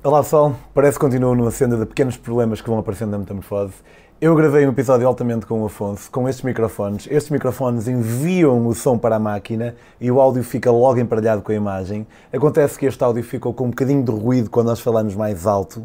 Olá 0.00 0.22
pessoal, 0.22 0.54
parece 0.72 0.96
que 0.96 1.04
continuo 1.04 1.34
numa 1.34 1.50
senda 1.50 1.76
de 1.76 1.84
pequenos 1.84 2.16
problemas 2.16 2.60
que 2.60 2.70
vão 2.70 2.78
aparecendo 2.78 3.10
na 3.10 3.18
metamorfose. 3.18 3.72
Eu 4.20 4.32
gravei 4.36 4.64
um 4.64 4.70
episódio 4.70 5.04
altamente 5.08 5.44
com 5.44 5.60
o 5.60 5.66
Afonso, 5.66 6.08
com 6.12 6.28
estes 6.28 6.44
microfones. 6.44 7.08
Estes 7.10 7.30
microfones 7.30 7.88
enviam 7.88 8.64
o 8.64 8.74
som 8.76 8.96
para 8.96 9.16
a 9.16 9.18
máquina 9.18 9.74
e 10.00 10.08
o 10.08 10.20
áudio 10.20 10.44
fica 10.44 10.70
logo 10.70 11.00
emparelhado 11.00 11.42
com 11.42 11.50
a 11.50 11.54
imagem. 11.56 12.06
Acontece 12.32 12.78
que 12.78 12.86
este 12.86 13.02
áudio 13.02 13.24
ficou 13.24 13.52
com 13.52 13.64
um 13.64 13.70
bocadinho 13.70 14.04
de 14.04 14.12
ruído 14.12 14.48
quando 14.48 14.68
nós 14.68 14.78
falamos 14.78 15.16
mais 15.16 15.48
alto. 15.48 15.84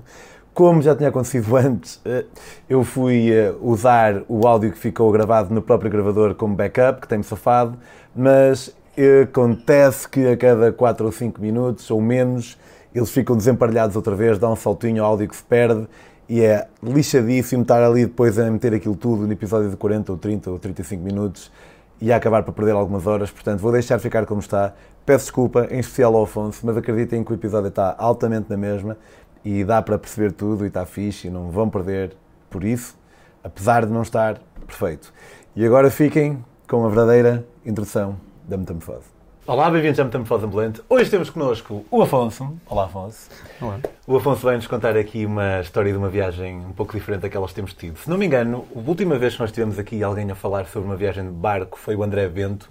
Como 0.54 0.80
já 0.80 0.96
tinha 0.96 1.10
acontecido 1.10 1.50
antes, 1.58 2.00
eh, 2.06 2.26
eu 2.70 2.84
fui 2.84 3.32
eh, 3.32 3.52
usar 3.64 4.22
o 4.30 4.46
áudio 4.46 4.72
que 4.72 4.78
ficou 4.78 5.12
gravado 5.12 5.52
no 5.52 5.62
próprio 5.64 5.90
gravador 5.90 6.36
como 6.36 6.56
backup, 6.56 7.02
que 7.02 7.08
tem-me 7.08 7.24
safado, 7.24 7.80
mas 8.16 8.76
acontece 9.24 10.08
que 10.08 10.28
a 10.28 10.38
cada 10.38 10.72
4 10.72 11.04
ou 11.04 11.12
5 11.12 11.42
minutos 11.42 11.90
ou 11.90 12.00
menos 12.00 12.60
eles 12.94 13.10
ficam 13.10 13.36
desemparelhados 13.36 13.96
outra 13.96 14.16
vez, 14.16 14.38
dá 14.38 14.50
um 14.50 14.56
saltinho, 14.56 15.04
o 15.04 15.06
áudio 15.06 15.28
que 15.28 15.36
se 15.36 15.44
perde 15.44 15.88
e 16.28 16.42
é 16.42 16.68
lixadíssimo 16.82 17.64
estar 17.64 17.84
ali 17.84 18.06
depois 18.06 18.40
a 18.40 18.50
meter 18.50 18.74
aquilo 18.74 18.96
tudo 18.96 19.26
no 19.28 19.34
episódio 19.34 19.70
de 19.70 19.76
40 19.76 20.12
ou 20.12 20.18
30 20.18 20.52
ou 20.52 20.60
35 20.60 21.04
minutos 21.04 21.52
e 22.00 22.12
a 22.12 22.18
acabar 22.18 22.44
por 22.44 22.54
perder 22.54 22.72
algumas 22.72 23.08
horas, 23.08 23.32
portanto 23.32 23.60
vou 23.60 23.72
deixar 23.72 24.00
ficar 24.00 24.26
como 24.26 24.40
está. 24.40 24.74
Peço 25.06 25.26
desculpa, 25.26 25.68
em 25.70 25.80
especial 25.80 26.16
ao 26.16 26.24
Afonso, 26.24 26.66
mas 26.66 26.78
acreditem 26.78 27.24
que 27.24 27.32
o 27.32 27.36
episódio 27.36 27.68
está 27.68 27.96
altamente 27.98 28.50
na 28.50 28.58
mesma 28.58 28.98
e 29.44 29.64
dá 29.64 29.82
para 29.82 29.98
perceber 29.98 30.32
tudo 30.32 30.64
e 30.64 30.68
está 30.68 30.86
fixe 30.86 31.28
e 31.28 31.30
não 31.30 31.50
vão 31.50 31.70
perder 31.70 32.16
por 32.50 32.64
isso, 32.64 32.98
apesar 33.44 33.86
de 33.86 33.92
não 33.92 34.02
estar 34.02 34.40
perfeito. 34.66 35.14
E 35.56 35.66
agora 35.66 35.92
fiquem 35.92 36.44
com 36.68 36.86
a 36.86 36.90
verdadeira 36.90 37.46
introdução 37.66 38.18
da 38.48 38.58
metamorfose. 38.58 39.13
Olá, 39.46 39.70
bem-vindos 39.70 40.00
à 40.00 40.06
Metamorfose 40.06 40.46
Ambulante. 40.46 40.82
Hoje 40.88 41.10
temos 41.10 41.30
connosco 41.30 41.86
o 41.92 42.02
Afonso. 42.02 42.58
Olá, 42.66 42.86
Afonso. 42.86 43.30
Olá. 43.60 43.78
O 44.08 44.16
Afonso 44.16 44.42
vai-nos 44.42 44.66
contar 44.68 44.96
aqui 44.96 45.26
uma 45.26 45.60
história 45.60 45.92
de 45.92 45.98
uma 45.98 46.08
viagem 46.08 46.60
um 46.60 46.72
pouco 46.72 46.94
diferente 46.94 47.24
daquelas 47.24 47.50
que 47.50 47.56
temos 47.56 47.74
tido. 47.74 48.00
Se 48.00 48.10
não 48.10 48.18
me 48.18 48.26
engano, 48.26 48.66
a 48.74 48.80
última 48.80 49.20
vez 49.20 49.34
que 49.34 49.42
nós 49.42 49.52
tivemos 49.52 49.78
aqui 49.78 50.02
alguém 50.02 50.32
a 50.32 50.36
falar 50.36 50.66
sobre 50.68 50.88
uma 50.88 50.96
viagem 50.96 51.26
de 51.26 51.32
barco 51.32 51.78
foi 51.78 51.94
o 51.94 52.04
André 52.04 52.30
Bento, 52.30 52.70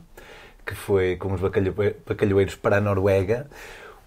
que 0.65 0.75
foi 0.75 1.17
com 1.17 1.35
os 1.35 1.43
bacalhoeiros 2.07 2.55
para 2.55 2.79
a 2.79 2.81
Noruega. 2.81 3.51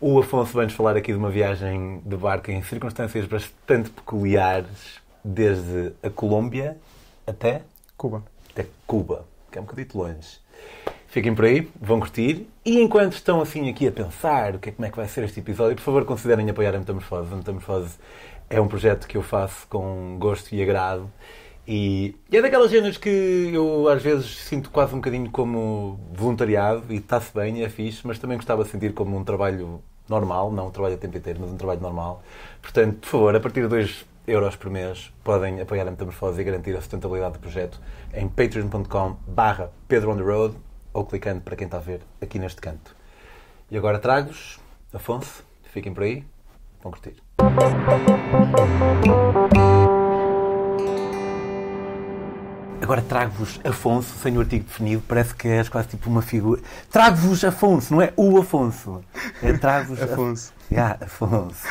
O 0.02 0.18
Afonso 0.18 0.53
vai-nos 0.53 0.73
falar 0.73 0.97
aqui 0.97 1.12
de 1.12 1.20
uma 1.20 1.30
viagem 1.30 2.02
de 2.03 2.18
barco 2.18 2.50
em 2.50 2.64
circunstâncias 2.64 3.28
bastante 3.28 3.92
peculiares, 3.92 5.00
desde 5.23 5.94
a 6.02 6.09
Colômbia 6.09 6.78
até... 7.28 7.62
Cuba. 7.95 8.23
Até 8.50 8.66
Cuba, 8.88 9.23
que 9.52 9.59
é 9.59 9.62
um 9.62 9.66
bocadito 9.66 10.00
longe. 10.00 10.44
Fiquem 11.16 11.34
por 11.34 11.46
aí, 11.46 11.72
vão 11.80 11.98
curtir. 11.98 12.46
E 12.66 12.78
enquanto 12.82 13.14
estão 13.14 13.40
assim 13.40 13.70
aqui 13.70 13.88
a 13.88 13.92
pensar 13.94 14.56
o 14.56 14.60
que 14.60 14.68
é, 14.68 14.72
como 14.74 14.86
é 14.86 14.90
que 14.90 14.98
vai 14.98 15.08
ser 15.08 15.24
este 15.24 15.40
episódio, 15.40 15.74
por 15.78 15.82
favor 15.82 16.04
considerem 16.04 16.50
apoiar 16.50 16.76
a 16.76 16.78
Metamorfose. 16.78 17.32
A 17.32 17.38
Metamorfose 17.38 17.96
é 18.50 18.60
um 18.60 18.68
projeto 18.68 19.08
que 19.08 19.16
eu 19.16 19.22
faço 19.22 19.66
com 19.70 20.18
gosto 20.20 20.54
e 20.54 20.62
agrado. 20.62 21.10
E, 21.66 22.16
e 22.30 22.36
é 22.36 22.42
daquelas 22.42 22.70
cenas 22.70 22.98
que 22.98 23.50
eu 23.54 23.88
às 23.88 24.04
vezes 24.04 24.40
sinto 24.40 24.70
quase 24.70 24.92
um 24.92 24.98
bocadinho 24.98 25.32
como 25.32 25.98
voluntariado 26.12 26.84
e 26.90 26.98
está-se 26.98 27.34
bem 27.34 27.60
e 27.60 27.64
é 27.64 27.70
fixe, 27.70 28.02
mas 28.06 28.20
também 28.20 28.36
gostava 28.36 28.66
de 28.66 28.70
sentir 28.70 28.94
como 28.94 29.16
um 29.16 29.24
trabalho 29.24 29.82
normal, 30.10 30.52
não 30.52 30.68
um 30.68 30.72
trabalho 30.72 30.96
a 30.96 30.98
tempo 30.98 31.16
inteiro, 31.16 31.40
mas 31.40 31.50
um 31.50 31.56
trabalho 31.56 31.80
normal. 31.80 32.22
Portanto, 32.62 32.98
por 32.98 33.08
favor, 33.08 33.34
a 33.38 33.40
partir 33.40 33.62
de 33.62 33.70
2 33.70 34.06
euros 34.28 34.58
por 34.58 34.70
mês 34.70 35.14
podem 35.24 35.62
apoiar 35.62 35.88
a 35.88 35.92
Metamorfose 35.92 36.42
e 36.42 36.44
garantir 36.44 36.76
a 36.76 36.82
sustentabilidade 36.82 37.36
do 37.36 37.40
projeto 37.40 37.80
em 38.14 38.28
patreon.com 38.28 39.16
barra 39.26 39.72
Pedro 39.88 40.12
on 40.12 40.18
the 40.18 40.24
Road 40.24 40.65
ou 40.96 41.04
clicando 41.04 41.42
para 41.42 41.58
quem 41.58 41.66
está 41.66 41.78
a 41.78 41.82
ver 41.82 42.02
aqui 42.22 42.40
neste 42.40 42.62
canto. 42.62 42.96
E 43.70 43.78
agora 43.78 44.00
trago-vos, 44.00 44.58
Afonso, 44.94 45.44
fiquem 45.66 45.94
por 45.94 46.04
aí, 46.04 46.24
vão 46.82 46.92
curtir. 46.92 47.16
Agora 52.82 53.02
trago-vos 53.02 53.60
Afonso, 53.66 54.16
sem 54.20 54.38
o 54.38 54.40
artigo 54.40 54.64
definido, 54.64 55.04
parece 55.06 55.36
que 55.36 55.50
és 55.50 55.68
quase 55.68 55.90
tipo 55.90 56.09
uma 56.09 56.22
figura. 56.22 56.62
Trago-vos 56.90 57.44
Afonso, 57.44 57.94
não 57.94 58.02
é 58.02 58.14
o 58.16 58.38
Afonso. 58.38 59.03
É 59.44 59.52
trago-vos 59.53 60.02
Afonso. 60.02 60.53
A... 60.53 60.56
Ah, 60.78 60.98
Afonso, 61.02 61.68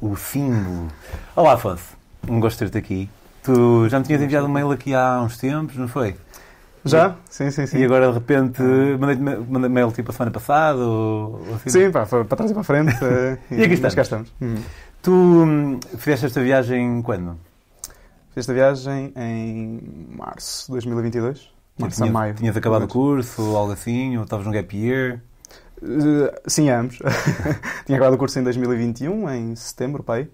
o 0.00 0.14
símbolo. 0.16 0.88
Olá, 1.34 1.54
Afonso, 1.54 1.96
um 2.28 2.38
gosto 2.38 2.64
de 2.64 2.70
ter-te 2.70 2.78
aqui. 2.78 3.10
Tu 3.42 3.88
já 3.88 3.98
me 3.98 4.04
tinhas 4.04 4.20
enviado 4.20 4.46
um 4.46 4.50
mail 4.50 4.70
aqui 4.70 4.94
há 4.94 5.20
uns 5.20 5.36
tempos, 5.36 5.76
não 5.76 5.88
foi? 5.88 6.16
Já? 6.86 7.16
Sim, 7.28 7.50
sim, 7.50 7.66
sim. 7.66 7.78
E 7.78 7.84
agora 7.84 8.08
de 8.08 8.14
repente 8.14 8.62
mandei-te 8.62 9.22
mandei 9.22 9.68
mail 9.68 9.90
tipo 9.92 10.10
a 10.10 10.14
semana 10.14 10.30
passada? 10.30 10.78
Ou, 10.78 11.40
ou 11.46 11.54
assim? 11.56 11.70
Sim, 11.70 11.90
pá, 11.90 12.06
foi 12.06 12.24
para 12.24 12.36
trás 12.36 12.50
e 12.50 12.54
para 12.54 12.60
a 12.60 12.64
frente. 12.64 12.94
e, 13.50 13.54
e 13.56 13.62
aqui 13.62 13.74
estamos. 13.74 13.94
cá 13.94 14.02
estamos. 14.02 14.32
Uhum. 14.40 14.62
Tu 15.02 15.12
hum, 15.12 15.80
fizeste 15.98 16.26
esta 16.26 16.42
viagem 16.42 17.02
quando? 17.02 17.38
Fiz 18.30 18.38
esta 18.38 18.52
viagem 18.52 19.12
em 19.16 19.80
março 20.16 20.66
de 20.66 20.72
2022. 20.72 21.48
Março 21.78 21.96
tinha, 21.96 22.10
a 22.10 22.12
maio. 22.12 22.34
Tinhas 22.34 22.56
acabado 22.56 22.84
o 22.84 22.88
curso 22.88 23.42
ou 23.42 23.56
algo 23.56 23.72
assim? 23.72 24.16
Ou 24.16 24.24
estavas 24.24 24.46
num 24.46 24.52
gap 24.52 24.76
year? 24.76 25.20
Uh, 25.82 26.32
sim, 26.46 26.70
ambos. 26.70 26.98
tinha 27.84 27.96
acabado 27.96 28.14
o 28.14 28.18
curso 28.18 28.38
em 28.38 28.42
2021, 28.42 29.30
em 29.30 29.54
setembro, 29.54 30.02
pai, 30.02 30.28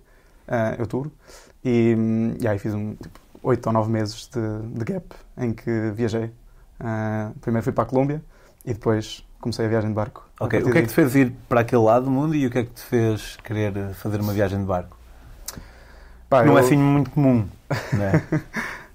uh, 0.48 0.80
outubro. 0.80 1.12
E, 1.64 1.94
hum, 1.96 2.34
e 2.40 2.46
aí 2.46 2.58
fiz 2.58 2.74
um, 2.74 2.94
tipo, 2.94 3.20
8 3.42 3.66
ou 3.66 3.72
9 3.72 3.90
meses 3.90 4.28
de, 4.28 4.78
de 4.78 4.84
gap 4.84 5.14
em 5.36 5.52
que 5.52 5.90
viajei 5.94 6.30
Uh, 6.82 7.38
primeiro 7.38 7.62
fui 7.62 7.72
para 7.72 7.84
a 7.84 7.86
Colômbia 7.86 8.22
e 8.64 8.74
depois 8.74 9.24
comecei 9.40 9.66
a 9.66 9.68
viagem 9.68 9.90
de 9.90 9.94
barco. 9.94 10.28
Ok, 10.40 10.60
o 10.60 10.72
que 10.72 10.78
é 10.78 10.82
que 10.82 10.88
te 10.88 10.94
fez 10.94 11.14
ir 11.14 11.32
para 11.48 11.60
aquele 11.60 11.82
lado 11.82 12.06
do 12.06 12.10
mundo 12.10 12.34
e 12.34 12.46
o 12.46 12.50
que 12.50 12.58
é 12.58 12.64
que 12.64 12.70
te 12.70 12.82
fez 12.82 13.36
querer 13.36 13.94
fazer 13.94 14.20
uma 14.20 14.32
viagem 14.32 14.58
de 14.58 14.64
barco? 14.64 14.96
Pá, 16.28 16.42
não 16.42 16.52
é 16.52 16.54
eu... 16.54 16.58
é 16.58 16.66
assim 16.66 16.76
muito 16.76 17.10
comum, 17.10 17.46
não 17.92 18.04
é? 18.04 18.24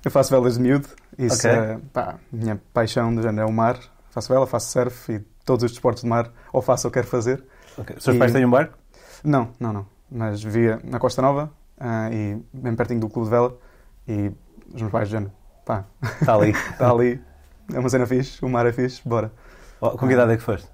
eu 0.03 0.11
faço 0.11 0.31
velas 0.31 0.55
de 0.55 0.61
miúdo, 0.61 0.89
isso 1.17 1.47
okay. 1.47 1.59
é 1.59 1.79
pá, 1.93 2.15
minha 2.31 2.61
paixão 2.73 3.13
do 3.13 3.21
género 3.21 3.47
é 3.47 3.49
o 3.49 3.53
mar. 3.53 3.79
Faço 4.11 4.33
vela, 4.33 4.47
faço 4.47 4.71
surf 4.71 5.11
e 5.11 5.19
todos 5.45 5.63
os 5.63 5.71
desportos 5.71 6.03
de 6.03 6.09
mar 6.09 6.31
ou 6.51 6.61
faço 6.61 6.87
ou 6.87 6.91
quero 6.91 7.07
fazer. 7.07 7.43
Okay. 7.77 7.95
Os 7.97 8.03
seus 8.03 8.15
e... 8.15 8.19
pais 8.19 8.31
têm 8.31 8.45
um 8.45 8.49
barco? 8.49 8.77
Não, 9.23 9.49
não, 9.59 9.71
não. 9.71 9.85
Mas 10.09 10.41
vivia 10.41 10.79
na 10.83 10.99
Costa 10.99 11.21
Nova 11.21 11.51
uh, 11.79 12.13
e 12.13 12.41
bem 12.53 12.75
pertinho 12.75 12.99
do 12.99 13.09
clube 13.09 13.25
de 13.25 13.31
vela 13.31 13.57
e 14.07 14.31
os 14.73 14.81
meus 14.81 14.91
pais, 14.91 15.09
género, 15.09 15.31
pá. 15.65 15.85
Está 16.21 16.35
ali. 16.35 16.49
Está 16.51 16.89
ali. 16.91 17.21
É 17.73 17.79
uma 17.79 17.89
cena 17.89 18.05
fixe, 18.05 18.43
o 18.43 18.49
mar 18.49 18.65
é 18.65 18.71
fixe, 18.71 19.01
bora. 19.05 19.31
Oh, 19.79 19.91
com 19.91 20.07
que 20.07 20.13
idade 20.13 20.33
é 20.33 20.37
que 20.37 20.43
foste? 20.43 20.67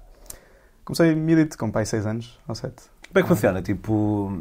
Comecei 0.84 1.14
milite 1.14 1.56
com 1.56 1.70
pai 1.70 1.84
6 1.84 2.06
anos 2.06 2.40
ou 2.46 2.54
7. 2.54 2.74
Como 3.08 3.18
é 3.18 3.22
que 3.22 3.28
funciona? 3.28 3.62
Tipo, 3.62 4.38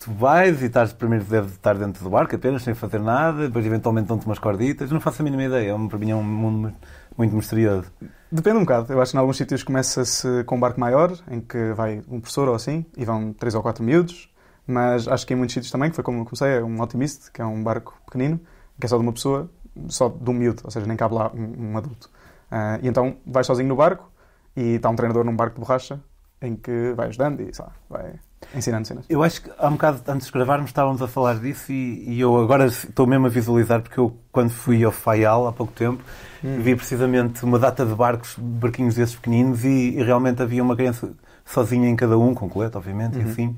tu 0.00 0.10
vais 0.12 0.60
e 0.62 0.66
estás 0.66 0.92
primeiro 0.92 1.24
deve 1.24 1.48
estar 1.48 1.76
dentro 1.76 2.02
do 2.02 2.10
barco 2.10 2.34
apenas, 2.34 2.62
sem 2.62 2.74
fazer 2.74 3.00
nada, 3.00 3.46
depois 3.46 3.64
eventualmente 3.64 4.08
dão-te 4.08 4.26
umas 4.26 4.38
corditas. 4.38 4.90
Não 4.90 5.00
faço 5.00 5.22
a 5.22 5.24
mínima 5.24 5.44
ideia, 5.44 5.72
é 5.72 5.88
para 5.88 5.98
mim 5.98 6.10
é 6.10 6.16
um 6.16 6.22
mundo 6.22 6.72
muito 7.16 7.34
misterioso. 7.34 7.90
Depende 8.30 8.56
um 8.56 8.60
bocado. 8.60 8.92
Eu 8.92 9.00
acho 9.00 9.12
que 9.12 9.16
em 9.16 9.20
alguns 9.20 9.36
sítios 9.36 9.62
começa-se 9.62 10.44
com 10.44 10.56
um 10.56 10.60
barco 10.60 10.80
maior, 10.80 11.12
em 11.30 11.40
que 11.40 11.72
vai 11.74 12.02
um 12.08 12.20
professor 12.20 12.48
ou 12.48 12.54
assim, 12.54 12.84
e 12.96 13.04
vão 13.04 13.32
3 13.32 13.54
ou 13.54 13.62
4 13.62 13.84
miúdos. 13.84 14.28
Mas 14.66 15.08
acho 15.08 15.26
que 15.26 15.34
em 15.34 15.36
muitos 15.36 15.54
sítios 15.54 15.70
também, 15.70 15.90
que 15.90 15.96
foi 15.96 16.04
como 16.04 16.24
comecei, 16.24 16.58
é 16.58 16.62
um 16.62 16.80
Optimist, 16.80 17.30
que 17.30 17.42
é 17.42 17.44
um 17.44 17.62
barco 17.62 17.94
pequenino, 18.06 18.40
que 18.78 18.86
é 18.86 18.88
só 18.88 18.96
de 18.96 19.02
uma 19.02 19.12
pessoa, 19.12 19.50
só 19.88 20.08
de 20.08 20.30
um 20.30 20.34
miúdo, 20.34 20.62
ou 20.64 20.70
seja, 20.70 20.86
nem 20.86 20.96
cabe 20.96 21.14
lá 21.14 21.30
um, 21.32 21.72
um 21.72 21.78
adulto. 21.78 22.10
Uh, 22.50 22.78
e 22.82 22.88
então 22.88 23.16
vais 23.26 23.46
sozinho 23.46 23.68
no 23.68 23.76
barco 23.76 24.10
e 24.56 24.74
está 24.74 24.90
um 24.90 24.96
treinador 24.96 25.24
num 25.24 25.34
barco 25.34 25.54
de 25.54 25.60
borracha 25.60 26.00
em 26.42 26.56
que 26.56 26.92
vai 26.94 27.08
ajudando 27.08 27.40
e 27.40 27.50
lá, 27.58 27.72
vai 27.88 28.14
ensinando 28.54 28.86
cenas. 28.86 29.04
Eu 29.08 29.22
acho 29.22 29.42
que 29.42 29.50
há 29.56 29.68
um 29.68 29.72
bocado 29.72 30.02
antes 30.08 30.26
de 30.26 30.32
gravarmos 30.32 30.70
estávamos 30.70 31.00
a 31.00 31.08
falar 31.08 31.38
disso 31.38 31.72
e, 31.72 32.04
e, 32.10 32.20
eu 32.20 32.36
agora 32.36 32.66
estou 32.66 33.06
mesmo 33.06 33.26
a 33.26 33.30
visualizar 33.30 33.80
porque 33.80 33.98
eu 33.98 34.16
quando 34.30 34.50
fui 34.50 34.82
ao 34.84 34.90
Faial 34.90 35.46
há 35.46 35.52
pouco 35.52 35.72
tempo 35.72 36.02
hum. 36.42 36.58
vi 36.60 36.74
precisamente 36.74 37.44
uma 37.44 37.58
data 37.58 37.86
de 37.86 37.94
barcos, 37.94 38.34
barquinhos 38.36 38.96
desses 38.96 39.14
pequeninos 39.14 39.64
e, 39.64 39.96
e, 39.96 40.02
realmente 40.02 40.42
havia 40.42 40.62
uma 40.62 40.74
criança 40.74 41.12
sozinha 41.44 41.88
em 41.88 41.96
cada 41.96 42.18
um, 42.18 42.34
com 42.34 42.48
colete 42.48 42.76
obviamente, 42.76 43.16
uhum. 43.16 43.26
e 43.26 43.30
assim 43.30 43.56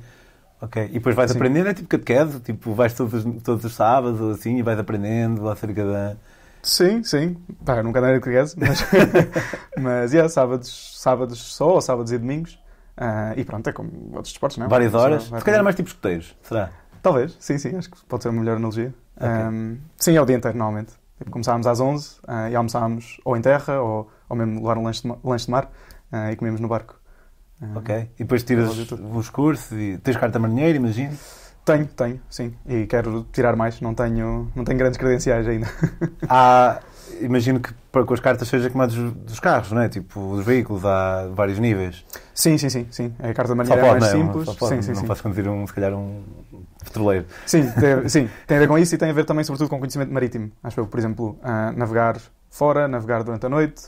Ok. 0.65 0.85
E 0.87 0.95
depois 0.95 1.15
vais 1.15 1.31
Sim. 1.31 1.37
aprendendo, 1.37 1.69
é 1.69 1.75
tipo 1.75 1.89
catequese, 1.89 2.41
tipo, 2.41 2.73
vais 2.73 2.95
todos, 2.95 3.25
todos 3.43 3.65
os 3.65 3.75
sábados 3.75 4.21
ou 4.21 4.31
assim 4.31 4.57
e 4.57 4.63
vais 4.63 4.79
aprendendo 4.79 5.49
acerca 5.49 5.85
da. 5.85 6.17
Sim, 6.63 7.03
sim. 7.05 7.37
Pá, 7.65 7.83
nunca 7.83 8.01
andei 8.01 8.15
de 8.15 8.21
catequese, 8.21 8.57
mas. 8.59 8.85
mas, 9.79 10.13
yeah, 10.13 10.29
sábados, 10.29 10.99
sábados 10.99 11.39
só, 11.39 11.69
ou 11.69 11.81
sábados 11.81 12.13
e 12.13 12.19
domingos. 12.19 12.59
Uh, 12.97 13.37
e 13.37 13.45
pronto, 13.45 13.69
é 13.69 13.73
como 13.73 13.91
outros 14.15 14.33
esportes, 14.33 14.57
não 14.57 14.67
é? 14.67 14.69
Várias 14.69 14.95
horas. 14.95 15.25
Se 15.25 15.45
calhar 15.45 15.63
mais 15.63 15.77
tipo 15.77 15.89
escuteiros, 15.89 16.35
será? 16.43 16.71
Talvez, 17.03 17.37
sim, 17.39 17.59
sim. 17.59 17.77
Acho 17.77 17.91
que 17.91 18.05
pode 18.07 18.23
ser 18.23 18.31
uma 18.31 18.41
melhor 18.41 18.57
analogia. 18.57 18.95
Okay. 19.17 19.29
Um, 19.29 19.79
sim, 19.97 20.17
é 20.17 20.23
o 20.23 20.25
dia 20.25 20.37
inteiro, 20.37 20.57
normalmente. 20.57 20.93
Tipo, 21.19 21.31
começámos 21.31 21.67
às 21.67 21.81
11 21.81 22.17
uh, 22.23 22.49
e 22.51 22.57
almoçámos 22.57 23.21
ou 23.25 23.37
em 23.37 23.43
terra 23.43 23.81
ou, 23.81 24.11
ou 24.29 24.37
mesmo 24.37 24.61
levar 24.61 24.79
um 24.79 24.85
lanche 24.85 25.03
de, 25.03 25.15
lanche 25.23 25.45
de 25.45 25.51
mar 25.51 25.71
uh, 26.13 26.31
e 26.33 26.37
comemos 26.37 26.61
no 26.61 26.69
barco. 26.69 26.99
Ok. 27.77 28.11
E 28.19 28.23
depois 28.25 28.43
tiras 28.43 28.71
os 29.15 29.31
cursos 29.31 29.73
e 29.73 29.99
tens 30.03 30.17
carta 30.17 30.39
marinheira, 30.39 30.77
imagino? 30.77 31.17
Tenho, 31.65 31.87
tenho, 31.87 32.21
sim. 32.29 32.53
E 32.67 32.87
quero 32.87 33.27
tirar 33.33 33.57
mais. 33.57 33.81
Não 33.81 33.95
tenho, 33.95 34.51
não 34.55 34.65
tenho 34.65 34.79
grandes 34.79 34.99
credenciais 34.99 35.49
ainda. 35.49 35.67
Há, 36.29 36.81
imagino 37.23 37.59
que 37.59 37.73
para, 37.91 38.05
com 38.05 38.13
as 38.13 38.21
cartas 38.21 38.49
seja 38.49 38.69
como 38.69 38.83
a 38.83 38.87
dos, 38.87 39.13
dos 39.13 39.41
carros, 39.41 39.73
não 39.73 39.81
é? 39.81 39.89
Tipo, 39.89 40.21
os 40.33 40.45
veículos 40.45 40.85
há 40.85 41.27
vários 41.33 41.59
níveis. 41.59 42.05
Sim, 42.35 42.59
sim, 42.59 42.69
sim. 42.69 42.87
sim. 42.91 43.15
A 43.19 43.33
carta 43.33 43.43
de 43.43 43.49
Só 43.49 43.55
marinheiro 43.55 43.87
é 43.87 43.91
mais 43.91 44.03
não 44.03 44.09
é? 44.09 44.25
simples. 44.25 44.45
Só 44.45 44.55
pode, 44.55 44.75
sim, 44.75 44.83
sim, 44.83 44.93
não 44.93 45.01
sim. 45.01 45.07
posso 45.07 45.23
conduzir, 45.23 45.49
um, 45.49 45.67
se 45.67 45.73
calhar, 45.73 45.95
um 45.95 46.23
petroleiro. 46.85 47.25
Sim, 47.47 47.71
tem, 47.71 48.09
sim, 48.11 48.31
tem 48.47 48.57
a 48.59 48.61
ver 48.61 48.69
com 48.69 48.79
isso 48.79 48.95
e 48.95 48.99
tem 48.99 49.09
a 49.09 49.15
ver 49.15 49.25
também, 49.25 49.43
sobretudo, 49.43 49.71
com 49.71 49.79
conhecimento 49.79 50.13
marítimo. 50.13 50.53
Acho 50.63 50.81
eu, 50.81 50.87
por 50.87 50.99
exemplo, 50.99 51.39
ah, 51.43 51.73
navegar 51.75 52.19
fora, 52.51 52.87
navegar 52.87 53.23
durante 53.23 53.47
a 53.47 53.49
noite. 53.49 53.85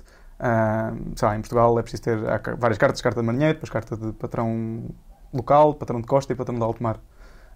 Sei 1.15 1.29
lá, 1.29 1.37
em 1.37 1.41
Portugal 1.41 1.79
é 1.79 1.83
preciso 1.83 2.03
ter 2.03 2.19
várias 2.59 2.79
cartas, 2.79 3.01
carta 3.01 3.21
de 3.21 3.27
marinheiro, 3.27 3.55
depois 3.55 3.71
carta 3.71 3.97
de 3.97 4.13
patrão 4.13 4.85
local, 5.33 5.75
patrão 5.75 6.01
de 6.01 6.07
costa 6.07 6.33
e 6.33 6.37
patrão 6.37 6.57
de 6.57 6.63
alto 6.63 6.83
mar. 6.83 7.01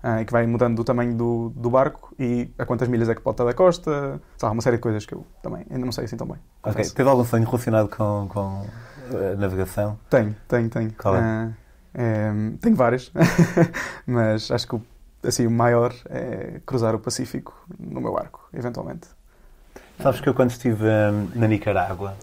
Ah, 0.03 0.23
e 0.23 0.25
que 0.25 0.33
vai 0.33 0.47
mudando 0.47 0.79
o 0.79 0.85
tamanho 0.85 1.15
do, 1.15 1.51
do 1.55 1.69
barco 1.69 2.15
e 2.19 2.51
a 2.59 2.65
quantas 2.65 2.89
milhas 2.89 3.11
é 3.11 3.15
que 3.15 3.21
pode 3.21 3.35
estar 3.35 3.45
da 3.45 3.53
costa. 3.53 4.19
Sei 4.39 4.47
lá, 4.47 4.53
uma 4.53 4.63
série 4.63 4.77
de 4.77 4.83
coisas 4.83 5.05
que 5.05 5.15
eu 5.15 5.27
também 5.43 5.67
ainda 5.71 5.85
não 5.85 5.93
sei 5.93 6.05
assim 6.05 6.17
tão 6.17 6.27
bem. 6.27 6.39
Ok. 6.63 6.89
Teve 6.91 7.09
algum 7.09 7.25
sonho 7.25 7.45
relacionado 7.45 7.89
com, 7.89 8.27
com 8.29 8.67
a 9.15 9.37
navegação? 9.37 9.99
Tenho, 10.09 10.35
tenho, 10.49 10.71
tenho. 10.71 10.93
Qual 10.95 11.17
é? 11.17 11.19
Ah, 11.19 11.51
é, 11.93 12.31
tenho 12.61 12.77
vários, 12.77 13.13
mas 14.07 14.51
acho 14.51 14.67
que 14.67 14.77
o, 14.77 14.83
assim, 15.23 15.47
o 15.47 15.51
maior 15.51 15.93
é 16.09 16.61
cruzar 16.65 16.95
o 16.95 16.99
Pacífico 16.99 17.55
no 17.79 18.01
meu 18.01 18.15
barco, 18.15 18.49
eventualmente. 18.55 19.09
Sabes 20.01 20.21
que 20.21 20.29
eu 20.29 20.35
quando 20.35 20.51
estive 20.51 20.87
hum, 20.87 21.29
na 21.35 21.47
Nicarágua, 21.47 22.15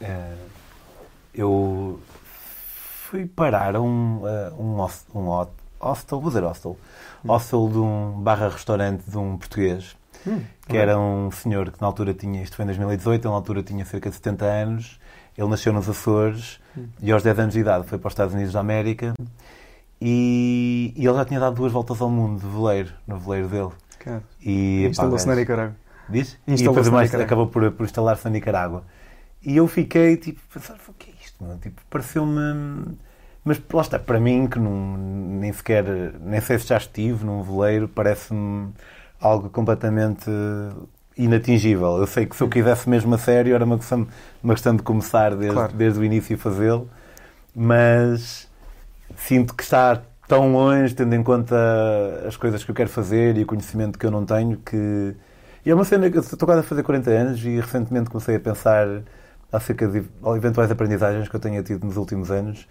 eh, 0.00 0.34
eu 1.34 2.00
fui 3.08 3.26
parar 3.26 3.76
a 3.76 3.80
um, 3.80 4.22
um, 4.58 4.86
um 5.14 5.46
hostel, 5.80 6.20
vou 6.20 6.30
dizer 6.30 6.42
hostel, 6.42 6.76
Hum. 7.24 7.28
hostel 7.28 7.68
de 7.70 7.78
um 7.78 8.12
barra 8.20 8.48
restaurante 8.48 9.02
de 9.08 9.16
um 9.18 9.36
português, 9.36 9.96
Hum, 10.26 10.40
que 10.68 10.76
era 10.76 10.98
um 10.98 11.30
senhor 11.30 11.70
que 11.70 11.80
na 11.80 11.86
altura 11.86 12.12
tinha, 12.14 12.42
isto 12.42 12.56
foi 12.56 12.64
em 12.64 12.66
2018, 12.66 13.22
ele 13.24 13.28
na 13.30 13.36
altura 13.36 13.62
tinha 13.62 13.84
cerca 13.84 14.08
de 14.10 14.16
70 14.16 14.44
anos, 14.44 14.98
ele 15.38 15.48
nasceu 15.48 15.72
nos 15.72 15.88
Açores 15.88 16.60
Hum. 16.76 16.86
e 17.00 17.12
aos 17.12 17.22
10 17.22 17.38
anos 17.38 17.54
de 17.54 17.60
idade 17.60 17.86
foi 17.86 17.98
para 17.98 18.08
os 18.08 18.12
Estados 18.12 18.34
Unidos 18.34 18.52
da 18.52 18.60
América 18.60 19.14
e, 20.00 20.92
e 20.96 21.06
ele 21.06 21.14
já 21.16 21.24
tinha 21.24 21.40
dado 21.40 21.54
duas 21.56 21.72
voltas 21.72 22.00
ao 22.00 22.10
mundo 22.10 22.40
de 22.40 22.46
veleiro, 22.48 22.92
no 23.06 23.18
veleiro 23.18 23.48
dele. 23.48 23.70
Cara, 23.98 24.22
E, 24.44 24.86
Instalou-se 24.90 25.26
na 25.26 25.34
Nicarágua. 25.34 25.76
Diz? 26.08 26.38
E 26.46 26.52
Instalou-se 26.52 26.62
depois 26.64 26.88
mais 26.90 27.14
acabou 27.14 27.46
por, 27.48 27.70
por 27.72 27.84
instalar-se 27.84 28.24
na 28.24 28.30
Nicarágua. 28.30 28.84
E 29.46 29.56
eu 29.56 29.68
fiquei 29.68 30.16
tipo, 30.16 30.40
a 30.50 30.54
pensar, 30.54 30.76
o 30.88 30.92
que 30.94 31.08
é 31.08 31.14
isto? 31.24 31.44
Meu? 31.44 31.56
Tipo, 31.58 31.80
pareceu-me. 31.88 32.98
Mas 33.44 33.62
lá 33.72 33.80
está, 33.80 33.96
para 33.96 34.18
mim, 34.18 34.48
que 34.48 34.58
não, 34.58 34.96
nem 34.98 35.52
sequer, 35.52 35.84
nem 36.20 36.40
sei 36.40 36.58
se 36.58 36.66
já 36.66 36.76
estive 36.78 37.24
num 37.24 37.44
veleiro, 37.44 37.86
parece-me 37.86 38.72
algo 39.20 39.48
completamente 39.48 40.28
inatingível. 41.16 41.98
Eu 41.98 42.08
sei 42.08 42.26
que 42.26 42.34
se 42.34 42.42
eu 42.42 42.48
quisesse 42.48 42.88
mesmo 42.90 43.14
a 43.14 43.18
sério, 43.18 43.54
era 43.54 43.64
uma 43.64 43.78
questão, 43.78 44.08
uma 44.42 44.52
questão 44.54 44.74
de 44.74 44.82
começar 44.82 45.30
desde, 45.36 45.54
Claro. 45.54 45.72
desde 45.74 46.00
o 46.00 46.04
início 46.04 46.34
a 46.34 46.38
fazê-lo, 46.40 46.90
mas 47.54 48.48
sinto 49.16 49.54
que 49.54 49.62
está 49.62 50.02
tão 50.26 50.52
longe, 50.52 50.92
tendo 50.92 51.14
em 51.14 51.22
conta 51.22 51.56
as 52.26 52.36
coisas 52.36 52.64
que 52.64 52.70
eu 52.72 52.74
quero 52.74 52.90
fazer 52.90 53.36
e 53.36 53.44
o 53.44 53.46
conhecimento 53.46 53.96
que 53.96 54.04
eu 54.06 54.10
não 54.10 54.26
tenho, 54.26 54.56
que. 54.58 55.14
E 55.64 55.70
é 55.70 55.74
uma 55.74 55.84
cena 55.84 56.10
que 56.10 56.16
eu 56.18 56.20
estou 56.22 56.46
quase 56.46 56.60
a 56.60 56.64
fazer 56.64 56.82
40 56.82 57.10
anos 57.10 57.44
e 57.44 57.60
recentemente 57.60 58.10
comecei 58.10 58.34
a 58.36 58.40
pensar 58.40 58.86
acerca 59.52 59.86
de 59.88 60.04
eventuais 60.36 60.70
aprendizagens 60.70 61.28
que 61.28 61.36
eu 61.36 61.40
tenha 61.40 61.62
tido 61.62 61.84
nos 61.86 61.96
últimos 61.96 62.30
anos. 62.30 62.66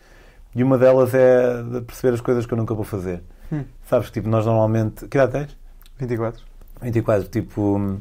E 0.54 0.64
uma 0.64 0.78
delas 0.78 1.14
é 1.14 1.62
de 1.64 1.82
perceber 1.82 2.14
as 2.16 2.22
coisas 2.22 2.46
que 2.46 2.54
eu 2.54 2.58
nunca 2.58 2.74
vou 2.74 2.84
fazer. 2.86 3.22
Hum. 3.52 3.64
Sabes, 3.90 4.10
tipo, 4.10 4.28
nós 4.30 4.46
normalmente. 4.46 5.08
Que 5.08 5.18
idade 5.18 5.32
tens? 5.34 5.58
24. 6.00 6.42
24, 6.82 7.28
tipo. 7.30 8.00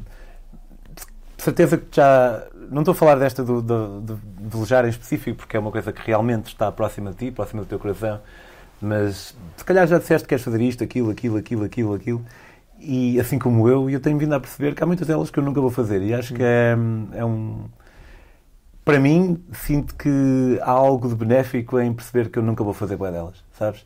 De 1.37 1.43
certeza 1.43 1.77
que 1.77 1.87
já. 1.95 2.43
Não 2.71 2.81
estou 2.81 2.93
a 2.93 2.95
falar 2.95 3.15
desta 3.15 3.43
do, 3.43 3.61
do, 3.61 4.01
do- 4.01 4.15
de 4.15 4.47
velejar 4.57 4.85
em 4.85 4.89
específico, 4.89 5.37
porque 5.37 5.55
é 5.55 5.59
uma 5.59 5.71
coisa 5.71 5.91
que 5.91 6.01
realmente 6.05 6.47
está 6.47 6.71
próxima 6.71 7.11
de 7.11 7.17
ti, 7.17 7.31
próxima 7.31 7.61
do 7.61 7.67
teu 7.67 7.77
coração. 7.77 8.19
Mas 8.81 9.35
se 9.55 9.63
calhar 9.65 9.85
já 9.87 9.97
disseste 9.99 10.23
que 10.25 10.29
queres 10.29 10.43
fazer 10.43 10.61
isto, 10.61 10.83
aquilo, 10.83 11.09
aquilo, 11.11 11.37
aquilo, 11.37 11.63
aquilo, 11.63 11.93
aquilo. 11.93 12.25
E 12.79 13.19
assim 13.19 13.37
como 13.39 13.67
eu, 13.69 13.89
e 13.89 13.93
eu 13.93 13.99
tenho 13.99 14.17
vindo 14.17 14.33
a 14.33 14.39
perceber 14.39 14.73
que 14.75 14.83
há 14.83 14.85
muitas 14.85 15.07
delas 15.07 15.29
que 15.29 15.39
eu 15.39 15.43
nunca 15.43 15.61
vou 15.61 15.69
fazer. 15.69 16.01
E 16.01 16.13
acho 16.13 16.33
que 16.33 16.41
é, 16.43 16.75
é 17.13 17.23
um. 17.25 17.65
Para 18.85 18.99
mim, 18.99 19.43
sinto 19.51 19.95
que 19.95 20.59
há 20.61 20.69
algo 20.69 21.09
de 21.09 21.15
benéfico 21.15 21.79
em 21.79 21.91
perceber 21.91 22.29
que 22.29 22.37
eu 22.37 22.43
nunca 22.43 22.63
vou 22.63 22.71
fazer 22.71 22.95
boa 22.95 23.11
delas, 23.11 23.43
sabes? 23.57 23.83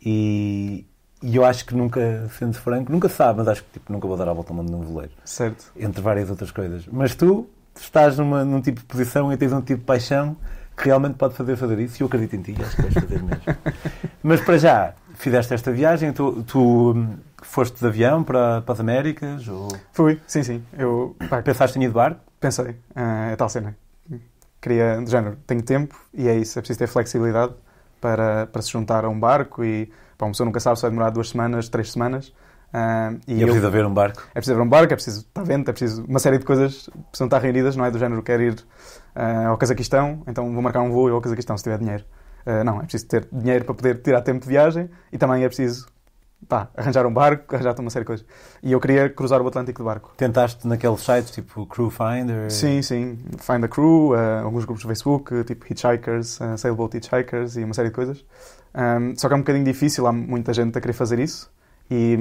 E, 0.00 0.86
e 1.22 1.36
eu 1.36 1.44
acho 1.44 1.66
que 1.66 1.74
nunca, 1.74 2.28
sendo 2.38 2.54
franco, 2.54 2.90
nunca 2.90 3.10
sabe, 3.10 3.38
mas 3.40 3.48
acho 3.48 3.62
que 3.62 3.70
tipo, 3.74 3.92
nunca 3.92 4.08
vou 4.08 4.16
dar 4.16 4.26
a 4.26 4.32
volta 4.32 4.50
ao 4.50 4.56
mundo 4.56 4.70
num 4.70 4.80
veleiro 4.80 5.12
Certo. 5.22 5.70
entre 5.76 6.00
várias 6.00 6.30
outras 6.30 6.50
coisas. 6.50 6.86
Mas 6.90 7.14
tu 7.14 7.46
estás 7.78 8.16
numa, 8.16 8.42
num 8.42 8.62
tipo 8.62 8.80
de 8.80 8.86
posição 8.86 9.30
e 9.30 9.36
tens 9.36 9.52
um 9.52 9.60
tipo 9.60 9.80
de 9.80 9.84
paixão 9.84 10.34
que 10.74 10.86
realmente 10.86 11.16
pode 11.16 11.34
fazer 11.34 11.56
fazer 11.56 11.78
isso 11.80 12.00
e 12.00 12.02
eu 12.02 12.06
acredito 12.06 12.34
em 12.36 12.40
ti, 12.40 12.54
acho 12.58 12.74
que 12.74 12.82
vais 12.82 12.94
fazer 12.94 13.20
mesmo. 13.20 13.42
Mas 14.22 14.40
para 14.40 14.56
já, 14.56 14.94
fizeste 15.14 15.52
esta 15.52 15.70
viagem, 15.72 16.12
tu, 16.12 16.42
tu 16.44 16.92
hum, 16.92 17.16
foste 17.42 17.78
de 17.78 17.86
avião 17.86 18.22
para, 18.24 18.62
para 18.62 18.72
as 18.72 18.80
Américas 18.80 19.46
ou 19.46 19.68
Fui, 19.92 20.18
sim, 20.26 20.42
sim. 20.42 20.62
Eu 20.72 21.16
pá, 21.28 21.42
pensaste 21.42 21.78
em 21.78 21.82
ir 21.84 21.88
de 21.88 21.94
barco? 21.94 22.20
pensei, 22.40 22.76
ah, 22.94 23.30
é 23.32 23.36
tal 23.36 23.48
cena. 23.48 23.76
Queria, 24.60 25.00
de 25.04 25.10
género, 25.10 25.36
tenho 25.46 25.62
tempo 25.62 25.96
e 26.12 26.26
é 26.28 26.36
isso, 26.36 26.58
é 26.58 26.62
preciso 26.62 26.78
ter 26.80 26.86
flexibilidade 26.88 27.54
para, 28.00 28.46
para 28.48 28.60
se 28.62 28.70
juntar 28.70 29.04
a 29.04 29.08
um 29.08 29.18
barco 29.18 29.64
e 29.64 29.86
pá, 30.16 30.26
uma 30.26 30.32
pessoa 30.32 30.46
nunca 30.46 30.58
sabe 30.60 30.76
se 30.76 30.82
vai 30.82 30.90
demorar 30.90 31.10
duas 31.10 31.28
semanas, 31.30 31.68
três 31.68 31.92
semanas. 31.92 32.32
ah, 32.72 33.12
E, 33.26 33.34
e 33.34 33.38
é 33.38 33.42
eu- 33.42 33.46
preciso 33.46 33.66
haver 33.68 33.86
um 33.86 33.94
barco. 33.94 34.22
É 34.30 34.34
preciso 34.34 34.54
haver 34.54 34.64
um 34.64 34.68
barco, 34.68 34.92
é 34.92 34.96
preciso 34.96 35.20
estar 35.20 35.44
vento, 35.44 35.68
é 35.70 35.72
preciso 35.72 36.04
uma 36.06 36.18
série 36.18 36.38
de 36.38 36.44
coisas 36.44 36.86
que 36.86 36.98
precisam 37.10 37.26
estar 37.26 37.38
reunidas, 37.38 37.76
não 37.76 37.84
é 37.84 37.90
do 37.90 37.98
género 37.98 38.22
quero 38.22 38.42
ir 38.42 38.56
ah, 39.14 39.46
ao 39.48 39.56
Cazaquistão, 39.58 40.22
então 40.26 40.52
vou 40.52 40.62
marcar 40.62 40.80
um 40.80 40.90
voo 40.90 41.08
e 41.08 41.12
ao 41.12 41.20
Cazaquistão 41.20 41.56
se 41.56 41.62
tiver 41.62 41.78
dinheiro. 41.78 42.04
Ah, 42.44 42.64
não, 42.64 42.78
é 42.78 42.82
preciso 42.82 43.06
ter 43.06 43.28
dinheiro 43.32 43.64
para 43.64 43.74
poder 43.74 44.02
tirar 44.02 44.22
tempo 44.22 44.40
de 44.40 44.48
viagem 44.48 44.90
e 45.12 45.18
também 45.18 45.44
é 45.44 45.46
preciso 45.46 45.86
pá, 46.46 46.68
arranjar 46.76 47.06
um 47.06 47.12
barco, 47.12 47.52
arranjar 47.54 47.78
uma 47.80 47.90
série 47.90 48.04
de 48.04 48.06
coisas. 48.06 48.26
E 48.62 48.72
eu 48.72 48.80
queria 48.80 49.08
cruzar 49.08 49.40
o 49.40 49.46
Atlântico 49.46 49.82
de 49.82 49.84
barco. 49.84 50.12
Tentaste 50.16 50.66
naqueles 50.66 51.00
sites 51.00 51.30
tipo 51.30 51.66
Crew 51.66 51.90
Finder? 51.90 52.50
Sim, 52.50 52.82
sim. 52.82 53.18
Find 53.38 53.64
a 53.64 53.68
Crew, 53.68 54.14
ah, 54.14 54.42
alguns 54.42 54.64
grupos 54.64 54.82
do 54.82 54.88
Facebook, 54.88 55.34
ah, 55.34 55.44
tipo 55.44 55.66
Hitchhikers, 55.70 56.40
ah, 56.40 56.56
Sailboat 56.56 56.96
Hitchhikers 56.96 57.56
e 57.56 57.64
uma 57.64 57.74
série 57.74 57.88
de 57.88 57.94
coisas. 57.94 58.24
Ahm, 58.74 59.14
só 59.16 59.28
que 59.28 59.34
é 59.34 59.36
um 59.36 59.40
bocadinho 59.40 59.64
difícil, 59.64 60.06
há 60.06 60.12
muita 60.12 60.52
gente 60.52 60.76
a 60.76 60.80
querer 60.80 60.92
fazer 60.92 61.18
isso. 61.18 61.50
E, 61.90 62.18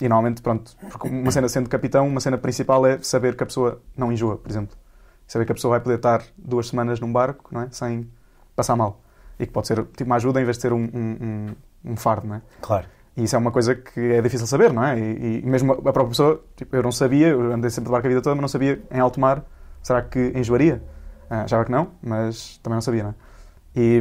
e 0.00 0.08
normalmente, 0.08 0.40
pronto, 0.40 0.76
porque 0.90 1.08
uma 1.08 1.30
cena 1.32 1.48
sendo 1.48 1.68
capitão, 1.68 2.06
uma 2.06 2.20
cena 2.20 2.38
principal 2.38 2.86
é 2.86 2.98
saber 3.02 3.36
que 3.36 3.42
a 3.42 3.46
pessoa 3.46 3.82
não 3.96 4.12
enjoa, 4.12 4.36
por 4.36 4.48
exemplo. 4.48 4.76
Saber 5.26 5.44
que 5.44 5.52
a 5.52 5.54
pessoa 5.54 5.72
vai 5.72 5.80
poder 5.80 5.96
estar 5.96 6.22
duas 6.36 6.68
semanas 6.68 7.00
num 7.00 7.12
barco, 7.12 7.52
não 7.52 7.62
é? 7.62 7.68
Sem 7.70 8.08
passar 8.54 8.76
mal. 8.76 9.00
E 9.38 9.46
que 9.46 9.52
pode 9.52 9.66
ser 9.66 9.84
tipo 9.84 10.04
uma 10.04 10.16
ajuda 10.16 10.40
em 10.40 10.44
vez 10.44 10.56
de 10.56 10.62
ser 10.62 10.72
um, 10.72 10.84
um, 10.94 11.16
um, 11.20 11.92
um 11.92 11.96
fardo, 11.96 12.28
não 12.28 12.36
é? 12.36 12.42
Claro. 12.60 12.86
E 13.18 13.24
isso 13.24 13.34
é 13.34 13.38
uma 13.38 13.50
coisa 13.50 13.74
que 13.74 13.98
é 13.98 14.22
difícil 14.22 14.46
saber, 14.46 14.72
não 14.72 14.84
é? 14.84 14.96
E, 14.96 15.40
e 15.40 15.42
mesmo 15.44 15.72
a 15.72 15.92
própria 15.92 16.06
pessoa, 16.06 16.40
tipo, 16.54 16.76
eu 16.76 16.84
não 16.84 16.92
sabia, 16.92 17.26
eu 17.30 17.52
andei 17.52 17.68
sempre 17.68 17.86
de 17.86 17.90
barco 17.90 18.06
a 18.06 18.08
vida 18.08 18.22
toda, 18.22 18.36
mas 18.36 18.42
não 18.42 18.48
sabia 18.48 18.80
em 18.92 19.00
alto 19.00 19.18
mar, 19.18 19.44
será 19.82 20.02
que 20.02 20.32
enjoaria? 20.36 20.80
Ah, 21.28 21.42
achava 21.42 21.64
que 21.64 21.72
não, 21.72 21.88
mas 22.00 22.58
também 22.62 22.76
não 22.76 22.80
sabia, 22.80 23.02
não 23.02 23.10
é? 23.10 23.14
E, 23.74 24.00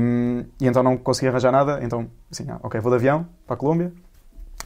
e 0.62 0.68
então 0.68 0.84
não 0.84 0.96
conseguia 0.98 1.32
arranjar 1.32 1.52
nada, 1.52 1.80
então, 1.82 2.08
assim, 2.32 2.46
ah, 2.48 2.60
ok, 2.62 2.80
vou 2.80 2.92
de 2.92 2.98
avião 2.98 3.28
para 3.48 3.56
a 3.56 3.58
Colômbia, 3.58 3.92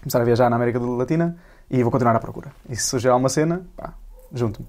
começar 0.02 0.20
a 0.20 0.26
viajar 0.26 0.50
na 0.50 0.58
América 0.58 0.80
Latina 0.80 1.38
e 1.70 1.82
vou 1.82 1.90
continuar 1.90 2.18
à 2.18 2.20
procura. 2.20 2.52
E 2.70 2.76
se 2.76 2.84
surgir 2.84 3.08
alguma 3.08 3.30
cena, 3.30 3.66
pá, 3.78 3.94
junto-me. 4.34 4.68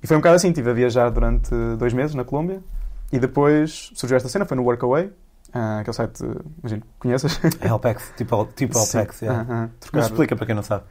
E 0.00 0.06
foi 0.06 0.16
um 0.16 0.20
bocado 0.20 0.36
assim, 0.36 0.48
estive 0.48 0.70
a 0.70 0.74
viajar 0.74 1.10
durante 1.10 1.50
dois 1.76 1.92
meses 1.92 2.14
na 2.14 2.22
Colômbia 2.22 2.62
e 3.10 3.18
depois 3.18 3.90
surgiu 3.94 4.16
esta 4.16 4.28
cena, 4.28 4.46
foi 4.46 4.56
no 4.56 4.62
Workaway, 4.62 5.10
ah, 5.52 5.78
aquele 5.80 5.94
site, 5.94 6.22
imagino, 6.60 6.82
conheças? 6.98 7.40
Helpex, 7.60 8.12
tipo, 8.16 8.44
tipo. 8.56 8.78
Helpex, 8.78 9.22
yeah. 9.22 9.40
Ah, 9.40 9.46
ah, 9.54 9.60
Mas 9.70 9.78
trocar- 9.80 10.00
explica 10.02 10.36
para 10.36 10.46
quem 10.46 10.54
não 10.54 10.62
sabe. 10.62 10.84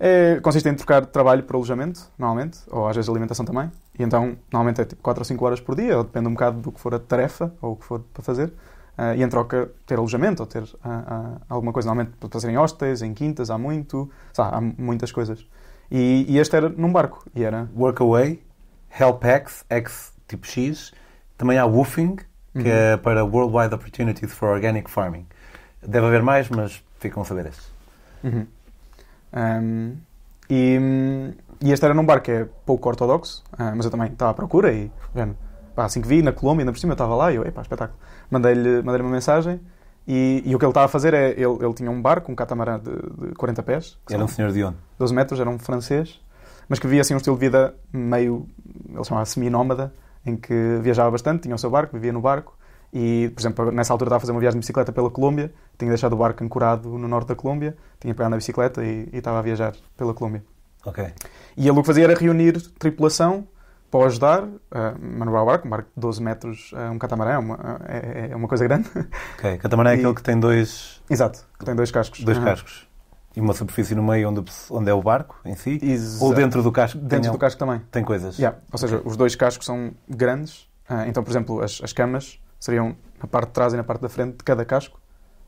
é, 0.00 0.38
consiste 0.40 0.68
em 0.68 0.74
trocar 0.74 1.04
trabalho 1.06 1.42
por 1.42 1.56
alojamento, 1.56 2.00
normalmente, 2.18 2.58
ou 2.70 2.86
às 2.88 2.94
vezes 2.96 3.08
alimentação 3.08 3.44
também. 3.44 3.70
E 3.98 4.02
então, 4.02 4.36
normalmente 4.52 4.80
é 4.80 4.84
tipo 4.84 5.02
4 5.02 5.20
ou 5.20 5.24
5 5.24 5.44
horas 5.44 5.60
por 5.60 5.74
dia, 5.74 5.96
ou 5.98 6.04
depende 6.04 6.28
um 6.28 6.32
bocado 6.34 6.60
do 6.60 6.70
que 6.72 6.80
for 6.80 6.94
a 6.94 6.98
tarefa 6.98 7.52
ou 7.60 7.72
o 7.72 7.76
que 7.76 7.84
for 7.84 8.00
para 8.14 8.22
fazer. 8.22 8.52
Ah, 8.96 9.14
e 9.14 9.22
em 9.22 9.28
troca, 9.28 9.70
ter 9.86 9.96
alojamento 9.98 10.42
ou 10.42 10.46
ter 10.46 10.64
ah, 10.84 11.02
ah, 11.06 11.40
alguma 11.48 11.72
coisa. 11.72 11.86
Normalmente 11.88 12.16
pode 12.18 12.32
fazer 12.32 12.48
em 12.50 12.58
hostéis, 12.58 13.00
em 13.02 13.12
quintas, 13.14 13.50
há 13.50 13.56
muito, 13.58 14.10
sabe, 14.32 14.56
há 14.56 14.60
muitas 14.60 15.10
coisas. 15.12 15.46
E, 15.90 16.26
e 16.28 16.38
este 16.38 16.54
era 16.56 16.68
num 16.68 16.92
barco. 16.92 17.24
E 17.34 17.42
era. 17.44 17.68
Workaway, 17.76 18.42
Helpex, 18.98 19.64
X 19.68 20.12
tipo 20.26 20.46
X. 20.46 20.92
Também 21.36 21.56
há 21.58 21.64
Woofing, 21.64 22.16
que 22.52 22.60
Uhum. 22.60 22.66
é 22.66 22.96
para 22.96 23.24
Worldwide 23.24 23.74
Opportunities 23.74 24.32
for 24.32 24.48
Organic 24.48 24.90
Farming. 24.90 25.26
Deve 25.86 26.06
haver 26.06 26.22
mais, 26.22 26.48
mas 26.48 26.82
ficam 26.98 27.22
a 27.22 27.24
saber 27.24 27.46
esses. 27.46 27.70
Uhum. 28.24 28.46
Um, 29.32 29.96
e, 30.50 30.78
e 31.60 31.72
este 31.72 31.84
era 31.84 31.94
num 31.94 32.04
bar 32.04 32.20
que 32.22 32.30
é 32.30 32.48
pouco 32.64 32.88
ortodoxo, 32.88 33.44
ah, 33.52 33.72
mas 33.76 33.84
eu 33.84 33.90
também 33.90 34.08
estava 34.10 34.30
à 34.30 34.34
procura 34.34 34.72
e 34.72 34.90
vendo, 35.14 35.36
pá, 35.74 35.84
assim 35.84 36.00
que 36.00 36.08
vi 36.08 36.22
na 36.22 36.32
Colômbia, 36.32 36.62
ainda 36.62 36.72
por 36.72 36.78
cima 36.78 36.92
eu 36.92 36.94
estava 36.94 37.14
lá 37.14 37.30
e 37.32 37.36
eu, 37.36 37.44
epá, 37.46 37.60
espetáculo. 37.62 37.98
Mandei-lhe 38.30 38.82
mandei 38.82 39.00
uma 39.02 39.10
mensagem 39.10 39.60
e, 40.06 40.42
e 40.46 40.54
o 40.54 40.58
que 40.58 40.64
ele 40.64 40.70
estava 40.70 40.86
a 40.86 40.88
fazer 40.88 41.12
é, 41.12 41.30
ele, 41.32 41.58
ele 41.60 41.74
tinha 41.74 41.90
um 41.90 42.00
barco, 42.00 42.32
um 42.32 42.34
catamarã 42.34 42.78
de, 42.80 42.90
de 43.28 43.34
40 43.34 43.62
pés, 43.62 43.98
Era 44.10 44.24
um 44.24 44.28
senhor 44.28 44.50
de 44.52 44.64
onde? 44.64 44.76
12 44.98 45.14
metros, 45.14 45.38
era 45.38 45.50
um 45.50 45.58
francês, 45.58 46.18
mas 46.68 46.78
que 46.78 46.86
vivia 46.86 47.02
assim 47.02 47.12
um 47.14 47.18
estilo 47.18 47.36
de 47.36 47.40
vida 47.40 47.74
meio, 47.92 48.48
ele 48.88 49.04
chamava 49.04 49.26
semi-nómada, 49.26 49.92
em 50.28 50.36
que 50.36 50.78
viajava 50.82 51.10
bastante, 51.10 51.42
tinha 51.42 51.54
o 51.54 51.58
seu 51.58 51.70
barco, 51.70 51.94
vivia 51.94 52.12
no 52.12 52.20
barco, 52.20 52.56
e, 52.92 53.30
por 53.34 53.40
exemplo, 53.40 53.70
nessa 53.72 53.92
altura 53.92 54.08
estava 54.08 54.16
a 54.16 54.20
fazer 54.20 54.32
uma 54.32 54.40
viagem 54.40 54.58
de 54.58 54.62
bicicleta 54.64 54.92
pela 54.92 55.10
Colômbia, 55.10 55.52
tinha 55.78 55.88
deixado 55.90 56.12
o 56.14 56.16
barco 56.16 56.42
ancorado 56.44 56.88
no 56.98 57.06
norte 57.08 57.28
da 57.28 57.34
Colômbia, 57.34 57.76
tinha 58.00 58.14
pegado 58.14 58.30
na 58.30 58.36
bicicleta 58.36 58.82
e, 58.84 59.08
e 59.12 59.18
estava 59.18 59.38
a 59.38 59.42
viajar 59.42 59.74
pela 59.96 60.14
Colômbia. 60.14 60.42
Ok. 60.86 61.04
E 61.56 61.62
ele 61.68 61.70
o 61.78 61.80
que 61.82 61.86
fazia 61.86 62.04
era 62.04 62.14
reunir 62.18 62.60
tripulação 62.78 63.46
para 63.90 64.06
ajudar 64.06 64.46
a 64.70 64.94
manobrar 64.98 65.42
o 65.42 65.46
barco, 65.46 65.66
um 65.66 65.70
barco 65.70 65.88
de 65.94 66.00
12 66.00 66.22
metros, 66.22 66.70
eh, 66.76 66.90
um 66.90 66.98
catamarã, 66.98 67.32
é 67.32 67.38
uma, 67.38 67.80
é, 67.86 68.28
é 68.32 68.36
uma 68.36 68.46
coisa 68.48 68.64
grande. 68.64 68.88
Ok. 69.38 69.58
Catamarã 69.58 69.90
é 69.90 69.94
E- 69.96 69.98
aquele 69.98 70.14
que 70.14 70.22
tem 70.22 70.38
dois, 70.38 71.02
Exato, 71.10 71.44
que 71.58 71.64
tem 71.64 71.74
dois 71.74 71.90
cascos. 71.90 72.20
dois 72.22 72.36
Aham. 72.38 72.46
cascos. 72.46 72.87
E 73.38 73.40
uma 73.40 73.54
superfície 73.54 73.94
no 73.94 74.02
meio 74.02 74.30
onde, 74.30 74.42
onde 74.68 74.90
é 74.90 74.92
o 74.92 75.00
barco 75.00 75.38
em 75.44 75.54
si? 75.54 75.78
Exato. 75.80 76.24
Ou 76.24 76.34
dentro 76.34 76.60
do 76.60 76.72
casco? 76.72 76.98
Dentro 76.98 77.20
tem, 77.20 77.30
do 77.30 77.38
casco 77.38 77.56
também. 77.56 77.80
Tem 77.88 78.02
coisas? 78.02 78.36
Yeah. 78.36 78.58
Ou 78.72 78.76
seja, 78.76 79.00
os 79.04 79.16
dois 79.16 79.36
cascos 79.36 79.64
são 79.64 79.92
grandes. 80.08 80.68
Ah, 80.88 81.06
então, 81.06 81.22
por 81.22 81.30
exemplo, 81.30 81.62
as, 81.62 81.80
as 81.80 81.92
camas 81.92 82.40
seriam 82.58 82.96
na 83.22 83.28
parte 83.28 83.46
de 83.46 83.52
trás 83.52 83.72
e 83.72 83.76
na 83.76 83.84
parte 83.84 84.00
da 84.00 84.08
frente 84.08 84.38
de 84.38 84.42
cada 84.42 84.64
casco. 84.64 85.00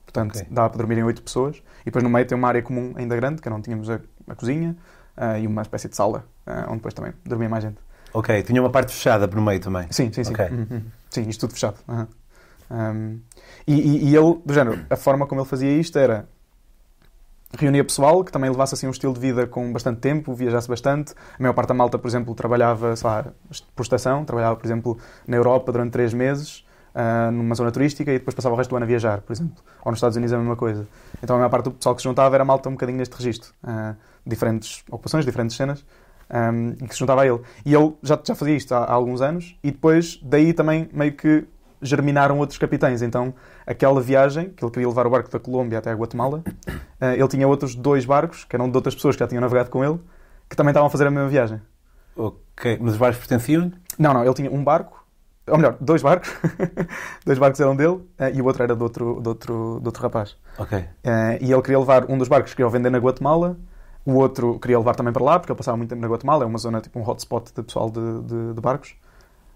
Portanto, 0.04 0.36
Ok. 0.36 0.46
dá 0.48 0.68
para 0.68 0.78
dormirem 0.78 1.02
oito 1.02 1.20
pessoas. 1.20 1.56
E 1.80 1.86
depois 1.86 2.04
no 2.04 2.08
meio 2.08 2.24
tem 2.24 2.38
uma 2.38 2.46
área 2.46 2.62
comum 2.62 2.94
ainda 2.94 3.16
grande, 3.16 3.42
que 3.42 3.50
não 3.50 3.60
tínhamos 3.60 3.90
a, 3.90 3.98
a 4.28 4.36
cozinha, 4.36 4.76
ah, 5.16 5.36
e 5.40 5.48
uma 5.48 5.62
espécie 5.62 5.88
de 5.88 5.96
sala, 5.96 6.24
ah, 6.46 6.66
onde 6.68 6.76
depois 6.76 6.94
também 6.94 7.12
dormia 7.26 7.48
mais 7.48 7.64
gente. 7.64 7.78
Ok. 8.14 8.40
Tinha 8.44 8.62
uma 8.62 8.70
parte 8.70 8.92
fechada 8.92 9.26
no 9.26 9.42
meio 9.42 9.58
também? 9.58 9.88
Sim, 9.90 10.12
sim, 10.12 10.22
sim. 10.22 10.32
Ok. 10.32 10.46
Uhum, 10.46 10.66
uhum. 10.70 10.82
Sim, 11.10 11.28
isto 11.28 11.40
tudo 11.40 11.54
fechado. 11.54 11.78
Um, 12.70 13.18
e, 13.66 13.74
e, 13.74 14.10
e 14.10 14.16
ele, 14.16 14.40
do 14.46 14.54
género, 14.54 14.78
a 14.88 14.94
forma 14.94 15.26
como 15.26 15.40
ele 15.40 15.48
fazia 15.48 15.72
isto 15.76 15.98
era 15.98 16.28
reunia 17.58 17.84
pessoal 17.84 18.22
que 18.24 18.30
também 18.30 18.48
levasse 18.48 18.74
assim 18.74 18.86
um 18.86 18.90
estilo 18.90 19.12
de 19.12 19.20
vida 19.20 19.46
com 19.46 19.72
bastante 19.72 20.00
tempo, 20.00 20.32
viajasse 20.34 20.68
bastante. 20.68 21.12
A 21.38 21.42
maior 21.42 21.52
parte 21.52 21.68
da 21.68 21.74
malta, 21.74 21.98
por 21.98 22.06
exemplo, 22.08 22.34
trabalhava, 22.34 22.94
sei 22.94 23.08
lá, 23.08 23.26
por 23.74 23.82
estação, 23.82 24.24
trabalhava, 24.24 24.56
por 24.56 24.66
exemplo, 24.66 24.98
na 25.26 25.36
Europa 25.36 25.72
durante 25.72 25.92
três 25.92 26.14
meses, 26.14 26.64
ah, 26.94 27.30
numa 27.32 27.54
zona 27.54 27.70
turística, 27.70 28.10
e 28.10 28.18
depois 28.18 28.34
passava 28.34 28.54
o 28.54 28.58
resto 28.58 28.70
do 28.70 28.76
ano 28.76 28.84
a 28.84 28.88
viajar, 28.88 29.20
por 29.20 29.32
exemplo. 29.32 29.62
Ou 29.84 29.90
nos 29.90 29.98
Estados 29.98 30.16
Unidos 30.16 30.32
é 30.32 30.36
a 30.36 30.38
mesma 30.38 30.56
coisa. 30.56 30.86
Então 31.22 31.36
a 31.36 31.38
maior 31.38 31.50
parte 31.50 31.64
do 31.64 31.72
pessoal 31.72 31.94
que 31.94 32.02
se 32.02 32.08
juntava 32.08 32.34
era 32.34 32.44
malta 32.44 32.68
um 32.68 32.72
bocadinho 32.72 32.98
neste 32.98 33.16
registro. 33.16 33.52
Ah, 33.62 33.94
diferentes 34.24 34.84
ocupações, 34.88 35.24
diferentes 35.24 35.56
cenas. 35.56 35.84
um, 36.30 36.70
e 36.84 36.88
que 36.88 36.94
se 36.94 37.00
juntava 37.00 37.22
a 37.22 37.26
ele. 37.26 37.40
E 37.64 37.74
ele 37.74 37.94
já, 38.02 38.18
já 38.24 38.34
fazia 38.34 38.56
isto 38.56 38.72
há, 38.74 38.84
há 38.84 38.92
alguns 38.92 39.20
anos, 39.20 39.56
e 39.62 39.70
depois 39.70 40.18
daí 40.22 40.52
também 40.52 40.88
meio 40.92 41.12
que 41.12 41.44
germinaram 41.82 42.38
outros 42.38 42.58
capitães. 42.58 43.02
Então, 43.02 43.34
aquela 43.66 44.00
viagem, 44.00 44.50
que 44.50 44.64
ele 44.64 44.70
queria 44.70 44.88
levar 44.88 45.06
o 45.06 45.10
barco 45.10 45.30
da 45.30 45.38
Colômbia 45.38 45.78
até 45.78 45.90
a 45.90 45.94
Guatemala, 45.94 46.42
eh, 47.00 47.14
ele 47.14 47.28
tinha 47.28 47.46
outros 47.46 47.74
dois 47.74 48.04
barcos, 48.04 48.44
que 48.44 48.54
eram 48.54 48.70
de 48.70 48.76
outras 48.76 48.94
pessoas 48.94 49.16
que 49.16 49.20
já 49.20 49.28
tinham 49.28 49.40
navegado 49.40 49.70
com 49.70 49.84
ele, 49.84 49.98
que 50.48 50.56
também 50.56 50.70
estavam 50.70 50.86
a 50.88 50.90
fazer 50.90 51.06
a 51.06 51.10
mesma 51.10 51.28
viagem. 51.28 51.60
Ok. 52.16 52.78
Mas 52.80 52.92
os 52.92 52.98
barcos 52.98 53.18
pertenciam? 53.18 53.72
Não, 53.98 54.12
não, 54.12 54.24
ele 54.24 54.34
tinha 54.34 54.50
um 54.50 54.62
barco, 54.62 55.04
ou 55.46 55.56
melhor, 55.56 55.76
dois 55.80 56.02
barcos. 56.02 56.30
dois 57.24 57.38
barcos 57.38 57.60
eram 57.60 57.74
dele, 57.76 58.00
eh, 58.18 58.32
e 58.34 58.42
o 58.42 58.44
outro 58.46 58.62
era 58.62 58.76
de 58.76 58.82
outro, 58.82 59.20
de 59.20 59.28
outro, 59.28 59.78
de 59.80 59.88
outro 59.88 60.02
rapaz. 60.02 60.36
Ok. 60.58 60.84
Eh, 61.04 61.38
e 61.40 61.52
ele 61.52 61.62
queria 61.62 61.78
levar 61.78 62.10
um 62.10 62.18
dos 62.18 62.28
barcos, 62.28 62.52
queria 62.52 62.66
o 62.66 62.70
vender 62.70 62.90
na 62.90 62.98
Guatemala, 62.98 63.56
o 64.04 64.14
outro 64.14 64.58
queria 64.58 64.78
levar 64.78 64.94
também 64.94 65.12
para 65.12 65.22
lá, 65.22 65.38
porque 65.38 65.52
ele 65.52 65.58
passava 65.58 65.76
muito 65.76 65.90
tempo 65.90 66.00
na 66.00 66.08
Guatemala, 66.08 66.44
é 66.44 66.46
uma 66.46 66.58
zona 66.58 66.80
tipo 66.80 66.98
um 66.98 67.08
hotspot 67.08 67.52
de 67.54 67.62
pessoal 67.62 67.90
de, 67.90 68.22
de, 68.22 68.54
de 68.54 68.60
barcos. 68.60 68.94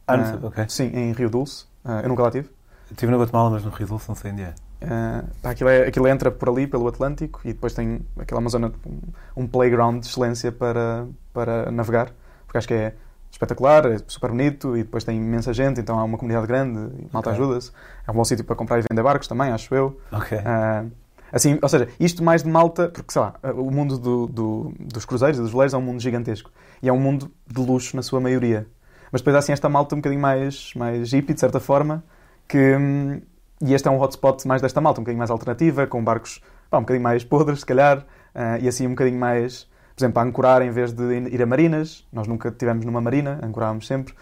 Ah, 0.06 0.16
não 0.16 0.24
sei. 0.26 0.38
Ok. 0.42 0.64
Sim, 0.68 0.90
em 0.94 1.12
Rio 1.12 1.30
Dulce. 1.30 1.66
Eh, 1.84 2.00
eu 2.04 2.08
nunca 2.08 2.22
lá 2.22 2.30
tive. 2.30 2.48
Estive 2.90 3.10
na 3.10 3.18
Guatemala, 3.18 3.50
mas 3.50 3.64
no 3.64 3.70
Rio 3.70 3.86
Dulce 3.86 4.08
não 4.08 4.14
sei 4.14 4.32
onde 4.32 4.42
é. 4.42 4.54
Uh, 4.82 5.24
pá, 5.40 5.50
aquilo, 5.50 5.70
é- 5.70 5.86
aquilo 5.88 6.06
entra 6.06 6.30
por 6.30 6.48
ali, 6.48 6.66
pelo 6.66 6.86
Atlântico, 6.86 7.40
e 7.44 7.52
depois 7.54 7.72
tem 7.72 8.02
aquela 8.18 8.40
uma 8.40 8.50
zona, 8.50 8.70
um, 8.86 9.42
um 9.44 9.46
playground 9.46 10.00
de 10.00 10.06
excelência 10.08 10.52
para, 10.52 11.06
para 11.32 11.70
navegar, 11.70 12.10
porque 12.46 12.58
acho 12.58 12.68
que 12.68 12.74
é 12.74 12.94
espetacular, 13.30 13.86
é 13.86 13.96
super 14.06 14.30
bonito, 14.30 14.76
e 14.76 14.82
depois 14.82 15.02
tem 15.02 15.16
imensa 15.16 15.52
gente, 15.54 15.80
então 15.80 15.98
há 15.98 16.04
uma 16.04 16.18
comunidade 16.18 16.46
grande, 16.46 16.78
e 17.00 17.08
malta 17.10 17.30
Ok. 17.30 17.32
ajuda-se. 17.42 17.72
É 18.06 18.10
um 18.10 18.14
bom 18.14 18.24
sítio 18.24 18.44
para 18.44 18.54
comprar 18.56 18.78
e 18.78 18.82
vender 18.88 19.02
barcos 19.02 19.26
também, 19.26 19.50
acho 19.50 19.74
eu. 19.74 19.98
Ok. 20.12 20.36
Uh, 20.38 20.90
assim, 21.32 21.58
ou 21.62 21.68
seja, 21.68 21.88
isto 21.98 22.22
mais 22.22 22.42
de 22.42 22.50
malta, 22.50 22.88
porque 22.90 23.10
sei 23.10 23.22
lá, 23.22 23.34
o 23.54 23.70
mundo 23.70 23.96
do- 23.98 24.26
do- 24.26 24.74
dos 24.78 25.04
cruzeiros 25.06 25.38
e 25.38 25.42
dos 25.42 25.50
veleiros 25.50 25.72
é 25.72 25.78
um 25.78 25.82
mundo 25.82 26.00
gigantesco, 26.00 26.50
e 26.82 26.88
é 26.90 26.92
um 26.92 27.00
mundo 27.00 27.30
de 27.46 27.60
luxo 27.60 27.96
na 27.96 28.02
sua 28.02 28.20
maioria. 28.20 28.66
Mas 29.14 29.20
depois 29.20 29.36
há 29.36 29.38
assim 29.38 29.52
esta 29.52 29.68
malta 29.68 29.94
um 29.94 29.98
bocadinho 29.98 30.20
mais, 30.20 30.74
mais 30.74 31.12
hippie, 31.12 31.34
de 31.34 31.38
certa 31.38 31.60
forma, 31.60 32.02
que. 32.48 32.58
hum, 32.58 33.20
e 33.64 33.72
este 33.72 33.86
é 33.86 33.90
um 33.90 34.00
hotspot 34.00 34.44
mais 34.44 34.60
desta 34.60 34.80
malta, 34.80 35.00
um 35.00 35.04
bocadinho 35.04 35.20
mais 35.20 35.30
alternativa, 35.30 35.86
com 35.86 36.02
barcos 36.02 36.42
pá, 36.68 36.78
um 36.78 36.80
bocadinho 36.80 37.04
mais 37.04 37.22
podres, 37.22 37.60
se 37.60 37.66
calhar, 37.66 38.04
ah, 38.34 38.58
e 38.58 38.66
assim 38.66 38.88
um 38.88 38.90
bocadinho 38.90 39.16
mais, 39.20 39.68
por 39.94 40.02
exemplo, 40.02 40.18
a 40.18 40.24
ancorar 40.24 40.62
em 40.62 40.72
vez 40.72 40.92
de 40.92 41.28
ir 41.32 41.40
a 41.40 41.46
marinas. 41.46 42.04
Nós 42.12 42.26
nunca 42.26 42.48
estivemos 42.48 42.84
numa 42.84 43.00
marina, 43.00 43.38
ancorávamos 43.40 43.86
sempre. 43.86 44.14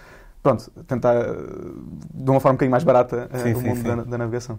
Pronto, 0.42 0.70
tentar 0.86 1.16
ah, 1.16 1.36
de 2.12 2.30
uma 2.30 2.38
forma 2.38 2.52
um 2.52 2.56
bocadinho 2.56 2.72
mais 2.72 2.84
barata 2.84 3.30
ah, 3.32 3.38
Sim, 3.38 3.54
o 3.54 3.60
sim, 3.60 3.68
mundo 3.68 3.76
sim. 3.78 3.82
da, 3.84 3.94
da 3.94 4.18
navegação. 4.18 4.58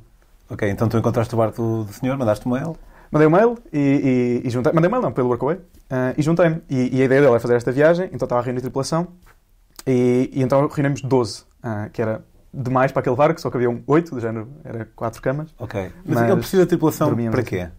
Ok, 0.49 0.67
então 0.67 0.87
tu 0.89 0.97
encontraste 0.97 1.31
o 1.35 1.37
barco 1.37 1.61
do, 1.61 1.83
do 1.83 1.93
senhor, 1.93 2.17
mandaste 2.17 2.47
um 2.47 2.53
mail? 2.53 2.75
Mandei 3.11 3.27
um 3.27 3.31
mail 3.31 3.59
e, 3.71 4.41
e, 4.43 4.47
e 4.47 4.49
juntei. 4.49 4.73
Mandei 4.73 4.89
um 4.89 4.91
mail, 4.93 5.03
não, 5.03 5.11
pelo 5.11 5.27
Workaway. 5.27 5.59
ah, 5.91 6.15
e 6.17 6.23
juntei-me. 6.23 6.59
E, 6.67 6.97
e 6.97 7.01
a 7.03 7.05
ideia 7.05 7.21
dele 7.21 7.35
é 7.35 7.39
fazer 7.39 7.53
esta 7.53 7.71
viagem, 7.71 8.07
então 8.11 8.25
estava 8.25 8.41
a 8.41 8.43
reunir 8.43 8.61
tripulação. 8.61 9.09
E, 9.85 10.29
e 10.33 10.41
então 10.41 10.67
reunimos 10.67 11.01
12, 11.01 11.43
ah, 11.61 11.89
que 11.91 12.01
era 12.01 12.23
demais 12.53 12.91
para 12.91 13.01
aquele 13.01 13.15
barco, 13.15 13.41
só 13.41 13.49
que 13.49 13.57
havia 13.57 13.81
8, 13.87 14.15
do 14.15 14.21
género, 14.21 14.47
era 14.63 14.87
4 14.95 15.21
camas. 15.21 15.53
Ok. 15.59 15.91
Mas, 16.05 16.19
Mas 16.19 16.29
ele 16.29 16.37
precisa 16.37 16.63
de 16.63 16.69
tripulação 16.69 17.15
para 17.31 17.43
quê? 17.43 17.69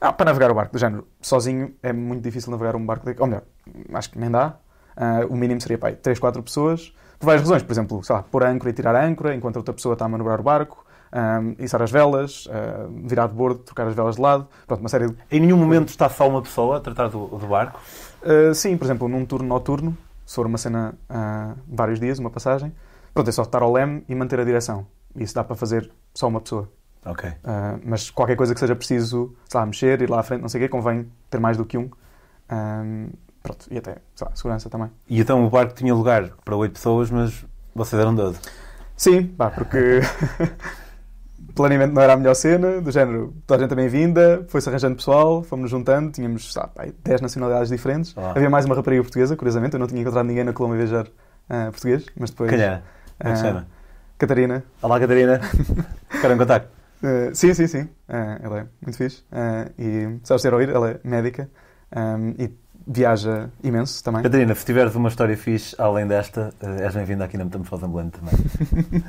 Ah, 0.00 0.12
para 0.12 0.26
navegar 0.26 0.50
o 0.50 0.54
barco, 0.54 0.72
do 0.72 0.78
género, 0.78 1.06
sozinho 1.20 1.74
é 1.82 1.92
muito 1.92 2.22
difícil 2.22 2.50
navegar 2.50 2.74
um 2.74 2.84
barco. 2.84 3.04
De... 3.04 3.20
Ou 3.20 3.26
melhor, 3.26 3.42
acho 3.92 4.10
que 4.10 4.18
nem 4.18 4.30
dá. 4.30 4.56
Ah, 4.96 5.26
o 5.28 5.36
mínimo 5.36 5.60
seria 5.60 5.76
pá, 5.76 5.92
3, 5.92 6.18
4 6.18 6.42
pessoas. 6.42 6.92
Por 7.18 7.26
várias 7.26 7.42
razões, 7.42 7.62
por 7.62 7.72
exemplo, 7.72 8.02
sei 8.02 8.16
lá, 8.16 8.22
pôr 8.22 8.42
a 8.44 8.48
âncora 8.48 8.70
e 8.70 8.72
tirar 8.72 8.96
a 8.96 9.04
âncora 9.04 9.34
enquanto 9.34 9.56
a 9.56 9.58
outra 9.58 9.74
pessoa 9.74 9.92
está 9.92 10.06
a 10.06 10.08
manobrar 10.08 10.40
o 10.40 10.42
barco, 10.42 10.86
ah, 11.12 11.40
içar 11.58 11.82
as 11.82 11.90
velas, 11.90 12.48
ah, 12.50 12.88
virar 13.04 13.26
de 13.26 13.34
bordo, 13.34 13.60
trocar 13.60 13.86
as 13.86 13.94
velas 13.94 14.16
de 14.16 14.22
lado. 14.22 14.48
Pronto, 14.66 14.80
uma 14.80 14.88
série 14.88 15.08
de 15.08 15.16
Em 15.30 15.40
nenhum 15.40 15.58
momento 15.58 15.88
está 15.88 16.08
só 16.08 16.26
uma 16.26 16.40
pessoa 16.40 16.78
a 16.78 16.80
tratar 16.80 17.08
do, 17.08 17.26
do 17.26 17.46
barco? 17.46 17.78
Uh, 18.22 18.54
sim, 18.54 18.76
por 18.76 18.84
exemplo, 18.84 19.08
num 19.08 19.24
turno 19.24 19.48
noturno, 19.48 19.96
se 20.30 20.36
for 20.36 20.46
uma 20.46 20.58
cena 20.58 20.94
uh, 21.10 21.60
vários 21.66 21.98
dias, 21.98 22.20
uma 22.20 22.30
passagem, 22.30 22.72
pronto, 23.12 23.28
é 23.28 23.32
só 23.32 23.42
estar 23.42 23.62
ao 23.62 23.72
leme 23.72 24.04
e 24.08 24.14
manter 24.14 24.38
a 24.38 24.44
direção. 24.44 24.86
Isso 25.16 25.34
dá 25.34 25.42
para 25.42 25.56
fazer 25.56 25.90
só 26.14 26.28
uma 26.28 26.40
pessoa. 26.40 26.70
Ok. 27.04 27.28
Uh, 27.28 27.80
mas 27.84 28.10
qualquer 28.10 28.36
coisa 28.36 28.54
que 28.54 28.60
seja 28.60 28.76
preciso, 28.76 29.34
sei 29.48 29.58
lá, 29.58 29.66
mexer, 29.66 30.00
ir 30.00 30.08
lá 30.08 30.20
à 30.20 30.22
frente, 30.22 30.40
não 30.40 30.48
sei 30.48 30.60
o 30.60 30.62
quê, 30.62 30.68
convém 30.68 31.10
ter 31.28 31.40
mais 31.40 31.56
do 31.56 31.64
que 31.64 31.76
um. 31.76 31.90
Um, 32.48 33.08
pronto, 33.42 33.66
e 33.72 33.78
até, 33.78 33.96
sei 34.14 34.28
lá, 34.28 34.36
segurança 34.36 34.70
também. 34.70 34.88
E 35.08 35.20
então 35.20 35.44
o 35.44 35.50
barco 35.50 35.74
tinha 35.74 35.92
lugar 35.92 36.30
para 36.44 36.54
oito 36.54 36.74
pessoas, 36.74 37.10
mas 37.10 37.44
vocês 37.74 38.00
eram 38.00 38.14
12. 38.14 38.38
Sim, 38.96 39.26
pá, 39.26 39.50
porque 39.50 39.98
planeamento 41.54 41.94
não 41.94 42.02
era 42.02 42.12
a 42.12 42.16
melhor 42.16 42.34
cena, 42.34 42.80
do 42.80 42.90
género, 42.90 43.34
toda 43.46 43.60
a 43.60 43.62
gente 43.62 43.72
é 43.72 43.76
bem-vinda, 43.76 44.44
foi-se 44.48 44.68
arranjando 44.68 44.96
pessoal, 44.96 45.42
fomos 45.42 45.70
juntando, 45.70 46.10
tínhamos, 46.10 46.52
pá, 46.52 46.86
10 47.04 47.20
nacionalidades 47.20 47.68
diferentes. 47.70 48.14
Ah. 48.16 48.32
Havia 48.34 48.50
mais 48.50 48.64
uma 48.64 48.74
rapariga 48.74 49.02
portuguesa, 49.02 49.36
curiosamente, 49.36 49.74
eu 49.74 49.80
não 49.80 49.86
tinha 49.86 50.00
encontrado 50.00 50.26
ninguém 50.26 50.44
na 50.44 50.52
Colômbia 50.52 50.78
viajar 50.78 51.06
uh, 51.06 51.70
português, 51.70 52.06
mas 52.18 52.30
depois... 52.30 52.50
Calhar. 52.50 52.82
Como 53.18 53.30
é 53.30 53.32
que 53.32 53.38
se 53.38 53.46
Ah, 53.46 53.48
chama? 53.48 53.66
Catarina. 54.18 54.64
Olá, 54.82 55.00
Catarina. 55.00 55.40
Em 56.32 56.36
contacto? 56.38 56.68
Uh, 57.02 57.34
sim, 57.34 57.54
sim, 57.54 57.66
sim. 57.66 57.82
Uh, 58.08 58.38
ela 58.42 58.58
é 58.60 58.66
muito 58.82 58.96
fixe. 58.96 59.22
Uh, 59.32 59.70
e 59.78 60.20
sabes 60.22 60.42
ter 60.42 60.52
a 60.52 60.56
ouvir, 60.56 60.68
ela 60.68 60.90
é 60.90 61.00
médica 61.02 61.48
um, 61.96 62.34
e 62.38 62.50
viaja 62.86 63.48
imenso 63.62 64.02
também. 64.04 64.22
Catarina, 64.22 64.54
se 64.54 64.64
tiveres 64.66 64.94
uma 64.94 65.08
história 65.08 65.36
fixe 65.36 65.74
além 65.78 66.06
desta, 66.06 66.52
és 66.80 66.94
bem-vinda 66.94 67.24
aqui 67.24 67.38
na 67.38 67.44
Metamorfose 67.44 67.84
Ambulante 67.84 68.18
também. 68.18 69.04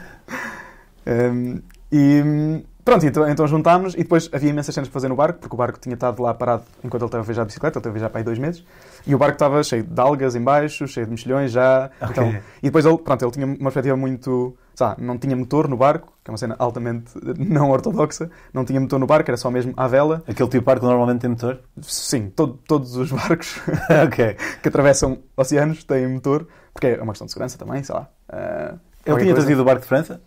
Um, 1.08 1.62
e 1.92 2.64
pronto, 2.84 3.06
então, 3.06 3.28
então 3.30 3.48
juntámos 3.48 3.94
e 3.94 3.98
depois 3.98 4.30
havia 4.34 4.50
imensas 4.50 4.74
cenas 4.74 4.88
para 4.90 4.94
fazer 4.94 5.08
no 5.10 5.16
barco, 5.16 5.40
porque 5.40 5.54
o 5.54 5.58
barco 5.58 5.80
tinha 5.80 5.94
estado 5.94 6.22
lá 6.22 6.34
parado 6.34 6.64
enquanto 6.84 7.02
ele 7.04 7.08
estava 7.08 7.24
a 7.24 7.26
viajar 7.26 7.42
de 7.44 7.48
bicicleta, 7.48 7.78
ele 7.78 7.80
estava 7.82 7.94
a 7.94 7.98
viajar 7.98 8.10
para 8.10 8.20
aí 8.20 8.24
dois 8.24 8.40
meses, 8.40 8.64
e 9.06 9.14
o 9.14 9.18
barco 9.18 9.34
estava 9.36 9.64
cheio 9.64 9.84
de 9.84 10.00
algas 10.02 10.36
em 10.36 10.42
baixo, 10.42 10.88
cheio 10.88 11.06
de 11.06 11.12
mexilhões 11.12 11.52
já. 11.52 11.90
Ok. 12.02 12.10
Então, 12.12 12.30
e 12.62 12.66
depois 12.68 12.86
ele, 12.86 12.98
pronto, 12.98 13.24
ele 13.26 13.32
tinha 13.32 13.46
uma 13.46 13.56
perspectiva 13.58 13.96
muito. 13.98 14.56
Sabe, 14.74 15.04
não 15.04 15.18
tinha 15.18 15.36
motor 15.36 15.68
no 15.68 15.76
barco, 15.76 16.14
que 16.24 16.30
é 16.30 16.32
uma 16.32 16.38
cena 16.38 16.56
altamente 16.58 17.12
não 17.38 17.70
ortodoxa, 17.70 18.32
não 18.54 18.64
tinha 18.64 18.80
motor 18.80 19.00
no 19.00 19.06
barco, 19.06 19.30
era 19.30 19.38
só 19.38 19.52
mesmo 19.52 19.74
à 19.76 19.86
vela. 19.88 20.24
Aquele 20.28 20.50
tipo 20.50 20.60
de 20.60 20.66
barco 20.66 20.86
normalmente 20.86 21.20
tem 21.22 21.30
motor? 21.30 21.60
Sim, 21.82 22.32
todo- 22.34 22.58
todos 22.68 22.96
os 22.96 23.12
barcos 23.12 23.60
ok. 24.08 24.38
que 24.62 24.68
atravessam 24.70 25.20
oceanos 25.36 25.84
têm 25.84 26.08
motor, 26.08 26.48
porque 26.74 26.88
é 26.88 27.02
uma 27.02 27.12
questão 27.12 27.26
de 27.26 27.34
segurança 27.34 27.58
também, 27.58 27.84
sei 27.84 27.94
lá. 27.94 28.08
Ah, 28.30 28.76
Ele 29.06 29.16
tinha 29.18 29.18
coisa. 29.18 29.34
trazido 29.36 29.62
o 29.62 29.66
barco 29.66 29.82
de 29.82 29.88
França? 29.88 30.22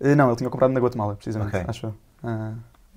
Eh, 0.00 0.14
Não, 0.14 0.28
ele 0.28 0.36
tinha 0.36 0.50
comprado 0.50 0.72
na 0.72 0.80
Guatemala, 0.80 1.14
precisamente, 1.14 1.56
Ok. 1.56 1.64
acho 1.68 1.86
eu. 1.86 1.94
Ah, 2.22 2.52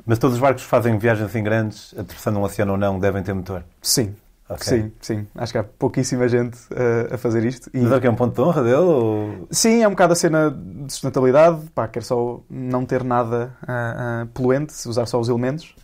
Mas 0.06 0.20
todos 0.20 0.36
os 0.36 0.42
barcos 0.42 0.64
que 0.64 0.70
fazem 0.70 0.98
viagens 0.98 1.28
assim 1.30 1.44
grandes, 1.44 1.94
atravessando 1.98 2.40
um 2.40 2.44
oceano 2.44 2.74
ou 2.74 2.78
não, 2.78 3.00
devem 3.00 3.22
ter 3.24 3.34
motor? 3.34 3.64
sim, 3.82 4.16
Ok. 4.50 4.64
sim, 4.64 4.92
sim. 5.02 5.28
Acho 5.36 5.52
que 5.52 5.58
há 5.58 5.64
pouquíssima 5.64 6.28
gente 6.30 6.58
eh, 6.72 7.14
a 7.16 7.18
fazer 7.18 7.44
isto. 7.44 7.70
E- 7.74 7.82
Mas 7.82 7.92
é 7.92 8.00
que 8.00 8.08
é 8.08 8.10
um 8.10 8.16
ponto 8.16 8.34
de 8.34 8.40
honra 8.42 8.64
dele? 8.64 8.76
Ou... 8.78 9.48
Sim, 9.52 9.84
é 9.84 9.88
um 9.88 9.92
bocado 9.92 10.14
a 10.14 10.16
cena 10.16 10.50
de 10.52 10.94
sustentabilidade. 10.94 11.66
Pá, 11.76 11.86
quer 11.88 12.02
só 12.04 12.40
não 12.50 12.86
ter 12.86 13.04
nada 13.04 13.52
ah, 13.68 14.22
ah, 14.24 14.28
poluente, 14.34 14.74
usar 14.88 15.06
só 15.06 15.20
os 15.20 15.28
elementos. 15.28 15.76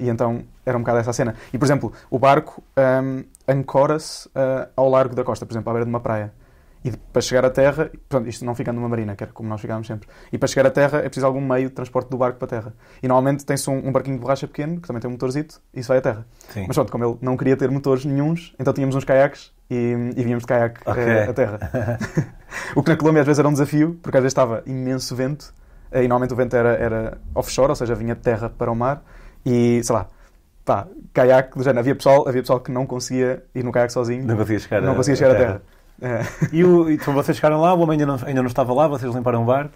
E 0.00 0.08
então 0.08 0.42
era 0.66 0.76
um 0.76 0.80
bocado 0.80 0.98
essa 0.98 1.12
cena. 1.12 1.34
E, 1.52 1.58
por 1.58 1.66
exemplo, 1.66 1.92
o 2.10 2.18
barco 2.18 2.62
um, 3.04 3.22
ancora-se 3.46 4.26
uh, 4.28 4.66
ao 4.74 4.88
largo 4.88 5.14
da 5.14 5.22
costa, 5.22 5.44
por 5.44 5.52
exemplo, 5.52 5.68
à 5.70 5.72
beira 5.74 5.84
de 5.84 5.90
uma 5.90 6.00
praia. 6.00 6.32
E 6.82 6.90
para 6.90 7.20
chegar 7.20 7.44
à 7.44 7.50
terra, 7.50 7.90
portanto, 8.08 8.28
isto 8.28 8.44
não 8.44 8.54
ficando 8.54 8.76
numa 8.76 8.88
marina, 8.88 9.14
que 9.14 9.22
era 9.22 9.32
como 9.32 9.48
nós 9.48 9.60
ficávamos 9.60 9.86
sempre. 9.86 10.08
E 10.32 10.38
para 10.38 10.48
chegar 10.48 10.66
à 10.66 10.70
terra 10.70 10.98
é 10.98 11.02
preciso 11.02 11.26
algum 11.26 11.40
meio 11.40 11.68
de 11.68 11.74
transporte 11.74 12.08
do 12.08 12.16
barco 12.16 12.38
para 12.38 12.46
a 12.46 12.48
terra. 12.48 12.74
E 13.02 13.08
normalmente 13.08 13.44
tem-se 13.44 13.68
um, 13.68 13.88
um, 13.88 13.92
barquinho 13.92 14.16
de 14.16 14.22
borracha 14.22 14.46
pequeno, 14.46 14.80
que 14.80 14.86
também 14.86 15.00
tem 15.00 15.08
um 15.08 15.12
motorzito, 15.12 15.60
e 15.74 15.80
isso 15.80 15.88
vai 15.88 15.98
à 15.98 16.00
terra. 16.00 16.26
Sim. 16.48 16.64
Mas 16.66 16.74
pronto, 16.74 16.90
como 16.90 17.04
ele 17.04 17.18
não 17.20 17.36
queria 17.36 17.56
ter 17.56 17.70
motores 17.70 18.04
nenhums, 18.06 18.54
então 18.58 18.72
tínhamos 18.72 18.96
uns 18.96 19.04
caiaques 19.04 19.52
e, 19.70 19.94
e 20.16 20.22
vínhamos 20.22 20.42
de 20.42 20.46
caiaque 20.46 20.80
okay. 20.88 21.04
uh, 21.04 21.30
à 21.30 21.32
terra. 21.34 21.58
o 22.74 22.82
que 22.82 22.90
na 22.90 22.96
Colômbia 22.96 23.20
às 23.20 23.26
vezes 23.26 23.38
era 23.38 23.48
um 23.48 23.52
desafio, 23.52 23.98
porque 24.02 24.16
às 24.16 24.22
vezes 24.22 24.32
estava 24.32 24.62
imenso 24.66 25.14
vento, 25.14 25.52
e 25.92 26.00
normalmente 26.00 26.32
o 26.32 26.36
vento 26.36 26.56
era, 26.56 26.70
era 26.70 27.18
offshore, 27.34 27.70
ou 27.70 27.76
seja, 27.76 27.94
vinha 27.94 28.14
de 28.14 28.22
terra 28.22 28.48
para 28.48 28.70
o 28.70 28.76
mar, 28.76 29.02
e 29.44 29.82
sei 29.82 29.94
lá, 29.94 30.08
pá, 30.64 30.86
caiaque, 31.12 31.58
do 31.58 31.64
género, 31.64 31.80
havia 31.80 31.94
pessoal, 31.94 32.28
havia 32.28 32.42
pessoal 32.42 32.60
que 32.60 32.70
não 32.70 32.86
conseguia 32.86 33.42
ir 33.54 33.64
no 33.64 33.72
caiaque 33.72 33.92
sozinho. 33.92 34.24
Não 34.24 34.36
conseguia 34.36 34.58
chegar, 34.60 34.80
não 34.80 34.94
conseguia 34.94 35.16
chegar 35.16 35.30
à 35.32 35.34
terra. 35.34 35.52
terra. 35.52 35.62
É. 36.00 36.22
E, 36.52 36.64
o, 36.64 36.90
então 36.90 37.12
vocês 37.14 37.36
chegaram 37.36 37.60
lá, 37.60 37.74
o 37.74 37.80
homem 37.80 38.00
ainda 38.00 38.06
não, 38.06 38.18
ainda 38.26 38.42
não 38.42 38.48
estava 38.48 38.72
lá, 38.72 38.88
vocês 38.88 39.14
limparam 39.14 39.42
o 39.42 39.46
barco? 39.46 39.72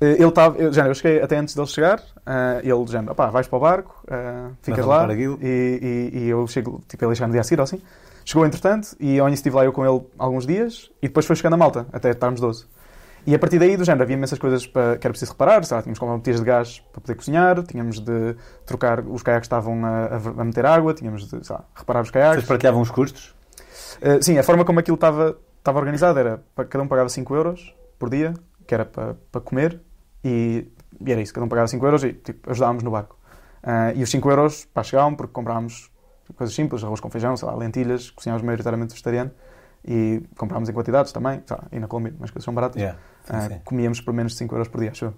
Eh, 0.00 0.14
ele 0.14 0.24
estava, 0.24 0.56
eu, 0.58 0.72
eu 0.72 0.94
cheguei 0.94 1.22
até 1.22 1.36
antes 1.36 1.54
dele 1.54 1.66
chegar, 1.66 1.98
uh, 2.00 2.60
ele 2.62 2.84
dizendo, 2.84 3.12
opá, 3.12 3.30
vais 3.30 3.46
para 3.46 3.56
o 3.56 3.60
barco, 3.60 4.04
uh, 4.04 4.52
ficas 4.62 4.84
lá, 4.84 5.06
e, 5.14 5.24
e, 5.42 6.10
e, 6.12 6.28
eu 6.28 6.46
chego, 6.46 6.82
tipo, 6.88 7.04
ele 7.04 7.14
chega 7.14 7.26
no 7.26 7.32
dia 7.32 7.40
a 7.40 7.44
seguir, 7.44 7.60
assim. 7.60 7.80
Chegou 8.24 8.46
entretanto, 8.46 8.96
e 8.98 9.16
início 9.16 9.34
estive 9.34 9.56
lá 9.56 9.64
eu 9.64 9.72
com 9.72 9.84
ele 9.84 10.04
alguns 10.18 10.46
dias, 10.46 10.90
e 11.02 11.08
depois 11.08 11.26
foi 11.26 11.36
chegando 11.36 11.54
a 11.54 11.56
malta, 11.56 11.86
até 11.92 12.10
estarmos 12.10 12.40
12. 12.40 12.66
E 13.26 13.34
a 13.34 13.38
partir 13.38 13.58
daí, 13.58 13.76
do 13.76 13.84
género, 13.84 14.02
havia 14.02 14.16
imensas 14.16 14.38
coisas 14.38 14.66
para, 14.66 14.98
que 14.98 15.06
era 15.06 15.12
preciso 15.12 15.32
reparar. 15.32 15.64
Sei 15.64 15.74
lá, 15.74 15.82
tínhamos 15.82 15.98
que 15.98 16.00
comprar 16.00 16.18
botijas 16.18 16.40
de 16.40 16.46
gás 16.46 16.82
para 16.92 17.00
poder 17.00 17.14
cozinhar, 17.14 17.62
tínhamos 17.62 17.98
de 17.98 18.36
trocar 18.66 19.00
os 19.00 19.22
caiaques 19.22 19.46
estavam 19.46 19.82
a, 19.84 20.16
a, 20.40 20.44
meter 20.44 20.66
água, 20.66 20.92
tínhamos 20.92 21.26
de 21.26 21.40
lá, 21.50 21.64
reparar 21.74 22.02
os 22.02 22.10
caiaques. 22.10 22.36
Vocês 22.36 22.48
partilhavam 22.48 22.82
os 22.82 22.90
custos? 22.90 23.34
Uh, 24.02 24.22
sim, 24.22 24.36
a 24.36 24.42
forma 24.42 24.64
como 24.64 24.78
aquilo 24.78 24.96
estava, 24.96 25.38
estava 25.64 25.78
organizado 25.78 26.18
era 26.18 26.44
cada 26.68 26.84
um 26.84 26.86
pagava 26.86 27.08
5 27.08 27.34
euros 27.34 27.74
por 27.98 28.10
dia, 28.10 28.34
que 28.66 28.74
era 28.74 28.84
para, 28.84 29.14
para 29.32 29.40
comer, 29.40 29.80
e, 30.22 30.70
e, 31.00 31.10
era 31.10 31.22
isso, 31.22 31.32
cada 31.32 31.46
um 31.46 31.48
pagava 31.48 31.66
5 31.66 31.84
euros 31.86 32.04
e 32.04 32.12
tipo, 32.12 32.50
ajudávamos 32.50 32.82
no 32.82 32.90
barco. 32.90 33.18
Uh, 33.62 33.96
e 33.96 34.02
os 34.02 34.10
5 34.10 34.30
euros 34.30 34.66
pá, 34.66 34.82
chegavam 34.82 35.14
porque 35.14 35.32
comprávamos 35.32 35.90
coisas 36.36 36.54
simples, 36.54 36.84
arroz 36.84 37.00
com 37.00 37.08
feijão, 37.08 37.34
sei 37.34 37.48
lá, 37.48 37.54
lentilhas, 37.54 38.10
cozinhávamos 38.10 38.44
maioritariamente 38.44 38.92
vegetariano 38.92 39.30
e 39.86 40.22
comprámos 40.36 40.68
em 40.68 40.72
quantidades 40.74 41.12
também, 41.12 41.42
lá, 41.50 41.64
e 41.72 41.80
na 41.80 41.88
Colômbia, 41.88 42.14
mas 42.18 42.30
coisas 42.30 42.44
são 42.44 42.52
baratas. 42.52 42.80
Yeah, 42.80 42.98
sim, 43.24 43.36
uh, 43.36 43.40
sim. 43.54 43.60
Comíamos 43.64 44.02
por 44.02 44.12
menos 44.12 44.32
de 44.32 44.38
5 44.38 44.54
euros 44.54 44.68
por 44.68 44.82
dia, 44.82 44.90
acho 44.90 45.14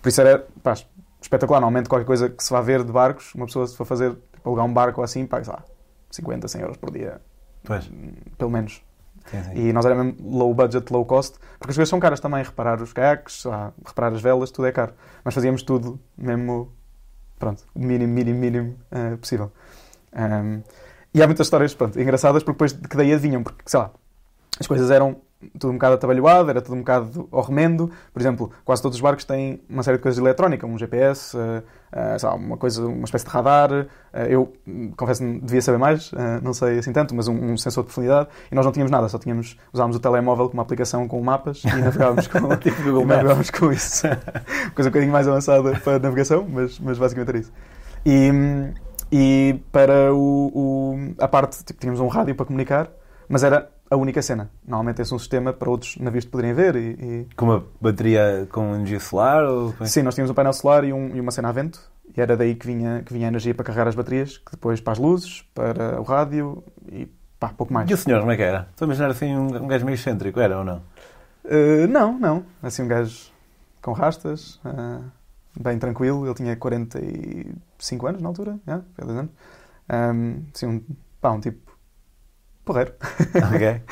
Por 0.00 0.08
isso 0.08 0.20
era 0.22 0.46
pá, 0.62 0.72
espetacular. 1.20 1.60
Normalmente, 1.60 1.90
qualquer 1.90 2.06
coisa 2.06 2.30
que 2.30 2.42
se 2.42 2.50
vá 2.50 2.62
ver 2.62 2.82
de 2.82 2.92
barcos, 2.92 3.34
uma 3.34 3.44
pessoa 3.44 3.66
se 3.66 3.76
for 3.76 3.84
fazer, 3.84 4.14
tipo, 4.32 4.48
alugar 4.48 4.64
um 4.64 4.72
barco 4.72 5.02
assim, 5.02 5.26
paga, 5.26 5.44
sei 5.44 5.52
lá, 5.52 5.62
50, 6.10 6.48
100 6.48 6.60
euros 6.62 6.76
por 6.78 6.90
dia. 6.90 7.20
Pois. 7.62 7.90
Pelo 8.38 8.50
menos. 8.50 8.82
Sim, 9.30 9.42
sim. 9.42 9.68
E 9.68 9.72
nós 9.72 9.84
era 9.84 9.94
mesmo 9.94 10.16
low 10.20 10.52
budget, 10.54 10.92
low 10.92 11.04
cost, 11.04 11.38
porque 11.58 11.70
as 11.70 11.76
coisas 11.76 11.88
são 11.88 12.00
caras 12.00 12.20
também. 12.20 12.42
Reparar 12.42 12.80
os 12.82 12.92
caiaques, 12.92 13.44
reparar 13.86 14.12
as 14.14 14.20
velas, 14.20 14.50
tudo 14.50 14.66
é 14.66 14.72
caro. 14.72 14.92
Mas 15.24 15.34
fazíamos 15.34 15.62
tudo 15.62 15.98
mesmo, 16.16 16.72
pronto, 17.38 17.64
o 17.74 17.80
mínimo, 17.80 18.12
mínimo, 18.12 18.38
mínimo 18.38 18.76
uh, 18.90 19.16
possível. 19.18 19.52
Um, 20.12 20.62
e 21.14 21.22
há 21.22 21.26
muitas 21.26 21.46
histórias, 21.46 21.74
pronto, 21.74 22.00
engraçadas, 22.00 22.42
porque 22.42 22.54
depois 22.54 22.72
que 22.72 22.96
daí 22.96 23.12
adivinham, 23.12 23.42
porque, 23.42 23.62
sei 23.66 23.80
lá, 23.80 23.90
as 24.58 24.66
coisas 24.66 24.90
eram 24.90 25.16
tudo 25.58 25.70
um 25.70 25.74
bocado 25.74 25.94
atabalhoado, 25.94 26.50
era 26.50 26.60
tudo 26.60 26.74
um 26.74 26.80
bocado 26.80 27.28
ao 27.30 27.42
remendo. 27.42 27.90
Por 28.12 28.20
exemplo, 28.20 28.50
quase 28.64 28.82
todos 28.82 28.96
os 28.96 29.00
barcos 29.00 29.24
têm 29.24 29.60
uma 29.68 29.82
série 29.82 29.96
de 29.96 30.02
coisas 30.02 30.16
de 30.16 30.22
eletrónica, 30.22 30.66
um 30.66 30.78
GPS, 30.78 31.36
uh, 31.36 31.40
uh, 31.92 32.26
lá, 32.26 32.34
uma, 32.34 32.56
coisa, 32.56 32.86
uma 32.86 33.04
espécie 33.04 33.24
de 33.24 33.30
radar. 33.30 33.72
Uh, 33.72 33.86
eu, 34.28 34.52
confesso, 34.96 35.22
devia 35.40 35.60
saber 35.60 35.78
mais, 35.78 36.12
eh, 36.12 36.40
não 36.42 36.52
sei 36.52 36.78
assim 36.78 36.92
tanto, 36.92 37.14
mas 37.14 37.28
um, 37.28 37.34
um, 37.34 37.56
sensor 37.56 37.82
de 37.82 37.86
profundidade. 37.86 38.28
E 38.50 38.54
nós 38.54 38.64
não 38.64 38.72
tínhamos 38.72 38.90
nada, 38.90 39.08
só 39.08 39.18
tínhamos, 39.18 39.56
usávamos 39.72 39.96
o 39.96 40.00
telemóvel 40.00 40.48
com 40.48 40.54
uma 40.54 40.62
aplicação 40.62 41.08
com 41.08 41.20
mapas 41.22 41.62
e 41.64 41.76
navegávamos 41.76 42.26
com, 42.26 42.54
tipo 42.56 42.82
Google 42.82 43.06
navegávamos 43.06 43.50
com 43.50 43.72
isso. 43.72 44.06
coisa 44.74 44.88
um 44.88 44.92
bocadinho 44.92 45.12
mais 45.12 45.26
avançada 45.26 45.78
para 45.80 45.98
navegação, 45.98 46.46
mas, 46.48 46.78
mas 46.78 46.98
basicamente 46.98 47.28
era 47.28 47.38
isso. 47.38 47.52
E, 48.04 48.30
e 49.10 49.60
para 49.72 50.12
o, 50.12 50.52
o 50.54 51.14
a 51.18 51.26
parte, 51.26 51.64
tipo, 51.64 51.80
tínhamos 51.80 52.00
um 52.00 52.08
rádio 52.08 52.34
para 52.34 52.46
comunicar, 52.46 52.90
mas 53.28 53.42
era 53.42 53.71
a 53.92 53.96
única 53.96 54.22
cena. 54.22 54.50
Normalmente 54.66 55.02
esse 55.02 55.12
é 55.12 55.16
um 55.16 55.18
sistema 55.18 55.52
para 55.52 55.68
outros 55.68 55.98
navios 55.98 56.24
poderem 56.24 56.54
ver. 56.54 56.76
E, 56.76 56.88
e... 56.98 57.26
Com 57.36 57.44
uma 57.44 57.64
bateria 57.80 58.48
com 58.50 58.74
energia 58.74 58.98
solar? 58.98 59.44
Ou... 59.44 59.74
Sim, 59.84 60.02
nós 60.02 60.14
tínhamos 60.14 60.30
um 60.30 60.34
painel 60.34 60.52
solar 60.54 60.84
e, 60.84 60.92
um, 60.92 61.14
e, 61.14 61.20
uma 61.20 61.30
cena 61.30 61.50
a 61.50 61.52
vento. 61.52 61.78
E 62.16 62.20
era 62.20 62.36
daí 62.36 62.54
que 62.54 62.66
vinha, 62.66 63.02
que 63.04 63.12
vinha 63.12 63.26
a 63.26 63.28
energia 63.28 63.54
para 63.54 63.64
carregar 63.64 63.88
as 63.88 63.94
baterias, 63.94 64.38
que 64.38 64.52
depois 64.52 64.80
para 64.80 64.94
as 64.94 64.98
luzes, 64.98 65.42
para 65.54 66.00
o 66.00 66.04
rádio 66.04 66.64
e 66.90 67.06
pá, 67.38 67.50
pouco 67.50 67.72
mais. 67.72 67.90
E 67.90 67.94
o 67.94 67.96
senhor, 67.96 68.20
como 68.20 68.32
é 68.32 68.36
que 68.36 68.42
era? 68.42 68.68
Estou 68.70 68.86
a 68.86 68.88
imaginar 68.88 69.10
assim 69.10 69.36
um, 69.36 69.64
um 69.64 69.66
gajo 69.66 69.84
meio 69.84 69.94
excêntrico, 69.94 70.40
era 70.40 70.58
ou 70.58 70.64
não? 70.64 70.82
Uh, 71.44 71.86
não, 71.88 72.18
não. 72.18 72.44
Assim 72.62 72.82
um 72.82 72.88
gajo 72.88 73.30
com 73.82 73.92
rastas, 73.92 74.60
uh, 74.64 75.04
bem 75.60 75.78
tranquilo. 75.78 76.26
Ele 76.26 76.34
tinha 76.34 76.56
45 76.56 78.06
anos 78.06 78.22
na 78.22 78.28
altura, 78.28 78.58
yeah, 78.66 78.84
anos. 78.98 79.30
Um, 79.90 80.42
assim, 80.54 80.66
um, 80.66 80.82
pá, 81.20 81.32
um 81.32 81.40
tipo 81.40 81.71
porreiro. 82.72 82.92
Ok. 83.54 83.82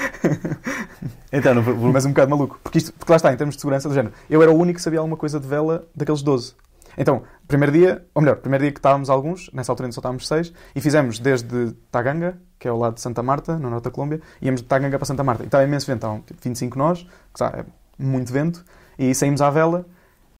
então, 1.33 1.55
não... 1.55 1.63
Mas 1.93 2.05
um 2.05 2.11
bocado 2.11 2.31
maluco. 2.31 2.59
Porque, 2.63 2.79
isto, 2.79 2.93
porque 2.93 3.13
lá 3.13 3.17
está, 3.17 3.33
em 3.33 3.37
termos 3.37 3.55
de 3.55 3.61
segurança 3.61 3.89
do 3.89 3.95
género. 3.95 4.15
Eu 4.29 4.43
era 4.43 4.51
o 4.51 4.55
único 4.55 4.77
que 4.77 4.83
sabia 4.83 4.99
alguma 4.99 5.17
coisa 5.17 5.39
de 5.39 5.47
vela 5.47 5.85
daqueles 5.95 6.23
12. 6.23 6.55
Então, 6.99 7.23
primeiro 7.47 7.73
dia, 7.73 8.05
ou 8.15 8.23
melhor, 8.23 8.37
primeiro 8.37 8.65
dia 8.65 8.73
que 8.73 8.79
estávamos 8.79 9.09
alguns, 9.09 9.51
nessa 9.53 9.71
altura 9.73 9.87
ainda 9.87 9.95
só 9.95 10.01
estávamos 10.01 10.27
seis, 10.27 10.53
e 10.75 10.81
fizemos 10.81 11.19
desde 11.19 11.73
Taganga, 11.91 12.39
que 12.59 12.67
é 12.67 12.71
ao 12.71 12.79
lado 12.79 12.95
de 12.95 13.01
Santa 13.01 13.23
Marta, 13.23 13.57
no 13.59 13.71
norte 13.71 13.85
da 13.85 13.91
Colômbia, 13.91 14.21
íamos 14.43 14.61
de 14.61 14.67
Taganga 14.67 14.99
para 14.99 15.07
Santa 15.07 15.23
Marta. 15.23 15.45
E 15.45 15.47
estava 15.47 15.65
imenso 15.65 15.87
vento, 15.87 15.99
estavam 15.99 16.21
tipo, 16.21 16.41
25 16.43 16.79
nós, 16.79 17.03
que 17.03 17.39
sabe, 17.39 17.61
é 17.61 17.65
muito 17.99 18.33
vento, 18.33 18.65
e 18.99 19.15
saímos 19.15 19.41
à 19.41 19.51
vela, 19.51 19.87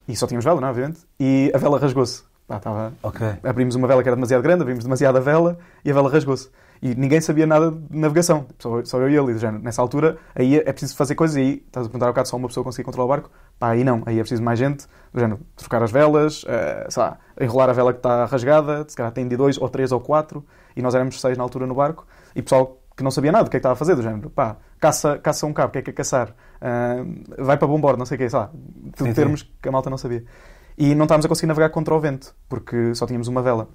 e 0.07 0.15
só 0.15 0.27
tínhamos 0.27 0.43
vela, 0.43 0.59
não 0.59 0.67
é, 0.67 0.71
obviamente, 0.71 0.99
e 1.19 1.51
a 1.53 1.57
vela 1.57 1.79
rasgou-se. 1.79 2.23
Estava... 2.49 2.93
Okay. 3.01 3.35
Abrimos 3.43 3.75
uma 3.75 3.87
vela 3.87 4.03
que 4.03 4.09
era 4.09 4.15
demasiado 4.15 4.41
grande, 4.41 4.61
abrimos 4.61 4.83
demasiada 4.83 5.21
vela, 5.21 5.57
e 5.85 5.91
a 5.91 5.93
vela 5.93 6.09
rasgou-se. 6.09 6.49
E 6.81 6.95
ninguém 6.95 7.21
sabia 7.21 7.45
nada 7.45 7.71
de 7.71 7.95
navegação. 7.95 8.47
Só, 8.57 8.83
só 8.83 8.99
eu 8.99 9.09
e 9.09 9.15
ele. 9.15 9.37
Género, 9.37 9.63
nessa 9.63 9.81
altura, 9.81 10.17
aí 10.33 10.57
é 10.57 10.71
preciso 10.71 10.95
fazer 10.95 11.13
coisas. 11.13 11.37
E 11.37 11.39
aí, 11.39 11.63
estás 11.65 11.85
a 11.85 11.89
perguntar 11.89 12.07
ao 12.07 12.11
bocado, 12.11 12.27
só 12.27 12.37
uma 12.37 12.47
pessoa 12.47 12.63
conseguir 12.63 12.85
controlar 12.85 13.05
o 13.05 13.07
barco? 13.07 13.29
Pá, 13.59 13.69
aí 13.69 13.83
não. 13.83 14.01
Aí 14.05 14.17
é 14.17 14.21
preciso 14.21 14.41
mais 14.41 14.57
gente. 14.57 14.87
Do 15.13 15.19
género, 15.19 15.39
trocar 15.55 15.83
as 15.83 15.91
velas, 15.91 16.43
uh, 16.43 16.89
sei 16.89 17.03
lá, 17.03 17.19
enrolar 17.39 17.69
a 17.69 17.73
vela 17.73 17.93
que 17.93 17.99
está 17.99 18.25
rasgada. 18.25 18.83
Se 18.87 18.95
calhar 18.95 19.11
tem 19.11 19.27
de 19.27 19.37
dois, 19.37 19.59
ou 19.59 19.69
três, 19.69 19.91
ou 19.91 19.99
quatro. 19.99 20.43
E 20.75 20.81
nós 20.81 20.95
éramos 20.95 21.21
seis 21.21 21.37
na 21.37 21.43
altura 21.43 21.67
no 21.67 21.75
barco. 21.75 22.07
E 22.35 22.41
pessoal 22.41 22.81
que 22.97 23.03
não 23.03 23.11
sabia 23.11 23.31
nada 23.31 23.43
do 23.43 23.51
que 23.51 23.57
é 23.57 23.59
que 23.59 23.61
estava 23.61 23.73
a 23.73 23.75
fazer. 23.75 23.95
Do 23.95 24.01
género, 24.01 24.31
pá, 24.31 24.57
caça, 24.79 25.19
caça 25.19 25.45
um 25.45 25.53
cabo. 25.53 25.69
O 25.69 25.71
que 25.73 25.77
é 25.77 25.81
que 25.83 25.91
é 25.91 25.93
caçar? 25.93 26.29
Uh, 26.29 27.43
vai 27.43 27.57
para 27.57 27.67
bombordo, 27.67 27.99
não 27.99 28.07
sei 28.07 28.15
o 28.15 28.17
quê. 28.17 28.27
Sei 28.27 28.39
lá, 28.39 28.49
tudo 28.95 29.13
termos 29.13 29.43
que 29.61 29.69
a 29.69 29.71
malta 29.71 29.89
não 29.89 29.99
sabia. 29.99 30.23
E 30.75 30.95
não 30.95 31.03
estávamos 31.03 31.25
a 31.25 31.29
conseguir 31.29 31.47
navegar 31.47 31.69
contra 31.69 31.93
o 31.93 31.99
vento. 31.99 32.33
Porque 32.49 32.95
só 32.95 33.05
tínhamos 33.05 33.27
uma 33.27 33.43
vela. 33.43 33.67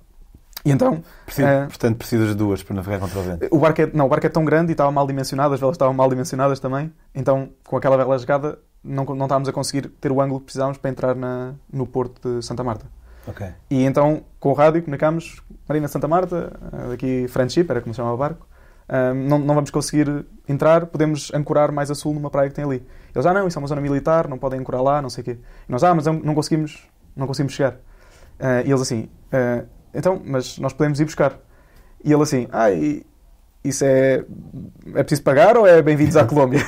E 0.67 0.73
então, 0.73 1.01
Preciso, 1.25 1.47
uh, 1.47 1.67
portanto, 1.69 1.97
precisas 1.97 2.29
de 2.31 2.35
duas 2.35 2.61
para 2.61 2.75
navegar 2.75 2.99
contra 2.99 3.21
o 3.21 3.23
vento. 3.23 3.47
O 3.53 3.59
barco 3.59 3.83
é, 3.83 3.91
não, 3.95 4.07
o 4.07 4.09
barco 4.09 4.27
é 4.27 4.29
tão 4.29 4.45
grande 4.45 4.71
e 4.71 4.73
estava 4.73 4.91
mal 4.91 5.07
dimensionado, 5.07 5.55
as 5.55 5.61
velas 5.61 5.75
estavam 5.75 5.95
mal 5.95 6.09
dimensionadas 6.09 6.59
também. 6.59 6.93
Então, 7.15 7.51
com 7.65 7.77
aquela 7.77 7.97
vela 7.97 8.19
jogada, 8.19 8.59
não, 8.83 9.05
não 9.05 9.27
estávamos 9.27 9.49
a 9.49 9.53
conseguir 9.53 9.89
ter 10.01 10.11
o 10.11 10.21
ângulo 10.21 10.41
que 10.41 10.47
precisávamos 10.47 10.77
para 10.77 10.91
entrar 10.91 11.15
na, 11.15 11.55
no 11.73 11.87
porto 11.87 12.21
de 12.21 12.45
Santa 12.45 12.65
Marta. 12.65 12.87
Okay. 13.29 13.51
E 13.71 13.85
então, 13.85 14.25
com 14.41 14.51
o 14.51 14.53
rádio, 14.55 14.83
comunicámos 14.83 15.41
Marina 15.69 15.87
Santa 15.87 16.09
Marta, 16.09 16.53
eh, 16.73 16.89
daqui 16.91 17.29
Friendship, 17.29 17.67
era 17.71 17.81
como 17.81 17.95
se 17.95 17.99
chamava 17.99 18.15
o 18.15 18.19
barco. 18.19 18.47
Um, 18.89 19.29
não, 19.29 19.39
não 19.39 19.55
vamos 19.55 19.71
conseguir 19.71 20.27
entrar, 20.49 20.87
podemos 20.87 21.33
ancorar 21.35 21.73
mais 21.73 21.91
a 21.91 21.95
sul 21.95 22.15
numa 22.15 22.31
praia 22.31 22.49
que 22.49 22.55
tem 22.55 22.65
ali. 22.65 22.87
Eles, 23.15 23.27
ah 23.27 23.33
não, 23.33 23.47
isso 23.47 23.59
é 23.59 23.61
uma 23.61 23.69
zona 23.69 23.81
militar, 23.81 24.29
não 24.29 24.39
podem 24.39 24.61
ancorar 24.61 24.83
lá, 24.83 25.03
não 25.03 25.11
sei 25.11 25.23
o 25.23 25.25
quê. 25.25 25.39
E 25.69 25.73
nós, 25.73 25.83
ah, 25.85 25.95
mas 25.95 26.07
não 26.07 26.35
conseguimos, 26.35 26.89
não 27.17 27.27
conseguimos 27.27 27.53
chegar. 27.53 27.75
Uh, 28.39 28.63
e 28.65 28.71
eles 28.71 28.81
assim, 28.83 29.09
uh, 29.33 29.67
então, 29.97 30.21
mas 30.25 30.59
nós 30.59 30.73
podemos 30.73 31.01
ir 31.01 31.05
buscar. 31.05 31.39
E 32.05 32.13
ele 32.13 32.23
assim, 32.23 32.47
ah, 32.53 32.69
isso 33.65 33.85
é. 33.85 34.25
É 34.95 35.03
preciso 35.03 35.23
pagar 35.23 35.57
ou 35.57 35.67
é 35.67 35.83
bem-vindos 35.83 36.17
à 36.17 36.25
Colômbia? 36.27 36.61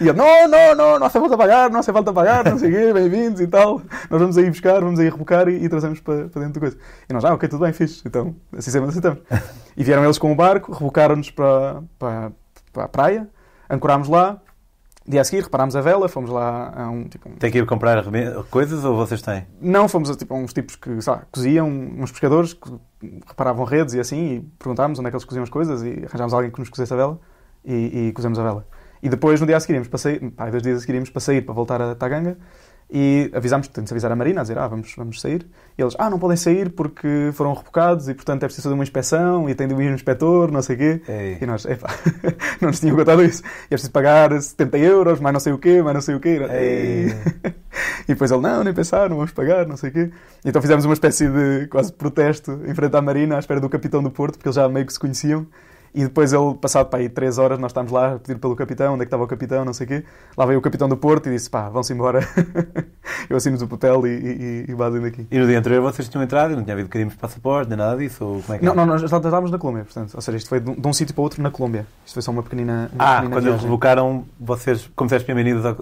e 0.00 0.08
ele, 0.08 0.16
não, 0.16 0.46
não, 0.46 0.74
não, 0.74 0.98
não 0.98 1.06
hace 1.06 1.18
falta 1.18 1.36
pagar, 1.36 1.70
não 1.70 1.80
hace 1.80 1.92
falta 1.92 2.12
pagar, 2.12 2.44
não 2.44 2.58
sei 2.58 2.70
o 2.70 2.72
quê, 2.72 2.92
bem-vindos 2.92 3.40
e 3.40 3.46
tal. 3.46 3.82
Nós 4.08 4.20
vamos 4.20 4.38
aí 4.38 4.48
buscar, 4.48 4.80
vamos 4.80 5.00
aí 5.00 5.08
rebocar 5.08 5.48
e, 5.48 5.64
e 5.64 5.68
trazemos 5.68 5.98
para, 6.00 6.28
para 6.28 6.42
dentro 6.42 6.54
da 6.54 6.60
coisa. 6.60 6.78
E 7.08 7.12
nós, 7.12 7.24
ah, 7.24 7.34
ok, 7.34 7.48
tudo 7.48 7.64
bem, 7.64 7.72
fixe. 7.72 8.02
Então, 8.06 8.36
assim 8.56 8.70
sempre 8.70 8.90
aceitamos. 8.90 9.20
E 9.76 9.82
vieram 9.82 10.04
eles 10.04 10.18
com 10.18 10.30
o 10.30 10.36
barco, 10.36 10.72
rebocaram-nos 10.72 11.30
para, 11.30 11.82
para, 11.98 12.32
para 12.72 12.84
a 12.84 12.88
praia, 12.88 13.28
ancorámos 13.68 14.08
lá, 14.08 14.40
Dia 15.06 15.22
a 15.22 15.24
seguir 15.24 15.42
reparámos 15.42 15.74
a 15.74 15.80
vela, 15.80 16.08
fomos 16.08 16.30
lá 16.30 16.72
a 16.76 16.90
um 16.90 17.04
tipo. 17.04 17.28
Um... 17.28 17.32
Tem 17.32 17.50
que 17.50 17.58
ir 17.58 17.66
comprar 17.66 18.04
coisas 18.50 18.84
ou 18.84 18.96
vocês 18.96 19.22
têm? 19.22 19.46
Não, 19.60 19.88
fomos 19.88 20.10
a, 20.10 20.14
tipo, 20.14 20.34
a 20.34 20.36
uns 20.36 20.52
tipos 20.52 20.76
que 20.76 21.00
sei 21.00 21.12
lá, 21.12 21.22
coziam, 21.32 21.68
uns 21.68 22.10
pescadores 22.10 22.52
que 22.52 22.70
reparavam 23.26 23.64
redes 23.64 23.94
e 23.94 24.00
assim, 24.00 24.34
e 24.34 24.40
perguntámos 24.58 24.98
onde 24.98 25.08
é 25.08 25.10
que 25.10 25.16
eles 25.16 25.24
coziam 25.24 25.42
as 25.42 25.50
coisas 25.50 25.82
e 25.82 26.04
arranjámos 26.06 26.34
alguém 26.34 26.50
que 26.50 26.58
nos 26.58 26.68
cozesse 26.68 26.92
a 26.92 26.96
vela 26.96 27.20
e, 27.64 28.08
e 28.08 28.12
cozemos 28.12 28.38
a 28.38 28.42
vela. 28.42 28.66
E 29.02 29.08
depois, 29.08 29.40
no 29.40 29.46
dia 29.46 29.56
a 29.56 29.60
seguir, 29.60 29.88
para 29.88 29.98
sair, 29.98 30.30
pá, 30.32 30.50
dois 30.50 30.62
dias 30.62 30.78
a 30.78 30.80
seguir, 30.86 31.10
para 31.10 31.20
sair, 31.20 31.40
para 31.40 31.54
voltar 31.54 31.80
a 31.80 31.94
Taganga 31.94 32.36
E 32.92 33.30
avisámos, 33.32 33.68
temos 33.68 33.92
avisar 33.92 34.10
a 34.10 34.16
Marina, 34.16 34.40
a 34.40 34.42
dizer, 34.42 34.58
ah, 34.58 34.66
vamos, 34.66 34.92
vamos 34.96 35.20
sair. 35.20 35.46
E 35.78 35.82
eles, 35.82 35.94
ah, 35.98 36.10
não 36.10 36.18
podem 36.18 36.36
sair 36.36 36.70
porque 36.70 37.30
foram 37.34 37.54
rebocados 37.54 38.08
e, 38.08 38.14
portanto, 38.14 38.42
é 38.42 38.46
preciso 38.46 38.64
fazer 38.64 38.74
uma 38.74 38.82
inspeção 38.82 39.48
e 39.48 39.54
tem 39.54 39.68
de 39.68 39.74
ir 39.74 39.90
um 39.90 39.94
inspetor, 39.94 40.50
não 40.50 40.60
sei 40.60 40.74
o 40.74 40.78
quê. 40.78 41.02
Ei. 41.08 41.38
E 41.40 41.46
nós, 41.46 41.64
epá, 41.64 41.88
não 42.60 42.70
nos 42.70 42.80
tinham 42.80 42.96
contado 42.96 43.22
isso. 43.22 43.42
E 43.44 43.66
é 43.66 43.68
preciso 43.68 43.92
pagar 43.92 44.30
70 44.40 44.78
euros, 44.78 45.20
mais 45.20 45.32
não 45.32 45.40
sei 45.40 45.52
o 45.52 45.58
quê, 45.58 45.80
mais 45.80 45.94
não 45.94 46.00
sei 46.00 46.14
o 46.16 46.20
quê. 46.20 46.40
Ei. 46.50 47.14
E 48.08 48.12
depois 48.12 48.30
ele, 48.32 48.40
não, 48.40 48.64
nem 48.64 48.74
pensar, 48.74 49.08
não 49.08 49.16
vamos 49.16 49.30
pagar, 49.30 49.66
não 49.66 49.76
sei 49.76 49.90
o 49.90 49.92
quê. 49.92 50.10
Então 50.44 50.60
fizemos 50.60 50.84
uma 50.84 50.94
espécie 50.94 51.28
de 51.28 51.68
quase 51.68 51.92
protesto 51.92 52.60
em 52.66 52.74
frente 52.74 52.96
à 52.96 53.00
Marina, 53.00 53.36
à 53.36 53.38
espera 53.38 53.60
do 53.60 53.68
capitão 53.68 54.02
do 54.02 54.10
Porto, 54.10 54.34
porque 54.34 54.48
eles 54.48 54.56
já 54.56 54.68
meio 54.68 54.84
que 54.84 54.92
se 54.92 54.98
conheciam. 54.98 55.46
E 55.94 56.04
depois 56.04 56.32
ele, 56.32 56.54
passado 56.54 56.88
para 56.88 57.00
aí 57.00 57.08
três 57.08 57.38
horas, 57.38 57.58
nós 57.58 57.70
estávamos 57.70 57.92
lá 57.92 58.14
a 58.14 58.18
pedir 58.18 58.38
pelo 58.38 58.54
capitão, 58.54 58.94
onde 58.94 59.02
é 59.02 59.04
que 59.04 59.08
estava 59.08 59.24
o 59.24 59.26
capitão, 59.26 59.64
não 59.64 59.72
sei 59.72 59.84
o 59.86 59.88
quê. 59.88 60.04
Lá 60.36 60.46
veio 60.46 60.58
o 60.58 60.62
capitão 60.62 60.88
do 60.88 60.96
Porto 60.96 61.28
e 61.28 61.32
disse, 61.32 61.50
pá, 61.50 61.68
vão-se 61.68 61.92
embora. 61.92 62.20
Eu 63.28 63.36
assino 63.36 63.58
o 63.58 63.74
hotel 63.74 64.06
e, 64.06 64.10
e, 64.10 64.64
e 64.68 64.74
vazem 64.74 65.00
daqui. 65.00 65.26
E 65.30 65.38
no 65.38 65.46
dia 65.46 65.58
anterior 65.58 65.82
vocês 65.82 66.08
tinham 66.08 66.22
entrado 66.22 66.52
e 66.52 66.56
não 66.56 66.62
tinha 66.62 66.74
havido 66.74 66.88
carimos 66.88 67.14
de 67.14 67.20
passaporte, 67.20 67.68
nem 67.68 67.78
nada 67.78 67.96
disso? 67.96 68.24
Ou 68.24 68.42
como 68.42 68.54
é 68.54 68.58
que 68.58 68.64
Não, 68.64 68.74
não, 68.74 68.86
nós 68.86 69.02
estávamos 69.02 69.50
na 69.50 69.58
Colômbia, 69.58 69.84
portanto. 69.84 70.14
Ou 70.14 70.20
seja, 70.20 70.38
isto 70.38 70.48
foi 70.48 70.60
de 70.60 70.70
um, 70.70 70.74
de 70.74 70.88
um 70.88 70.92
sítio 70.92 71.14
para 71.14 71.22
outro 71.22 71.42
na 71.42 71.50
Colômbia. 71.50 71.86
Isto 72.04 72.14
foi 72.14 72.22
só 72.22 72.30
uma 72.30 72.42
pequenina, 72.42 72.90
uma 72.92 73.04
Ah, 73.04 73.14
pequenina 73.16 73.36
quando 73.36 73.48
eles 73.48 73.62
revocaram, 73.62 74.24
vocês, 74.38 74.90
como 74.94 75.06
disseste 75.08 75.32
bem-vindos 75.32 75.64
à, 75.66 75.76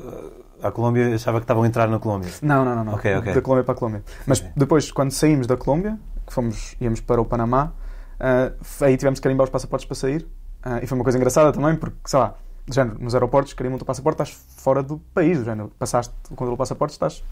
à 0.62 0.70
Colômbia, 0.70 1.14
achava 1.14 1.38
que 1.38 1.44
estavam 1.44 1.62
a 1.62 1.66
entrar 1.66 1.88
na 1.88 1.98
Colômbia. 1.98 2.30
Não, 2.42 2.64
não, 2.64 2.74
não, 2.76 2.84
não. 2.84 2.94
Ok, 2.94 3.16
ok. 3.16 3.34
Da 3.34 3.42
Colômbia 3.42 3.64
para 3.64 3.74
a 3.74 3.76
Colômbia. 3.76 4.04
Mas 4.26 4.40
depois, 4.56 4.90
quando 4.90 5.10
saímos 5.10 5.46
da 5.46 5.56
Colômbia, 5.56 5.98
que 6.26 6.32
fomos, 6.32 6.76
íamos 6.80 7.00
para 7.00 7.20
o 7.20 7.24
Panamá, 7.24 7.72
ah, 8.20 8.52
aí 8.80 8.96
tivemos 8.96 9.18
que 9.18 9.22
carimbar 9.22 9.44
os 9.44 9.50
passaportes 9.50 9.86
para 9.86 9.94
sair. 9.94 10.26
Ah, 10.62 10.80
e 10.82 10.86
foi 10.86 10.96
uma 10.98 11.04
coisa 11.04 11.18
engraçada 11.18 11.52
também, 11.52 11.76
porque, 11.76 11.96
sei 12.06 12.18
lá, 12.18 12.34
do 12.66 12.74
género, 12.74 12.96
nos 13.00 13.14
aeroportos, 13.14 13.52
carimbam 13.52 13.76
o 13.76 13.78
teu 13.78 13.86
passaporte, 13.86 14.22
estás 14.22 14.44
fora 14.56 14.82
do 14.82 14.98
país. 15.14 15.38
Do 15.38 15.44
género, 15.44 15.72
passaste 15.78 16.12
o 16.26 16.30
controle 16.30 16.52
do 16.52 16.58
passaporte, 16.58 16.92
estás 16.92 17.22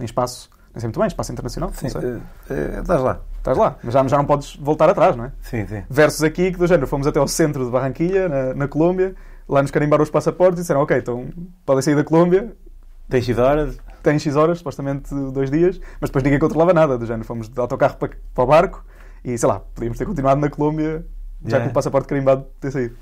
em 0.00 0.04
espaço, 0.04 0.48
não 0.72 0.80
sei 0.80 0.88
muito 0.88 0.98
bem, 0.98 1.08
espaço 1.08 1.32
internacional, 1.32 1.70
Sim, 1.74 1.88
eh, 1.88 2.78
estás 2.80 3.00
lá. 3.00 3.20
Estás 3.38 3.58
lá, 3.58 3.76
mas 3.82 3.92
já, 3.92 4.06
já 4.06 4.16
não 4.16 4.24
podes 4.24 4.56
voltar 4.56 4.88
atrás, 4.88 5.16
não 5.16 5.24
é? 5.24 5.32
Sim, 5.42 5.66
sim. 5.66 5.82
Versus 5.90 6.22
aqui, 6.22 6.52
que 6.52 6.58
do 6.58 6.66
género, 6.66 6.86
fomos 6.86 7.06
até 7.06 7.18
ao 7.18 7.26
centro 7.26 7.64
de 7.64 7.70
Barranquilha, 7.70 8.28
na, 8.28 8.54
na 8.54 8.68
Colômbia, 8.68 9.14
lá 9.48 9.60
nos 9.60 9.72
carimbaram 9.72 10.04
os 10.04 10.10
passaportes 10.10 10.60
e 10.60 10.62
disseram, 10.62 10.80
ok, 10.80 10.96
então 10.96 11.28
podem 11.66 11.82
sair 11.82 11.96
da 11.96 12.04
Colômbia, 12.04 12.54
Tens 13.08 13.24
X 13.26 13.36
horas? 13.36 13.78
tem 14.02 14.18
X 14.18 14.34
horas, 14.34 14.58
supostamente 14.58 15.14
dois 15.32 15.50
dias, 15.50 15.80
mas 16.00 16.10
depois 16.10 16.24
ninguém 16.24 16.38
controlava 16.38 16.72
nada, 16.72 16.98
do 16.98 17.06
género. 17.06 17.24
Fomos 17.24 17.48
de 17.48 17.60
autocarro 17.60 17.96
para, 17.96 18.10
para 18.34 18.44
o 18.44 18.46
barco 18.46 18.84
e, 19.24 19.36
sei 19.36 19.48
lá, 19.48 19.60
podíamos 19.60 19.98
ter 19.98 20.04
continuado 20.04 20.40
na 20.40 20.50
Colômbia 20.50 21.04
já 21.44 21.56
Yeah. 21.56 21.64
com 21.64 21.70
o 21.70 21.74
passaporte 21.74 22.06
carimbado 22.06 22.46
ter 22.60 22.70
saído. 22.70 22.96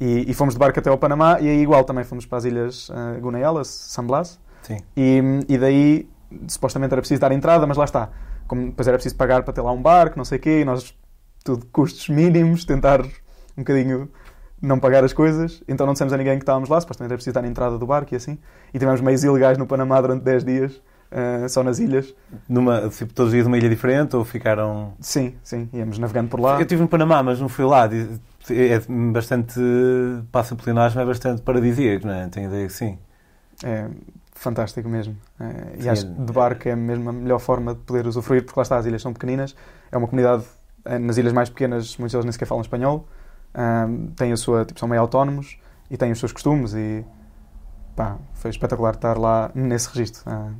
E, 0.00 0.30
e 0.30 0.34
fomos 0.34 0.54
de 0.54 0.58
barco 0.58 0.78
até 0.78 0.90
ao 0.90 0.98
Panamá 0.98 1.40
e 1.40 1.48
aí 1.48 1.62
igual 1.62 1.84
também 1.84 2.04
fomos 2.04 2.26
para 2.26 2.38
as 2.38 2.44
ilhas 2.44 2.88
uh, 2.90 3.64
San 3.64 4.04
Blas, 4.04 4.40
Sim. 4.62 4.78
e, 4.96 5.22
e 5.48 5.56
daí 5.56 6.08
supostamente 6.48 6.92
era 6.92 7.00
preciso 7.00 7.20
dar 7.20 7.32
entrada, 7.32 7.66
mas 7.66 7.76
lá 7.76 7.84
está. 7.84 8.10
Como 8.46 8.66
depois 8.66 8.86
era 8.86 8.96
preciso 8.96 9.16
pagar 9.16 9.42
para 9.42 9.52
ter 9.54 9.60
lá 9.60 9.72
um 9.72 9.80
barco, 9.80 10.16
não 10.18 10.24
sei 10.24 10.38
o 10.38 10.40
quê, 10.40 10.60
e 10.60 10.64
nós, 10.64 10.94
tudo 11.44 11.64
custos 11.66 12.08
mínimos, 12.08 12.64
tentar 12.64 13.02
um 13.02 13.08
bocadinho 13.58 14.10
não 14.60 14.78
pagar 14.78 15.04
as 15.04 15.12
coisas. 15.12 15.62
Então 15.68 15.86
não 15.86 15.92
dissemos 15.92 16.12
a 16.12 16.16
ninguém 16.16 16.36
que 16.38 16.42
estávamos 16.42 16.68
lá, 16.68 16.80
supostamente 16.80 17.12
era 17.12 17.16
preciso 17.16 17.34
dar 17.34 17.44
entrada 17.44 17.78
do 17.78 17.86
barco 17.86 18.12
e 18.14 18.16
assim. 18.16 18.38
E 18.74 18.78
tivemos 18.78 19.00
meios 19.00 19.22
ilegais 19.24 19.56
no 19.58 19.66
Panamá 19.66 20.00
durante 20.00 20.22
10 20.24 20.44
dias, 20.44 20.82
eh, 21.10 21.48
só 21.48 21.62
nas 21.62 21.78
ilhas. 21.78 22.14
Numa, 22.48 22.88
tipo, 22.88 23.12
todos 23.12 23.28
os 23.28 23.32
dias 23.34 23.46
numa 23.46 23.58
ilha 23.58 23.68
diferente 23.68 24.16
ou 24.16 24.24
ficaram. 24.24 24.94
Sim, 25.00 25.34
sim, 25.42 25.68
íamos 25.72 25.98
navegando 25.98 26.28
por 26.28 26.40
lá. 26.40 26.56
Eu 26.56 26.62
estive 26.62 26.82
no 26.82 26.88
Panamá, 26.88 27.22
mas 27.22 27.40
não 27.40 27.48
fui 27.48 27.64
lá. 27.64 27.88
É 28.48 28.78
bastante. 29.12 29.60
Passa 30.30 30.54
pela 30.54 30.70
imagem, 30.70 31.02
é 31.02 31.04
bastante 31.04 31.42
paradisíaco, 31.42 32.06
não 32.06 32.14
é? 32.14 32.28
Tenho 32.28 32.46
a 32.46 32.48
ideia 32.50 32.66
que 32.66 32.72
sim. 32.72 32.98
É 33.64 33.88
fantástico 34.34 34.88
mesmo. 34.88 35.16
É, 35.40 35.76
e 35.78 35.82
Sim, 35.82 35.88
acho 35.88 36.06
que 36.06 36.20
é- 36.20 36.24
de 36.24 36.32
barco 36.32 36.68
é 36.68 36.76
mesmo 36.76 37.08
a 37.08 37.12
melhor 37.12 37.38
forma 37.38 37.74
de 37.74 37.80
poder 37.80 38.06
usufruir, 38.06 38.44
porque 38.44 38.58
lá 38.60 38.62
está, 38.62 38.76
as 38.76 38.86
ilhas 38.86 39.00
são 39.02 39.12
pequeninas. 39.12 39.56
É 39.90 39.96
uma 39.96 40.06
comunidade, 40.06 40.44
eh, 40.84 40.98
nas 40.98 41.16
ilhas 41.16 41.32
mais 41.32 41.48
pequenas, 41.48 41.96
muitos 41.96 42.12
deles 42.12 42.24
nem 42.24 42.32
sequer 42.32 42.46
falam 42.46 42.60
espanhol. 42.62 43.08
Ahm, 43.54 44.08
têm 44.16 44.32
a 44.32 44.36
sua, 44.36 44.64
tipo, 44.66 44.78
são 44.78 44.88
meio 44.88 45.00
autónomos 45.00 45.56
e 45.90 45.96
têm 45.96 46.12
os 46.12 46.18
seus 46.18 46.32
costumes 46.32 46.74
e 46.74 47.02
pá, 47.96 48.18
foi 48.34 48.50
espetacular 48.50 48.94
estar 48.94 49.16
lá 49.16 49.50
nesse 49.54 49.88
registro. 49.88 50.22
Ah, 50.26 50.50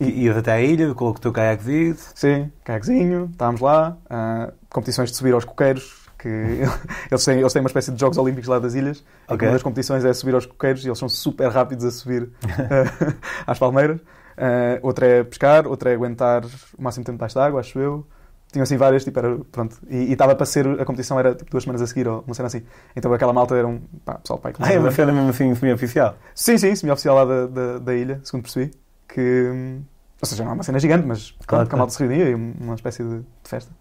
E 0.00 0.24
ias 0.24 0.36
até 0.36 0.52
à 0.52 0.60
ilha, 0.60 0.94
com 0.94 1.06
o 1.08 1.14
teu 1.14 1.32
caiaquezito. 1.32 2.00
sim, 2.14 2.50
caiaquezinho, 2.64 3.28
estávamos 3.32 3.60
lá, 3.60 3.96
ah, 4.10 4.52
competições 4.70 5.10
de 5.10 5.16
subir 5.16 5.32
aos 5.32 5.44
coqueiros, 5.44 6.04
que 6.18 6.28
eles 7.10 7.24
têm, 7.24 7.38
eles 7.40 7.52
têm 7.52 7.62
uma 7.62 7.68
espécie 7.68 7.92
de 7.92 8.00
Jogos 8.00 8.18
Olímpicos 8.18 8.48
lá 8.48 8.58
das 8.58 8.74
ilhas. 8.74 8.98
e 9.28 9.32
Ok. 9.32 9.48
Uma 9.48 9.52
das 9.54 9.62
competições 9.62 10.04
é 10.04 10.12
subir 10.12 10.34
aos 10.34 10.44
coqueiros 10.46 10.84
e 10.84 10.88
eles 10.88 10.98
são 10.98 11.08
super 11.08 11.48
rápidos 11.50 11.84
a 11.84 11.90
subir 11.90 12.28
eh, 12.46 13.12
às 13.46 13.58
palmeiras. 13.58 14.00
Eh, 14.36 14.78
outra 14.82 15.06
é 15.06 15.24
pescar, 15.24 15.66
outra 15.66 15.90
é 15.90 15.94
aguentar 15.94 16.44
o 16.44 16.82
máximo 16.82 17.04
tempo 17.04 17.16
debaixo 17.16 17.34
d'água, 17.34 17.60
acho 17.60 17.78
eu. 17.78 18.06
Tinham 18.52 18.62
assim 18.62 18.76
várias, 18.76 19.02
tipo, 19.02 19.18
era, 19.18 19.38
pronto. 19.50 19.76
E 19.88 19.96
e 19.96 20.12
estava 20.12 20.34
para 20.36 20.46
ser, 20.46 20.66
a 20.80 20.84
competição 20.84 21.18
era 21.18 21.34
tipo 21.34 21.50
duas 21.50 21.64
semanas 21.64 21.82
a 21.82 21.86
seguir, 21.86 22.06
ou 22.06 22.22
uma 22.26 22.34
cena 22.34 22.46
assim. 22.46 22.62
Então 22.94 23.12
aquela 23.12 23.32
malta 23.32 23.56
era 23.56 23.66
um, 23.66 23.80
pá, 24.04 24.14
pessoal, 24.18 24.38
pai, 24.38 24.52
Ah, 24.60 24.72
é 24.72 24.78
uma 24.78 24.90
cena 24.90 25.10
mesmo 25.12 25.30
assim, 25.30 25.54
semi-oficial. 25.54 26.16
Sim, 26.34 26.56
sim, 26.58 26.74
semi-oficial 26.74 27.16
lá 27.16 27.24
da, 27.24 27.46
da, 27.46 27.78
da 27.78 27.94
ilha, 27.94 28.20
segundo 28.22 28.42
percebi. 28.42 28.72
Que, 29.08 29.78
ou 30.20 30.26
seja, 30.26 30.44
não 30.44 30.52
é 30.52 30.54
uma 30.54 30.62
cena 30.62 30.78
gigante, 30.78 31.06
mas 31.06 31.30
Claro, 31.30 31.46
claro, 31.46 31.68
que 31.68 31.74
a 31.74 31.78
malta 31.78 31.92
se 31.92 31.98
reunia 32.04 32.30
e 32.30 32.34
uma 32.34 32.74
espécie 32.74 33.02
de, 33.04 33.18
de 33.20 33.24
festa. 33.48 33.72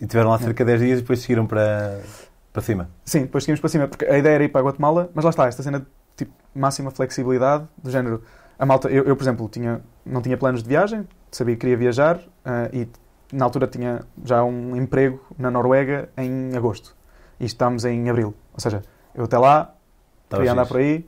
E 0.00 0.06
tiveram 0.06 0.30
lá 0.30 0.38
cerca 0.38 0.64
de 0.64 0.70
10 0.72 0.80
dias 0.80 0.98
e 0.98 1.02
depois 1.02 1.20
seguiram 1.20 1.46
para, 1.46 2.00
para 2.52 2.62
cima. 2.62 2.90
Sim, 3.04 3.22
depois 3.22 3.44
seguimos 3.44 3.60
para 3.60 3.68
cima, 3.70 3.88
porque 3.88 4.04
a 4.04 4.18
ideia 4.18 4.34
era 4.34 4.44
ir 4.44 4.48
para 4.48 4.60
a 4.60 4.64
Guatemala, 4.64 5.10
mas 5.14 5.24
lá 5.24 5.30
está, 5.30 5.46
esta 5.46 5.62
cena 5.62 5.80
de 5.80 5.86
tipo, 6.16 6.32
máxima 6.54 6.90
flexibilidade, 6.90 7.64
do 7.82 7.90
género. 7.90 8.22
A 8.58 8.66
malta, 8.66 8.88
eu, 8.88 9.04
eu, 9.04 9.16
por 9.16 9.22
exemplo, 9.22 9.48
tinha, 9.48 9.80
não 10.04 10.20
tinha 10.20 10.36
planos 10.36 10.62
de 10.62 10.68
viagem, 10.68 11.06
sabia 11.30 11.54
que 11.54 11.60
queria 11.60 11.76
viajar 11.76 12.20
ah, 12.44 12.68
e 12.72 12.88
na 13.32 13.44
altura 13.44 13.66
tinha 13.66 14.02
já 14.24 14.42
um 14.44 14.76
emprego 14.76 15.20
na 15.38 15.50
Noruega 15.50 16.08
em 16.16 16.56
agosto. 16.56 16.96
E 17.38 17.44
estamos 17.44 17.84
em 17.84 18.08
abril. 18.08 18.34
Ou 18.52 18.60
seja, 18.60 18.82
eu 19.14 19.24
até 19.24 19.38
lá 19.38 19.74
Estava 20.24 20.42
queria 20.42 20.52
andar 20.52 20.66
por 20.66 20.76
aí, 20.78 21.06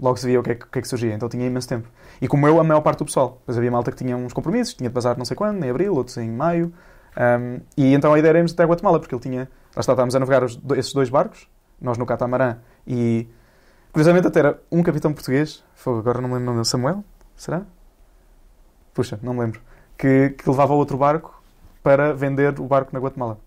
logo 0.00 0.16
se 0.18 0.26
via 0.26 0.38
o 0.40 0.42
que, 0.42 0.50
é, 0.52 0.54
que- 0.54 0.64
o 0.64 0.68
que 0.68 0.78
é 0.78 0.82
que 0.82 0.88
surgia. 0.88 1.14
Então 1.14 1.28
tinha 1.28 1.46
imenso 1.46 1.68
tempo. 1.68 1.88
E 2.22 2.28
como 2.28 2.46
eu, 2.46 2.60
a 2.60 2.64
maior 2.64 2.80
parte 2.82 3.00
do 3.00 3.04
pessoal. 3.04 3.38
Depois 3.40 3.58
havia 3.58 3.68
malta 3.68 3.90
que 3.90 3.96
tinha 3.96 4.16
uns 4.16 4.32
compromissos, 4.32 4.74
tinha 4.74 4.88
de 4.88 4.94
bazar 4.94 5.18
não 5.18 5.24
sei 5.24 5.36
quando, 5.36 5.62
em 5.64 5.68
abril, 5.68 5.92
outros 5.92 6.16
em 6.18 6.30
maio. 6.30 6.72
Ahm, 7.16 7.58
e 7.76 7.92
então 7.92 8.14
a 8.14 8.18
ideia 8.18 8.30
era 8.30 8.38
irmos 8.38 8.52
até 8.52 8.64
Guatemala, 8.64 9.00
porque 9.00 9.12
ele 9.12 9.20
tinha. 9.20 9.40
Lá 9.74 9.80
está, 9.80 9.92
estávamos 9.92 10.14
a 10.14 10.20
navegar 10.20 10.44
os 10.44 10.56
esses 10.76 10.92
dois 10.92 11.10
barcos, 11.10 11.48
nós 11.80 11.98
no 11.98 12.06
catamarã, 12.06 12.58
e 12.86 13.26
curiosamente 13.90 14.28
até 14.28 14.38
era 14.38 14.62
um 14.70 14.84
capitão 14.84 15.12
português, 15.12 15.64
foi, 15.74 15.98
agora 15.98 16.20
não 16.20 16.28
me 16.28 16.34
lembro 16.34 16.44
o 16.44 16.46
nome 16.46 16.58
dele, 16.58 16.68
Samuel? 16.68 17.04
Será? 17.34 17.62
Puxa, 18.94 19.18
não 19.20 19.34
me 19.34 19.40
lembro. 19.40 19.60
Que, 19.98 20.30
que 20.30 20.48
levava 20.48 20.74
outro 20.74 20.96
barco 20.96 21.42
para 21.82 22.14
vender 22.14 22.60
o 22.60 22.64
barco 22.68 22.90
na 22.92 23.00
Guatemala. 23.00 23.38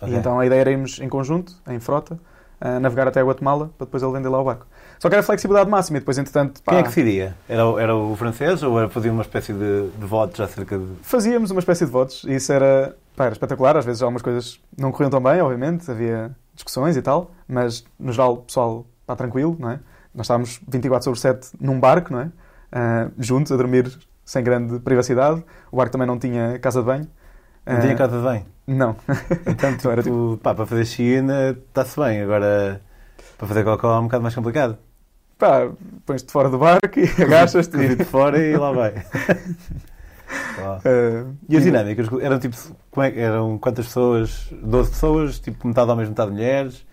Ok. 0.00 0.14
E 0.14 0.16
então 0.16 0.38
a 0.38 0.46
ideia 0.46 0.60
era 0.60 0.70
irmos 0.70 1.00
em 1.00 1.08
conjunto, 1.08 1.60
em 1.66 1.80
frota, 1.80 2.20
a 2.60 2.78
navegar 2.78 3.08
até 3.08 3.20
a 3.20 3.24
Guatemala 3.24 3.70
para 3.76 3.84
depois 3.84 4.00
ele 4.00 4.12
vender 4.12 4.28
lá 4.28 4.40
o 4.40 4.44
barco. 4.44 4.66
Só 5.00 5.08
que 5.08 5.14
era 5.16 5.22
flexibilidade 5.24 5.68
máxima 5.68 5.96
e 5.96 6.00
depois, 6.00 6.18
entretanto, 6.18 6.62
pá, 6.62 6.72
Quem 6.72 6.78
é 6.80 6.82
que 6.82 6.88
decidia? 6.90 7.34
Era, 7.48 7.66
o- 7.66 7.78
era 7.78 7.96
o 7.96 8.14
francês 8.16 8.62
ou 8.62 8.78
era 8.78 8.88
fazer 8.88 9.08
uma 9.10 9.22
espécie 9.22 9.52
de, 9.52 9.88
de 9.88 10.06
votos 10.06 10.38
acerca 10.40 10.78
de. 10.78 10.86
fazíamos 11.02 11.50
uma 11.50 11.58
espécie 11.60 11.86
de 11.86 11.90
votos 11.90 12.22
e 12.24 12.34
isso 12.34 12.52
era, 12.52 12.94
pá, 13.16 13.24
era 13.24 13.32
espetacular. 13.32 13.76
Às 13.78 13.84
vezes 13.86 14.02
algumas 14.02 14.20
coisas 14.22 14.60
não 14.78 14.92
corriam 14.92 15.10
tão 15.10 15.20
bem, 15.22 15.40
obviamente, 15.40 15.90
havia 15.90 16.30
discussões 16.54 16.96
e 16.98 17.02
tal, 17.02 17.30
mas 17.48 17.82
no 17.98 18.12
geral 18.12 18.34
o 18.34 18.36
pessoal 18.42 18.84
está 19.00 19.16
tranquilo, 19.16 19.56
não 19.58 19.70
é? 19.70 19.80
Nós 20.14 20.26
estávamos 20.26 20.60
24 20.68 21.04
sobre 21.04 21.18
7 21.18 21.48
num 21.58 21.80
barco, 21.80 22.12
não 22.12 22.20
é? 22.20 22.30
Ah, 22.70 23.08
juntos, 23.18 23.50
a 23.52 23.56
dormir 23.56 23.90
sem 24.24 24.44
grande 24.44 24.78
privacidade. 24.80 25.42
O 25.72 25.78
barco 25.78 25.90
também 25.92 26.06
não 26.06 26.18
tinha 26.18 26.58
casa 26.58 26.80
de 26.80 26.86
banho. 26.86 27.08
Não 27.66 27.76
Ah, 27.76 27.80
tinha 27.80 27.94
casa 27.96 28.18
de 28.20 28.28
bem. 28.28 28.44
Não. 28.66 28.94
Então, 29.46 29.70
Então 29.72 29.90
era 29.92 30.02
tipo, 30.02 30.38
pá, 30.42 30.54
para 30.54 30.66
fazer 30.66 30.84
China 30.84 31.56
está-se 31.68 31.98
bem. 31.98 32.20
Agora, 32.20 32.82
para 33.38 33.48
fazer 33.48 33.64
cocó 33.64 33.96
é 33.96 33.98
um 33.98 34.04
bocado 34.04 34.22
mais 34.22 34.34
complicado. 34.34 34.76
Pá, 35.40 35.70
pões-te 36.04 36.30
fora 36.30 36.50
do 36.50 36.58
barco 36.58 36.98
e 37.00 37.22
agachas-te. 37.22 37.76
E- 37.78 37.96
de 37.96 38.04
fora 38.04 38.38
e 38.38 38.56
lá 38.56 38.70
vai. 38.72 38.94
Ah, 40.62 40.78
E 41.48 41.56
as 41.56 41.64
dinâmicas? 41.64 42.06
Eram 42.20 42.38
tipo. 42.38 42.54
é 42.98 43.20
eram 43.20 43.58
quantas 43.58 43.86
pessoas? 43.86 44.48
12 44.62 44.90
pessoas? 44.90 45.40
Tipo, 45.40 45.66
metade 45.66 45.90
homens, 45.90 46.08
metade 46.08 46.30
mulheres? 46.30 46.86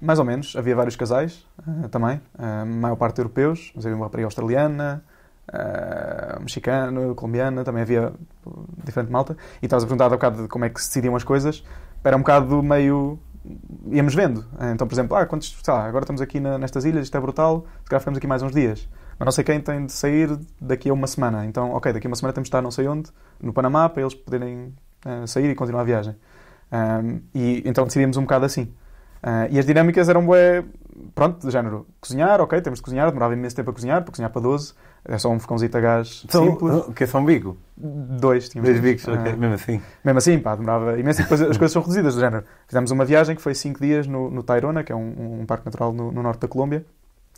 Mais 0.00 0.18
ou 0.20 0.24
menos. 0.24 0.54
Havia 0.54 0.76
vários 0.76 0.94
casais 0.94 1.44
ah, 1.66 1.88
também. 1.88 2.20
ah, 2.38 2.60
a 2.62 2.64
maior 2.64 2.94
parte 2.94 3.18
europeus. 3.18 3.72
Mas 3.74 3.84
havia 3.84 3.96
uma 3.96 4.06
rapariga 4.06 4.28
australiana, 4.28 5.02
ah, 5.52 6.38
mexicana, 6.40 7.14
colombiana. 7.16 7.64
Também 7.64 7.82
havia 7.82 8.12
uh, 8.46 8.64
diferente 8.84 9.10
malta. 9.10 9.36
E 9.60 9.66
estavas 9.66 9.82
a 9.82 9.86
perguntar 9.88 10.06
há 10.06 10.10
bocado 10.10 10.42
de 10.42 10.48
como 10.48 10.64
é 10.64 10.68
que 10.68 10.80
se 10.80 10.86
decidiam 10.88 11.16
as 11.16 11.24
coisas. 11.24 11.64
Era 12.04 12.16
um 12.16 12.20
bocado 12.20 12.62
meio... 12.62 13.18
Íamos 13.90 14.14
vendo. 14.14 14.44
Então, 14.74 14.86
por 14.86 14.94
exemplo, 14.94 15.16
ah, 15.16 15.26
quantos, 15.26 15.54
lá, 15.68 15.84
agora 15.86 16.04
estamos 16.04 16.20
aqui 16.22 16.40
na- 16.40 16.58
nestas 16.58 16.84
ilhas, 16.84 17.04
isto 17.04 17.16
é 17.16 17.20
brutal. 17.20 17.66
Se 17.82 17.90
calhar 17.90 18.00
ficamos 18.00 18.16
aqui 18.18 18.26
mais 18.26 18.42
uns 18.42 18.52
dias. 18.52 18.88
Mas 19.18 19.26
não 19.26 19.32
sei 19.32 19.44
quem 19.44 19.60
tem 19.60 19.86
de 19.86 19.92
sair 19.92 20.36
daqui 20.60 20.88
a 20.88 20.92
uma 20.94 21.06
semana. 21.06 21.44
Então, 21.46 21.70
ok, 21.72 21.92
daqui 21.92 22.06
a 22.06 22.10
uma 22.10 22.16
semana 22.16 22.32
temos 22.32 22.46
de 22.46 22.48
estar 22.48 22.62
não 22.62 22.70
sei 22.70 22.88
onde, 22.88 23.10
no 23.40 23.52
Panamá, 23.52 23.88
para 23.88 24.02
eles 24.02 24.14
poderem 24.14 24.74
ah, 25.04 25.26
sair 25.26 25.50
e 25.50 25.54
continuar 25.54 25.82
a 25.82 25.84
viagem. 25.84 26.16
Ah, 26.72 27.00
e 27.34 27.62
então 27.66 27.84
decidimos 27.84 28.16
um 28.16 28.22
bocado 28.22 28.44
assim. 28.46 28.72
Ah, 29.22 29.46
e 29.50 29.58
as 29.58 29.66
dinâmicas 29.66 30.08
eram 30.08 30.24
bué, 30.24 30.64
pronto, 31.14 31.44
do 31.44 31.50
género, 31.50 31.86
cozinhar, 32.00 32.40
ok, 32.40 32.60
temos 32.60 32.78
de 32.78 32.82
cozinhar, 32.82 33.06
demorava 33.08 33.34
imenso 33.34 33.54
tempo 33.56 33.70
a 33.70 33.72
cozinhar, 33.74 34.02
para 34.02 34.10
cozinhar 34.10 34.30
para 34.30 34.40
12, 34.42 34.74
é 35.06 35.18
só 35.18 35.30
um 35.30 35.38
fogãozito 35.38 35.76
a 35.76 35.80
gás 35.80 36.24
São, 36.28 36.46
simples. 36.46 36.74
o 36.88 36.92
que 36.92 37.04
é 37.04 37.06
só 37.06 37.18
um 37.18 37.24
bico? 37.24 37.56
Dois, 37.76 38.48
tínhamos 38.48 38.70
Dois 38.70 38.80
bicos, 38.82 39.06
ok. 39.06 39.32
Ah, 39.32 39.36
Mesmo 39.36 39.54
assim. 39.54 39.82
mesmo 40.04 40.18
assim, 40.18 40.38
pá, 40.38 40.54
demorava 40.54 40.98
imenso 40.98 41.20
e 41.20 41.24
depois 41.24 41.42
as 41.42 41.56
coisas 41.56 41.72
são 41.72 41.82
reduzidas, 41.82 42.14
do 42.14 42.20
género. 42.20 42.44
Fizemos 42.66 42.90
uma 42.90 43.04
viagem 43.04 43.34
que 43.36 43.42
foi 43.42 43.54
5 43.54 43.80
dias 43.80 44.06
no, 44.06 44.30
no 44.30 44.42
Tairona, 44.42 44.82
que 44.82 44.92
é 44.92 44.96
um, 44.96 45.40
um 45.40 45.46
parque 45.46 45.66
natural 45.66 45.92
no, 45.92 46.10
no 46.10 46.22
norte 46.22 46.40
da 46.40 46.48
Colômbia. 46.48 46.84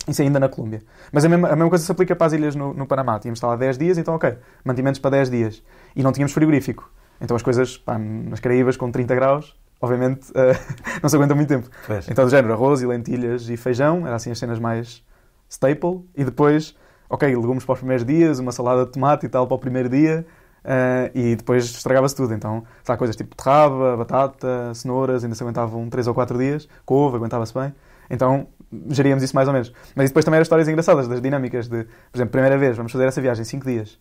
Isso 0.07 0.21
ainda 0.21 0.39
na 0.39 0.47
Colômbia. 0.47 0.81
Mas 1.11 1.25
a 1.25 1.29
mesma, 1.29 1.49
a 1.49 1.55
mesma 1.55 1.69
coisa 1.69 1.83
se 1.83 1.91
aplica 1.91 2.15
para 2.15 2.27
as 2.27 2.33
ilhas 2.33 2.55
no, 2.55 2.73
no 2.73 2.85
Panamá. 2.85 3.19
Tínhamos 3.19 3.41
lá 3.41 3.55
10 3.55 3.77
dias, 3.77 3.97
então 3.97 4.15
ok, 4.15 4.37
mantimentos 4.63 4.99
para 4.99 5.11
10 5.11 5.29
dias. 5.29 5.63
E 5.95 6.03
não 6.03 6.11
tínhamos 6.13 6.31
frigorífico. 6.31 6.89
Então 7.19 7.35
as 7.35 7.41
coisas, 7.43 7.77
pá, 7.77 7.97
nas 7.97 8.39
Caraíbas 8.39 8.77
com 8.77 8.89
30 8.91 9.15
graus, 9.15 9.55
obviamente, 9.81 10.31
eh, 10.35 10.55
não 11.01 11.09
se 11.09 11.15
aguentam 11.15 11.35
muito 11.35 11.49
tempo. 11.49 11.67
Pois. 11.85 12.07
Então, 12.09 12.23
do 12.23 12.31
género, 12.31 12.53
arroz 12.53 12.81
e 12.81 12.85
lentilhas 12.85 13.49
e 13.49 13.57
feijão, 13.57 14.05
eram 14.05 14.15
assim 14.15 14.31
as 14.31 14.37
cenas 14.39 14.59
mais 14.59 15.03
staple. 15.49 16.05
E 16.15 16.23
depois, 16.23 16.75
ok, 17.09 17.27
legumes 17.35 17.63
para 17.65 17.73
os 17.73 17.79
primeiros 17.79 18.05
dias, 18.05 18.39
uma 18.39 18.51
salada 18.51 18.85
de 18.85 18.91
tomate 18.91 19.25
e 19.25 19.29
tal 19.29 19.47
para 19.47 19.55
o 19.55 19.59
primeiro 19.59 19.89
dia. 19.89 20.25
eh, 20.69 21.11
e 21.15 21.35
depois 21.37 21.63
estragava-se 21.65 22.13
tudo. 22.15 22.33
Então, 22.33 22.63
sei 22.83 22.91
lá, 22.93 22.97
coisas 22.97 23.15
tipo 23.15 23.29
beterraba, 23.29 23.95
batata, 23.95 24.73
cenouras, 24.73 25.23
ainda 25.23 25.33
se 25.35 25.41
aguentavam 25.41 25.89
3 25.89 26.07
ou 26.07 26.13
4 26.13 26.37
dias. 26.37 26.67
Couve, 26.85 27.15
aguentava-se 27.17 27.53
bem. 27.53 27.73
Então, 28.09 28.47
geríamos 28.89 29.23
isso 29.23 29.33
mais 29.35 29.47
ou 29.47 29.53
menos. 29.53 29.71
Mas 29.95 30.09
depois 30.09 30.25
também 30.25 30.37
eram 30.37 30.43
histórias 30.43 30.67
engraçadas, 30.67 31.07
das 31.07 31.21
dinâmicas 31.21 31.69
de, 31.69 31.83
por 31.85 32.17
exemplo, 32.17 32.31
primeira 32.33 32.57
vez, 32.57 32.75
vamos 32.75 32.91
fazer 32.91 33.05
essa 33.05 33.21
viagem, 33.21 33.45
5 33.45 33.65
dias. 33.65 33.97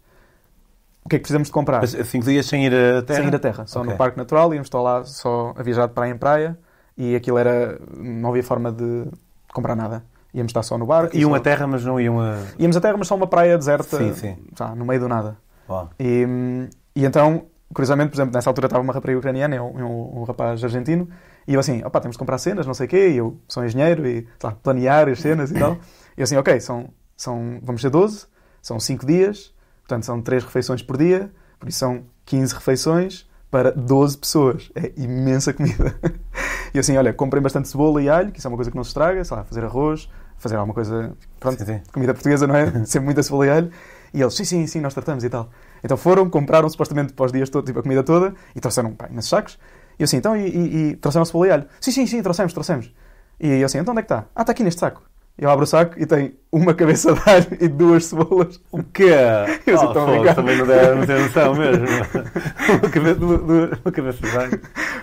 O 1.04 1.08
que 1.08 1.14
é 1.14 1.18
que 1.18 1.22
precisamos 1.22 1.46
de 1.48 1.52
comprar? 1.52 1.80
Mas 1.82 1.90
cinco 2.08 2.24
dias 2.24 2.46
sem 2.46 2.66
ir 2.66 2.74
a 2.74 3.00
terra? 3.02 3.20
Sem 3.20 3.28
ir 3.28 3.36
à 3.36 3.38
terra, 3.38 3.64
só 3.68 3.80
Ok. 3.80 3.92
no 3.92 3.96
Parque 3.96 4.18
Natural, 4.18 4.52
íamos 4.52 4.66
estar 4.66 4.80
lá 4.82 5.04
só 5.04 5.54
a 5.56 5.62
viajar 5.62 5.86
de 5.86 5.92
praia 5.94 6.10
em 6.10 6.18
praia 6.18 6.58
e 6.96 7.14
aquilo 7.14 7.38
era. 7.38 7.78
não 7.96 8.30
havia 8.30 8.42
forma 8.42 8.72
de 8.72 9.04
comprar 9.52 9.76
nada. 9.76 10.02
Íamos 10.37 10.51
estar 10.51 10.62
só 10.62 10.77
no 10.77 10.85
barco. 10.85 11.16
Iam 11.16 11.31
só- 11.31 11.37
a 11.37 11.40
terra, 11.40 11.66
mas 11.66 11.83
não 11.83 11.99
iam 11.99 12.20
a. 12.20 12.37
Íamos 12.59 12.77
à 12.77 12.81
terra, 12.81 12.96
mas 12.99 13.09
só 13.09 13.14
uma 13.16 13.27
praia 13.27 13.57
deserta, 13.57 13.96
Sim, 13.96 14.12
sim. 14.14 14.37
tá, 14.55 14.75
no 14.75 14.85
meio 14.85 15.01
do 15.01 15.09
nada. 15.09 15.38
Uau. 15.68 15.88
E, 15.99 16.68
e 16.94 17.05
então, 17.07 17.46
curiosamente, 17.72 18.11
por 18.11 18.16
exemplo, 18.16 18.35
nessa 18.35 18.51
altura 18.51 18.66
estava 18.66 18.83
uma 18.85 18.92
rapariga 18.92 19.18
ucraniana 19.18 19.57
e 19.57 19.61
um, 19.61 20.20
um, 20.20 20.25
rapaz 20.25 20.62
argentino, 20.62 21.09
e 21.49 21.55
eu 21.55 21.61
assim, 21.61 21.83
opá, 21.85 22.01
temos 22.01 22.16
de 22.16 22.18
comprar 22.18 22.37
cenas, 22.37 22.66
não 22.66 22.75
sei 22.75 22.85
o 22.87 22.88
quê, 22.88 23.09
e 23.09 23.16
eu 23.16 23.38
sou 23.49 23.64
engenheiro 23.64 24.07
e, 24.07 24.27
sei 24.38 24.51
lá, 24.51 24.53
planear 24.62 25.09
as 25.09 25.20
cenas 25.20 25.51
e 25.51 25.55
tal. 25.55 25.72
E 26.16 26.20
eu 26.20 26.25
assim, 26.25 26.37
ok, 26.37 26.61
são, 26.61 26.90
são, 27.16 27.59
vamos 27.62 27.81
ser 27.81 27.88
12, 27.88 28.27
são 28.61 28.79
5 28.79 29.07
dias, 29.07 29.55
portanto 29.87 30.05
são 30.05 30.20
3 30.20 30.44
refeições 30.44 30.83
por 30.83 30.99
dia, 30.99 31.31
por 31.59 31.68
isso 31.68 31.79
são 31.79 32.03
15 32.27 32.55
refeições 32.55 33.27
para 33.51 33.72
12 33.72 34.18
pessoas. 34.18 34.70
É 34.75 34.92
imensa 34.99 35.53
comida. 35.55 35.94
E 36.75 36.79
assim, 36.79 36.94
olha, 36.99 37.11
comprem 37.11 37.42
bastante 37.42 37.68
cebola 37.68 38.03
e 38.03 38.09
alho, 38.09 38.31
que 38.31 38.38
isso 38.38 38.46
é 38.46 38.51
uma 38.51 38.57
coisa 38.57 38.70
que 38.70 38.77
não 38.77 38.85
se 38.85 38.88
estraga, 38.88 39.25
sei 39.25 39.35
lá, 39.35 39.44
fazer 39.44 39.64
arroz, 39.64 40.11
fazer 40.38 40.57
alguma 40.57 40.75
coisa, 40.75 41.12
pronto, 41.40 41.59
Sim, 41.59 41.64
sim. 41.64 41.81
comida 41.92 42.12
portuguesa, 42.14 42.46
não 42.46 42.55
é? 42.57 42.70
Sempre 42.85 43.07
muita 43.07 43.22
cebola 43.22 43.46
e 43.46 43.51
alho. 43.51 43.70
E 44.14 44.20
eles, 44.22 44.35
sim, 44.35 44.44
sim, 44.44 44.66
sim, 44.66 44.81
nós 44.81 44.94
tratamos 44.94 45.25
e 45.25 45.29
tal. 45.29 45.51
Então 45.83 45.96
foram, 45.96 46.29
compraram 46.31 46.68
supostamente 46.68 47.12
para 47.12 47.27
os 47.27 47.33
dias 47.33 47.51
todos, 47.51 47.68
tipo, 47.68 47.81
a 47.81 47.83
comida 47.83 48.03
toda, 48.03 48.35
e 48.55 48.61
trouxeram, 48.61 48.92
pá, 48.94 49.09
nesses 49.11 49.29
sacos. 49.29 49.59
E 49.99 50.03
eu 50.03 50.05
assim, 50.05 50.16
então, 50.18 50.37
e, 50.37 50.49
e, 50.49 50.90
e 50.90 50.96
trouxeram 50.96 51.25
cebola 51.25 51.46
e 51.46 51.51
alho? 51.51 51.66
Sim, 51.81 51.90
sim, 51.90 52.07
sim, 52.07 52.22
trouxemos, 52.22 52.53
trouxemos. 52.53 52.92
E 53.40 53.49
eu 53.49 53.66
assim, 53.66 53.79
então 53.79 53.92
onde 53.92 54.01
é 54.01 54.03
que 54.03 54.12
está? 54.12 54.27
Ah, 54.35 54.42
está 54.42 54.53
aqui 54.53 54.62
neste 54.62 54.81
saco. 54.81 55.03
Eu 55.38 55.51
abro 55.51 55.64
o 55.64 55.66
saco 55.66 56.01
e 56.01 56.07
tem 56.07 56.35
uma 56.51 56.72
cabeça 56.72 57.12
de 57.12 57.20
alho 57.29 57.46
e 57.61 57.68
duas 57.68 58.07
cebolas. 58.07 58.59
O 58.72 58.83
quê? 58.83 59.11
Eu 59.66 59.77
Oh, 59.77 59.92
fogo, 59.92 60.35
também 60.35 60.57
não 60.57 60.66
deve 60.66 60.94
não 60.94 61.07
ter 61.07 61.20
noção 61.20 61.55
mesmo. 61.55 61.85
uma, 62.81 62.90
cabeça, 62.90 63.25
uma, 63.25 63.70
uma 63.85 63.92
cabeça 63.92 64.27
de 64.27 64.37
alho. 64.38 64.61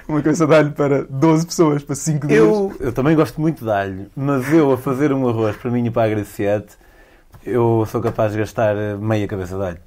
Uma 0.07 0.21
cabeça 0.23 0.47
de 0.47 0.55
alho 0.55 0.71
para 0.71 1.03
12 1.03 1.45
pessoas, 1.45 1.83
para 1.83 1.95
5 1.95 2.27
dias. 2.27 2.39
Eu, 2.39 2.75
eu 2.79 2.91
também 2.91 3.15
gosto 3.15 3.39
muito 3.39 3.63
de 3.63 3.69
alho, 3.69 4.07
mas 4.15 4.51
eu 4.51 4.73
a 4.73 4.77
fazer 4.77 5.13
um 5.13 5.29
arroz 5.29 5.55
para 5.55 5.69
mim 5.69 5.85
e 5.85 5.91
para 5.91 6.11
a 6.11 6.15
Graciete, 6.15 6.77
eu 7.45 7.85
sou 7.91 8.01
capaz 8.01 8.31
de 8.31 8.39
gastar 8.39 8.75
meia 8.97 9.27
cabeça 9.27 9.55
de 9.55 9.63
alho. 9.63 9.77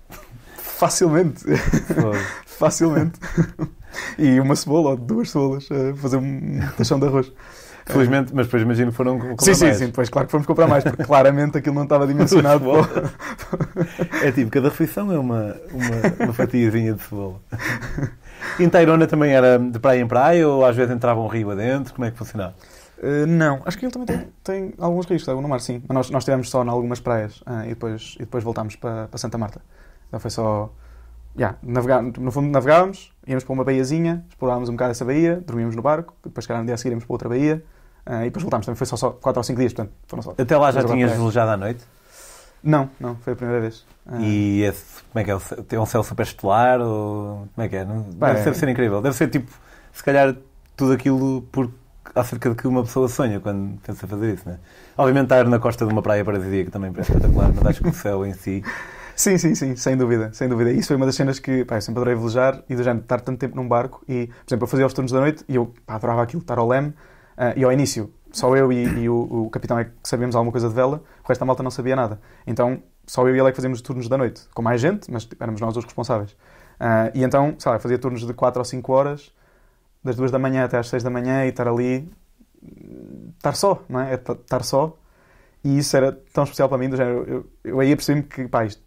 Facilmente. 0.56 1.42
Fogo. 1.94 2.16
Facilmente. 2.46 3.18
e 4.16 4.38
uma 4.38 4.54
cebola 4.54 4.90
ou 4.90 4.96
duas 4.96 5.30
cebolas 5.30 5.68
a 5.72 5.94
fazer 5.96 6.18
um 6.18 6.60
tachão 6.76 7.00
de 7.00 7.06
arroz. 7.06 7.32
Felizmente, 7.86 8.34
mas 8.34 8.46
depois 8.46 8.62
imagino 8.62 8.90
que 8.90 8.96
foram 8.96 9.16
comprar 9.18 9.44
Sim, 9.44 9.54
sim, 9.54 9.64
mais. 9.66 9.76
sim. 9.76 9.86
Depois, 9.86 10.08
claro 10.08 10.26
que 10.26 10.32
fomos 10.32 10.46
comprar 10.46 10.66
mais, 10.66 10.82
porque 10.82 11.04
claramente 11.04 11.56
aquilo 11.56 11.74
não 11.76 11.84
estava 11.84 12.06
dimensionado. 12.06 12.64
para- 12.64 13.12
É 14.22 14.32
tipo, 14.32 14.50
cada 14.50 14.68
refeição 14.68 15.12
é 15.12 15.18
uma, 15.18 15.56
uma, 15.72 16.24
uma 16.24 16.32
fatiazinha 16.32 16.94
de 16.94 17.02
cebola. 17.02 17.40
E 18.58 18.64
em 18.64 18.68
Tairona 18.68 19.06
também 19.06 19.32
era 19.32 19.58
de 19.58 19.78
praia 19.78 20.00
em 20.00 20.06
praia 20.06 20.48
ou 20.48 20.64
às 20.64 20.74
vezes 20.74 20.92
entrava 20.92 21.20
um 21.20 21.28
rio 21.28 21.50
adentro? 21.50 21.94
Como 21.94 22.04
é 22.04 22.10
que 22.10 22.18
funcionava? 22.18 22.54
Uh, 22.98 23.26
não, 23.26 23.60
acho 23.64 23.78
que 23.78 23.84
ele 23.84 23.92
também 23.92 24.06
tem, 24.06 24.28
tem 24.42 24.74
alguns 24.78 25.06
rios, 25.06 25.28
água 25.28 25.40
no 25.42 25.48
mar, 25.48 25.60
sim. 25.60 25.82
Mas 25.86 25.94
nós, 25.94 26.10
nós 26.10 26.22
estivemos 26.22 26.50
só 26.50 26.64
em 26.64 26.68
algumas 26.68 26.98
praias 26.98 27.42
ah, 27.46 27.64
e, 27.66 27.68
depois, 27.70 28.14
e 28.16 28.20
depois 28.20 28.42
voltámos 28.42 28.74
para, 28.74 29.06
para 29.06 29.18
Santa 29.18 29.38
Marta. 29.38 29.60
Então 30.08 30.18
foi 30.18 30.30
só. 30.30 30.72
Yeah, 31.38 31.58
navegar, 31.62 32.00
no 32.02 32.32
fundo 32.32 32.48
navegávamos, 32.48 33.12
íamos 33.26 33.44
para 33.44 33.52
uma 33.52 33.62
baiazinha, 33.62 34.24
explorávamos 34.30 34.70
um 34.70 34.72
bocado 34.72 34.92
essa 34.92 35.04
baía, 35.04 35.36
dormíamos 35.46 35.76
no 35.76 35.82
barco, 35.82 36.14
depois, 36.24 36.44
se 36.44 36.48
calhar, 36.48 36.62
no 36.62 36.66
dia 36.66 36.74
a 36.74 36.78
seguir 36.78 36.92
íamos 36.92 37.04
para 37.04 37.12
outra 37.12 37.28
baía 37.28 37.62
ah, 38.06 38.22
e 38.22 38.26
depois 38.26 38.42
voltámos. 38.42 38.64
Também 38.64 38.76
foi 38.76 38.86
só, 38.86 38.96
só 38.96 39.10
4 39.10 39.40
ou 39.40 39.44
5 39.44 39.58
dias, 39.58 39.72
portanto, 39.72 39.92
foram 40.06 40.22
só. 40.22 40.34
Até 40.38 40.56
lá 40.56 40.70
já 40.70 40.84
tinhas 40.84 41.12
velejado 41.12 41.50
à 41.50 41.56
noite? 41.56 41.84
Não, 42.62 42.88
não, 42.98 43.16
foi 43.16 43.32
a 43.32 43.36
primeira 43.36 43.60
vez. 43.60 43.84
Ah, 44.06 44.18
E 44.20 44.62
esse, 44.62 45.02
como 45.12 45.20
é 45.20 45.24
que 45.24 45.30
é? 45.30 45.62
Tem 45.68 45.78
um 45.78 45.86
céu 45.86 46.02
super 46.02 46.22
estelar? 46.22 46.80
Ou, 46.80 47.48
como 47.54 47.64
é 47.64 47.68
que 47.68 47.76
é? 47.76 47.84
Não, 47.84 48.02
Bem, 48.02 48.32
deve, 48.32 48.44
deve 48.44 48.56
ser 48.56 48.68
incrível. 48.68 49.02
Deve 49.02 49.16
ser 49.16 49.28
tipo, 49.28 49.52
se 49.92 50.02
calhar, 50.02 50.34
tudo 50.76 50.92
aquilo 50.92 51.42
por, 51.52 51.70
acerca 52.14 52.50
de 52.50 52.56
que 52.56 52.66
uma 52.66 52.82
pessoa 52.82 53.08
sonha 53.08 53.40
quando 53.40 53.78
pensa 53.80 54.06
fazer 54.06 54.34
isso, 54.34 54.48
né? 54.48 54.58
Obviamente, 54.96 55.24
estar 55.24 55.44
na 55.46 55.58
costa 55.58 55.86
de 55.86 55.92
uma 55.92 56.02
praia 56.02 56.24
paradisíaca 56.24 56.70
também 56.70 56.92
é 56.96 57.00
espetacular, 57.00 57.52
mas 57.54 57.66
acho 57.66 57.82
que 57.82 57.88
o 57.88 57.94
céu 57.94 58.24
em 58.24 58.32
si. 58.32 58.62
Sim, 59.16 59.38
sim, 59.38 59.54
sim, 59.54 59.74
sem 59.76 59.96
dúvida, 59.96 60.30
sem 60.34 60.46
dúvida. 60.46 60.70
Isso 60.70 60.88
foi 60.88 60.96
uma 60.96 61.06
das 61.06 61.14
cenas 61.14 61.38
que 61.38 61.64
pá, 61.64 61.76
eu 61.76 61.80
sempre 61.80 62.00
adorei 62.02 62.14
velejar 62.14 62.62
e 62.68 62.76
do 62.76 62.82
género 62.82 63.02
estar 63.02 63.18
tanto 63.22 63.38
tempo 63.38 63.56
num 63.56 63.66
barco 63.66 64.04
e, 64.06 64.26
por 64.26 64.46
exemplo, 64.46 64.64
eu 64.64 64.68
fazia 64.68 64.84
os 64.84 64.92
turnos 64.92 65.10
da 65.10 65.20
noite 65.20 65.42
e 65.48 65.54
eu 65.56 65.72
pá, 65.86 65.94
adorava 65.94 66.22
aquilo, 66.22 66.42
estar 66.42 66.58
ao 66.58 66.68
leme 66.68 66.92
ah, 67.36 67.52
e 67.56 67.64
ao 67.64 67.72
início 67.72 68.12
só 68.32 68.54
eu 68.56 68.70
e, 68.72 68.84
e 69.00 69.08
o, 69.08 69.46
o 69.46 69.50
capitão 69.50 69.78
é 69.78 69.84
que 69.84 69.92
sabíamos 70.04 70.36
alguma 70.36 70.52
coisa 70.52 70.68
de 70.68 70.74
vela, 70.74 71.02
o 71.24 71.28
resto 71.28 71.40
da 71.40 71.46
malta 71.46 71.62
não 71.62 71.70
sabia 71.70 71.96
nada. 71.96 72.20
Então 72.46 72.82
só 73.06 73.26
eu 73.26 73.34
e 73.34 73.38
ele 73.38 73.48
é 73.48 73.50
que 73.50 73.56
fazíamos 73.56 73.78
os 73.78 73.82
turnos 73.82 74.08
da 74.08 74.18
noite, 74.18 74.42
com 74.52 74.62
mais 74.62 74.80
gente, 74.80 75.10
mas 75.10 75.24
tipo, 75.24 75.42
éramos 75.42 75.60
nós 75.60 75.76
os 75.76 75.84
responsáveis. 75.84 76.36
Ah, 76.78 77.10
e 77.14 77.22
então, 77.22 77.54
sei 77.58 77.72
lá, 77.72 77.78
fazia 77.78 77.98
turnos 77.98 78.26
de 78.26 78.34
4 78.34 78.60
ou 78.60 78.64
5 78.64 78.92
horas, 78.92 79.32
das 80.02 80.16
2 80.16 80.30
da 80.30 80.38
manhã 80.38 80.64
até 80.64 80.78
às 80.78 80.88
6 80.88 81.02
da 81.02 81.10
manhã 81.10 81.44
e 81.46 81.48
estar 81.48 81.68
ali, 81.68 82.10
estar 83.36 83.54
só, 83.54 83.82
não 83.88 84.00
é? 84.00 84.12
É 84.12 84.14
estar 84.14 84.62
só. 84.64 84.96
E 85.64 85.78
isso 85.78 85.96
era 85.96 86.12
tão 86.32 86.44
especial 86.44 86.68
para 86.68 86.78
mim, 86.78 86.88
do 86.88 86.96
género, 86.96 87.24
eu, 87.28 87.46
eu 87.64 87.80
aí 87.80 87.92
apercebi-me 87.92 88.26
que, 88.26 88.46
pá, 88.48 88.64
isto, 88.64 88.82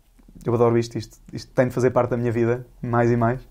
eu 0.45 0.53
adoro 0.53 0.77
isto, 0.77 0.97
isto, 0.97 1.17
isto 1.33 1.51
tem 1.53 1.67
de 1.67 1.73
fazer 1.73 1.91
parte 1.91 2.11
da 2.11 2.17
minha 2.17 2.31
vida, 2.31 2.65
mais 2.81 3.11
e 3.11 3.17
mais, 3.17 3.41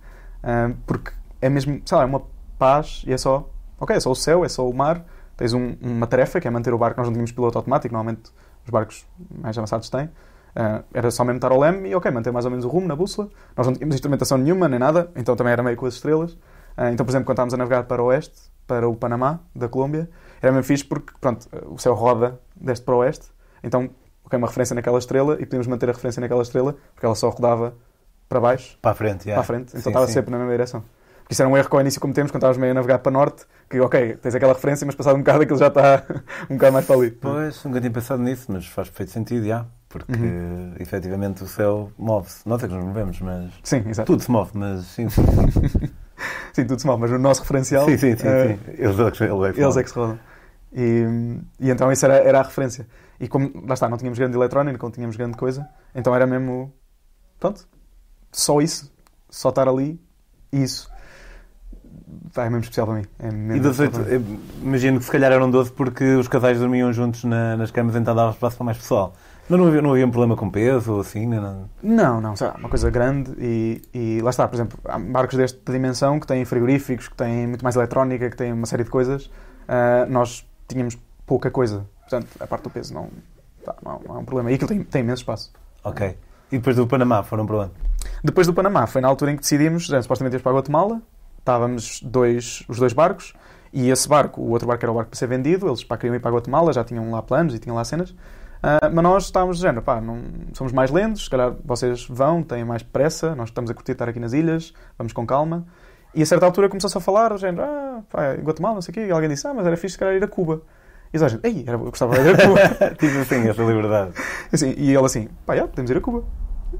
ah, 0.43 0.71
porque 0.87 1.13
é 1.41 1.49
mesmo, 1.49 1.81
sei 1.85 1.97
lá, 1.97 2.05
é 2.05 2.07
uma 2.07 2.23
paz 2.59 3.03
e 3.07 3.13
é 3.13 3.19
só, 3.19 3.49
ok, 3.79 3.97
é 3.97 4.01
só 4.01 4.11
o 4.11 4.15
céu, 4.15 4.45
é 4.45 4.49
só 4.49 4.69
o 4.69 4.75
mar, 4.75 5.05
tens 5.37 5.53
um- 5.55 5.77
uma 5.81 6.07
tarefa 6.07 6.41
que 6.41 6.49
é 6.49 6.51
manter 6.51 6.73
o 6.75 6.79
barco, 6.79 6.99
nós 7.01 7.07
não 7.07 7.13
tínhamos 7.13 7.33
piloto 7.33 7.59
automático, 7.59 7.93
normalmente 7.95 8.31
os 8.65 8.71
barcos 8.71 9.07
mais 9.31 9.57
avançados 9.57 9.89
têm, 9.91 10.09
Ah, 10.57 10.83
era 10.93 11.09
só 11.11 11.23
mesmo 11.25 11.37
estar 11.37 11.53
ao 11.53 11.61
leme 11.61 11.91
e, 11.91 11.95
ok, 11.95 12.11
manter 12.11 12.33
mais 12.33 12.45
ou 12.45 12.51
menos 12.51 12.65
o 12.65 12.69
rumo 12.69 12.89
na 12.89 12.97
bússola, 12.97 13.29
nós 13.57 13.67
não 13.67 13.75
tínhamos 13.75 13.95
instrumentação 13.95 14.37
nenhuma, 14.39 14.67
nem 14.69 14.79
nada, 14.79 15.09
então 15.15 15.37
também 15.37 15.53
era 15.53 15.63
meio 15.63 15.77
com 15.77 15.87
as 15.87 15.95
estrelas, 15.95 16.37
Ah, 16.77 16.91
então, 16.91 17.05
por 17.05 17.11
exemplo, 17.13 17.27
quando 17.27 17.35
estávamos 17.37 17.55
a 17.55 17.57
navegar 17.57 17.85
para 17.85 18.03
o 18.03 18.07
oeste, 18.07 18.37
para 18.67 18.89
o 18.89 18.97
Panamá, 18.97 19.41
da 19.55 19.69
Colômbia, 19.69 20.09
era 20.41 20.51
mesmo 20.53 20.65
fixe 20.65 20.85
porque, 20.85 21.13
pronto, 21.21 21.47
o 21.67 21.79
céu 21.79 21.95
roda 21.95 22.41
deste 22.57 22.85
para 22.85 22.95
o 22.95 22.99
oeste, 22.99 23.27
então, 23.63 23.91
ok, 24.25 24.37
uma 24.39 24.47
referência 24.49 24.75
naquela 24.75 24.99
estrela 24.99 25.35
e 25.35 25.45
podíamos 25.45 25.67
manter 25.69 25.89
a 25.89 25.93
referência 25.93 26.21
naquela 26.21 26.43
estrela 26.43 26.77
porque 26.95 27.07
ela 27.07 27.15
só 27.15 27.29
rodava 27.29 27.75
para 28.29 28.41
baixo, 28.41 28.79
Para 28.81 28.93
a 28.93 28.95
frente, 28.95 29.29
para 29.31 29.31
yeah. 29.31 29.41
a 29.41 29.45
frente, 29.45 29.69
então 29.77 29.81
Sim, 29.81 29.89
estava 29.91 30.07
sim. 30.07 30.13
sempre 30.13 30.31
na 30.31 30.39
mesma 30.39 30.53
direção. 30.53 30.83
Porque 31.29 31.35
isso 31.35 31.43
era 31.43 31.49
um 31.51 31.57
erro 31.59 31.69
que 31.69 31.77
ao 31.77 31.81
início 31.83 32.01
cometemos 32.01 32.31
quando 32.31 32.41
estávamos 32.41 32.57
meio 32.57 32.71
a 32.71 32.75
navegar 32.75 33.01
para 33.01 33.13
norte, 33.13 33.45
que, 33.69 33.79
ok, 33.79 34.17
tens 34.17 34.35
aquela 34.35 34.55
referência, 34.55 34.87
mas 34.87 34.95
passado 34.95 35.15
um 35.15 35.19
bocado 35.19 35.43
aquilo 35.43 35.59
já 35.59 35.67
está 35.67 36.03
um 36.49 36.55
bocado 36.55 36.73
mais 36.73 36.87
para 36.87 36.97
ali. 36.97 37.11
Pois, 37.11 37.63
nunca 37.65 37.81
tinha 37.81 37.91
pensado 37.93 38.23
nisso, 38.23 38.47
mas 38.51 38.67
faz 38.67 38.89
perfeito 38.89 39.13
sentido, 39.13 39.47
já. 39.47 39.67
Porque 39.91 40.11
Uhum. 40.11 40.73
efetivamente 40.81 41.43
o 41.45 41.47
céu 41.47 41.93
move-se. 41.99 42.49
Nós 42.49 42.63
é 42.65 42.67
que 42.69 42.73
nos 42.73 42.83
movemos, 42.83 43.21
mas. 43.21 43.53
Sim, 43.63 43.85
exato. 43.91 44.11
Tudo 44.11 44.23
se 44.23 44.31
move, 44.31 44.51
mas 44.55 44.87
sim, 44.87 45.07
sim. 46.53 46.65
Tudo 46.67 46.81
se 46.81 46.87
move, 46.87 47.01
mas 47.03 47.11
no 47.11 47.19
nosso 47.19 47.43
referencial, 47.43 47.85
sim, 47.85 47.99
sim. 47.99 48.17
sim, 48.17 48.27
eh, 48.27 48.57
sim. 48.57 48.71
Eles, 48.79 48.99
é 48.99 49.11
que- 49.11 49.25
eles 49.61 49.77
é 49.77 49.83
que 49.83 49.91
se 49.91 49.95
rodam. 49.97 50.19
E, 50.73 51.05
e 51.61 51.71
então 51.71 51.91
isso 51.93 52.05
era, 52.07 52.17
era 52.17 52.41
a 52.41 52.43
referência. 52.43 52.87
E 53.21 53.29
como, 53.29 53.51
lá 53.67 53.75
está, 53.75 53.89
não 53.89 53.97
tínhamos 53.99 54.19
grande 54.19 54.37
eletrónica, 54.37 54.79
não 54.83 54.91
tínhamos 54.91 55.17
grande 55.17 55.37
coisa, 55.37 55.69
então 55.95 56.15
era 56.15 56.27
mesmo, 56.27 56.73
pronto, 57.41 57.67
só 58.31 58.61
isso, 58.61 58.93
só 59.29 59.49
estar 59.49 59.69
ali, 59.69 60.01
isso. 60.53 60.89
É 62.37 62.43
mesmo 62.45 62.59
especial 62.61 62.87
para 62.87 62.97
mim. 62.97 63.05
É 63.19 63.27
E 63.57 63.61
das 63.61 63.79
especial 63.79 63.83
oito, 63.83 63.93
para 63.93 64.19
mim. 64.19 64.39
eu 64.61 64.67
imagino 64.67 64.99
que 64.99 65.05
se 65.05 65.11
calhar 65.11 65.33
eram 65.33 65.51
12 65.51 65.73
porque 65.73 66.05
os 66.15 66.29
casais 66.29 66.59
dormiam 66.59 66.93
juntos 66.93 67.25
na- 67.25 67.57
nas 67.57 67.71
camas, 67.71 67.95
então 67.97 68.15
dava 68.15 68.31
espaço 68.31 68.57
para 68.57 68.65
mais 68.65 68.79
pessoal. 68.79 69.15
Mas 69.49 69.59
não 69.59 69.67
havia, 69.67 69.81
não 69.81 69.91
havia 69.93 70.07
um 70.07 70.11
problema 70.11 70.37
com 70.37 70.51
peso 70.51 70.93
ou 70.95 71.01
assim? 71.01 71.27
nada? 71.27 71.69
Não, 71.83 72.21
não, 72.21 72.37
sei 72.37 72.49
lá, 72.49 72.55
uma 72.59 72.69
coisa 72.69 72.91
grande 72.91 73.33
e, 73.39 73.83
e 73.95 74.21
lá 74.23 74.29
está, 74.31 74.47
por 74.47 74.57
exemplo, 74.57 74.79
há 74.85 74.99
barcos 74.99 75.37
desta 75.39 75.73
dimensão 75.73 76.21
que 76.21 76.27
têm 76.27 76.45
frigoríficos, 76.45 77.09
que 77.09 77.15
têm 77.17 77.47
muito 77.47 77.63
mais 77.63 77.75
eletrónica, 77.75 78.29
que 78.29 78.37
têm 78.37 78.53
uma 78.53 78.67
série 78.67 78.85
de 78.85 78.91
coisas. 78.91 79.31
Ah, 79.67 80.07
nós 80.09 80.47
tínhamos 80.69 80.99
pouca 81.27 81.51
coisa. 81.51 81.87
Portanto, 82.03 82.29
a 82.41 82.47
parte 82.47 82.65
do 82.65 82.71
peso 82.71 82.93
não, 82.93 83.09
pá, 83.65 83.75
não, 83.83 84.01
não 84.07 84.17
é 84.17 84.19
um 84.19 84.25
problema. 84.25 84.51
E 84.51 84.55
aquilo 84.55 84.69
tem, 84.69 84.83
tem 84.83 85.01
imenso 85.01 85.23
espaço. 85.23 85.51
Ok. 85.83 86.15
E 86.53 86.57
depois 86.59 86.77
do 86.77 86.87
Panamá 86.87 87.23
foram 87.23 87.47
para 87.47 87.57
onde? 87.57 87.71
Depois 88.23 88.47
do 88.47 88.53
Panamá, 88.53 88.87
foi 88.87 89.01
na 89.01 89.09
altura 89.09 89.33
em 89.33 89.37
que 89.37 89.43
decidimos, 89.43 89.87
já, 89.87 90.01
supostamente 90.03 90.35
íamos 90.35 90.43
para 90.43 90.53
a 90.53 90.55
Guatemala, 90.57 91.01
estávamos 91.49 92.01
dois, 92.03 92.63
os 92.69 92.79
dois 92.79 92.93
barcos, 92.93 93.33
e 93.73 93.89
esse 93.89 94.07
barco, 94.07 94.41
o 94.41 94.51
outro 94.51 94.69
barco 94.69 94.85
era 94.85 94.93
o 94.93 94.95
barco 94.95 95.11
para 95.11 95.19
ser 95.19 95.27
vendido, 95.27 95.67
eles 95.67 95.83
pá, 95.83 95.97
queriam 95.97 96.15
ir 96.15 96.21
para 96.21 96.31
a 96.31 96.35
Guatemala, 96.35 96.73
já 96.73 96.85
tinham 96.85 97.11
lá 97.11 97.23
planos 97.23 97.55
e 97.55 97.59
tinham 97.59 97.75
lá 97.77 97.85
cenas, 97.85 98.15
Uh, 98.59 98.91
mas 98.93 99.05
nós 99.05 99.25
estávamos 99.27 99.59
dizendo, 99.59 99.81
pá, 99.81 100.01
não, 100.01 100.21
somos 100.53 100.73
mais 100.73 100.91
lentos, 100.91 101.23
se 101.23 101.31
calhar 101.31 101.55
vocês 101.65 102.09
vão, 102.09 102.43
têm 102.43 102.65
mais 102.65 102.83
pressa, 102.83 103.33
nós 103.37 103.51
estamos 103.51 103.71
a 103.71 103.75
curtir 103.75 103.93
estar 103.93 104.09
aqui 104.09 104.19
nas 104.19 104.33
ilhas, 104.33 104.75
vamos 104.99 105.13
com 105.13 105.25
calma. 105.25 105.65
E 106.13 106.23
a 106.23 106.27
certa 106.27 106.45
altura 106.45 106.69
começou-se 106.69 106.99
a 106.99 107.01
falar, 107.01 107.33
dizendo, 107.33 107.63
ah, 107.63 108.03
pá, 108.11 108.35
Guatemala, 108.35 108.75
não 108.75 108.83
sei 108.83 108.91
o 108.91 108.95
quê, 108.95 109.07
e 109.07 109.11
alguém 109.13 109.29
disse, 109.29 109.47
ah, 109.47 109.55
mas 109.55 109.65
era 109.65 109.77
fixe 109.77 109.93
se 109.93 109.99
calhar 109.99 110.17
ir 110.17 110.25
a 110.25 110.27
Cuba. 110.27 110.63
E 111.15 111.23
a 111.23 111.29
gente, 111.29 111.47
ei, 111.47 111.65
eu 111.69 111.79
gostava 111.79 112.19
de 112.19 112.29
ir 112.29 112.35
a 112.35 112.49
Cuba. 112.49 112.61
Diz 112.99 113.17
assim, 113.17 113.49
essa 113.49 113.63
liberdade. 113.63 114.11
Assim, 114.53 114.75
e 114.77 114.93
ele 114.93 115.07
assim, 115.07 115.29
pá, 115.47 115.55
já, 115.55 115.69
podemos 115.69 115.91
ir 115.93 115.97
a 115.97 116.01
Cuba. 116.01 116.25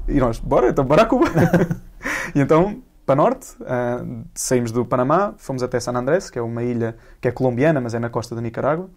E 0.05 0.19
nós, 0.19 0.37
bora, 0.39 0.69
então 0.69 0.83
bora 0.83 1.03
a 1.03 1.05
Cuba. 1.05 1.27
e 2.35 2.41
então, 2.41 2.83
para 3.09 3.15
norte, 3.15 3.55
uh, 3.61 4.23
saímos 4.35 4.71
do 4.71 4.85
Panamá, 4.85 5.33
fomos 5.35 5.63
até 5.63 5.79
San 5.79 5.93
Andrés, 5.93 6.29
que 6.29 6.37
é 6.37 6.41
uma 6.43 6.61
ilha 6.61 6.95
que 7.19 7.27
é 7.27 7.31
colombiana, 7.31 7.81
mas 7.81 7.95
é 7.95 7.99
na 7.99 8.07
costa 8.07 8.35
da 8.35 8.41
Nicarágua. 8.41 8.87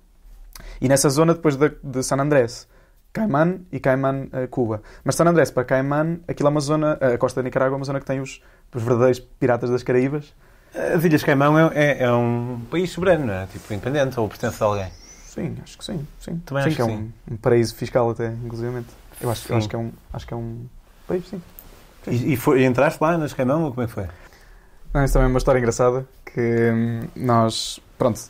E 0.83 0.87
nessa 0.87 1.09
zona, 1.09 1.33
depois 1.33 1.57
de, 1.57 1.71
de 1.83 2.03
San 2.03 2.19
Andrés, 2.19 2.69
Cayman 3.11 3.65
e 3.73 3.81
Cayman, 3.81 4.25
uh, 4.25 4.47
Cuba. 4.51 4.83
Mas 5.03 5.15
San 5.15 5.25
Andrés 5.25 5.51
para 5.51 5.65
Cayman, 5.65 6.21
aquilo 6.29 6.49
é 6.49 6.51
uma 6.51 6.61
zona, 6.61 6.93
a 6.93 7.17
costa 7.17 7.41
da 7.41 7.45
Nicarágua 7.45 7.75
é 7.75 7.79
uma 7.79 7.87
zona 7.87 8.01
que 8.01 8.05
tem 8.05 8.21
os, 8.21 8.43
os 8.75 8.83
verdadeiros 8.83 9.19
piratas 9.19 9.71
das 9.71 9.83
Caraíbas. 9.83 10.35
As 10.75 11.03
Ilhas 11.05 11.25
Caimão 11.25 11.57
é, 11.57 11.71
é, 11.73 12.03
é, 12.03 12.13
um 12.13 12.61
país 12.71 12.91
soberano, 12.91 13.25
não 13.25 13.33
é? 13.33 13.47
Tipo, 13.47 13.73
independente 13.73 14.21
ou 14.21 14.29
pertence 14.29 14.63
a 14.63 14.67
alguém? 14.67 14.93
Sim, 15.25 15.57
acho 15.63 15.79
que 15.79 15.85
sim. 15.87 16.07
sim. 16.21 16.37
Também 16.45 16.65
sim, 16.65 16.69
acho 16.69 16.77
que 16.77 16.83
é 16.83 16.85
que 16.85 16.93
um, 16.93 16.97
sim. 16.99 17.13
um 17.31 17.37
paraíso 17.39 17.75
fiscal 17.77 18.11
até, 18.11 18.27
inclusivamente. 18.27 18.89
Eu 19.23 19.31
acho, 19.31 19.51
eu 19.51 19.57
acho, 19.57 19.71
que 19.71 19.75
é 19.75 19.79
um, 19.79 19.91
acho 20.13 20.27
que 20.27 20.35
é 20.35 20.37
um 20.37 20.67
país, 21.09 21.27
sim. 21.29 21.41
E, 22.07 22.35
e, 22.35 22.37
foi, 22.37 22.63
e 22.63 22.65
entraste 22.65 23.03
lá 23.03 23.17
nas 23.17 23.33
Caimão 23.33 23.65
ou 23.65 23.71
como 23.71 23.83
é 23.83 23.87
que 23.87 23.93
foi? 23.93 24.07
Não, 24.93 25.05
isso 25.05 25.15
também 25.15 25.27
é 25.27 25.31
uma 25.31 25.39
história 25.39 25.59
engraçada 25.59 26.07
que 26.25 26.71
hum, 26.73 27.01
nós, 27.17 27.81
pronto, 27.99 28.21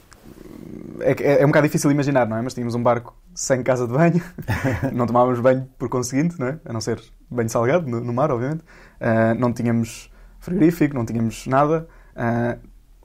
é, 1.00 1.12
é, 1.12 1.42
é 1.42 1.44
um 1.44 1.48
bocado 1.48 1.66
difícil 1.66 1.90
imaginar, 1.90 2.26
não 2.26 2.36
é? 2.36 2.42
Mas 2.42 2.54
tínhamos 2.54 2.74
um 2.74 2.82
barco 2.82 3.14
sem 3.34 3.62
casa 3.62 3.86
de 3.86 3.92
banho, 3.92 4.22
não 4.92 5.06
tomávamos 5.06 5.40
banho 5.40 5.68
por 5.78 5.88
conseguinte, 5.88 6.38
não 6.38 6.48
é? 6.48 6.58
A 6.64 6.72
não 6.72 6.80
ser 6.80 7.02
banho 7.30 7.48
salgado 7.48 7.88
no, 7.88 8.00
no 8.00 8.12
mar, 8.12 8.30
obviamente. 8.30 8.62
Ah, 9.00 9.34
não 9.34 9.52
tínhamos 9.52 10.10
frigorífico, 10.38 10.94
não 10.94 11.04
tínhamos 11.04 11.46
nada. 11.46 11.88
Ah, 12.14 12.56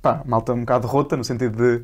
pá, 0.01 0.21
malta 0.25 0.53
um 0.53 0.61
bocado 0.61 0.87
rota, 0.87 1.17
no 1.17 1.23
sentido 1.23 1.57
de, 1.57 1.83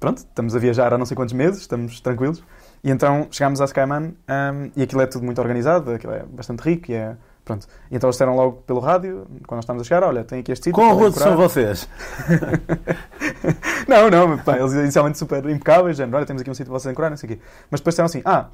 pronto, 0.00 0.18
estamos 0.18 0.56
a 0.56 0.58
viajar 0.58 0.92
há 0.92 0.98
não 0.98 1.06
sei 1.06 1.16
quantos 1.16 1.34
meses, 1.34 1.60
estamos 1.60 2.00
tranquilos. 2.00 2.42
E 2.82 2.90
então 2.90 3.28
chegámos 3.30 3.60
a 3.60 3.64
Skyman 3.66 4.14
hum, 4.28 4.70
e 4.76 4.82
aquilo 4.82 5.02
é 5.02 5.06
tudo 5.06 5.24
muito 5.24 5.40
organizado, 5.40 5.92
aquilo 5.92 6.12
é 6.12 6.24
bastante 6.24 6.60
rico 6.60 6.90
e 6.90 6.94
é. 6.94 7.16
Pronto. 7.44 7.66
E 7.90 7.96
então 7.96 8.08
eles 8.08 8.14
disseram 8.14 8.36
logo 8.36 8.62
pelo 8.66 8.78
rádio, 8.78 9.26
quando 9.46 9.58
nós 9.58 9.64
estávamos 9.64 9.82
a 9.82 9.88
chegar: 9.88 10.04
olha, 10.04 10.22
tem 10.24 10.40
aqui 10.40 10.52
este 10.52 10.64
sítio. 10.64 10.80
Podem 10.80 10.94
rudes 10.94 11.18
são 11.18 11.30
decorar." 11.30 11.48
vocês? 11.48 11.88
Não, 13.88 14.08
não, 14.08 14.38
pá, 14.38 14.56
eles 14.58 14.72
inicialmente 14.72 15.18
super 15.18 15.44
impecáveis, 15.48 15.96
género, 15.96 16.16
olha, 16.16 16.26
temos 16.26 16.40
aqui 16.42 16.50
um 16.50 16.54
sítio 16.54 16.70
para 16.70 16.78
vocês 16.78 16.90
ancorar, 16.92 17.10
não 17.10 17.16
sei 17.16 17.30
o 17.30 17.32
quê. 17.32 17.40
Mas 17.70 17.80
depois 17.80 17.94
disseram 17.94 18.06
assim, 18.06 18.22
ah, 18.24 18.46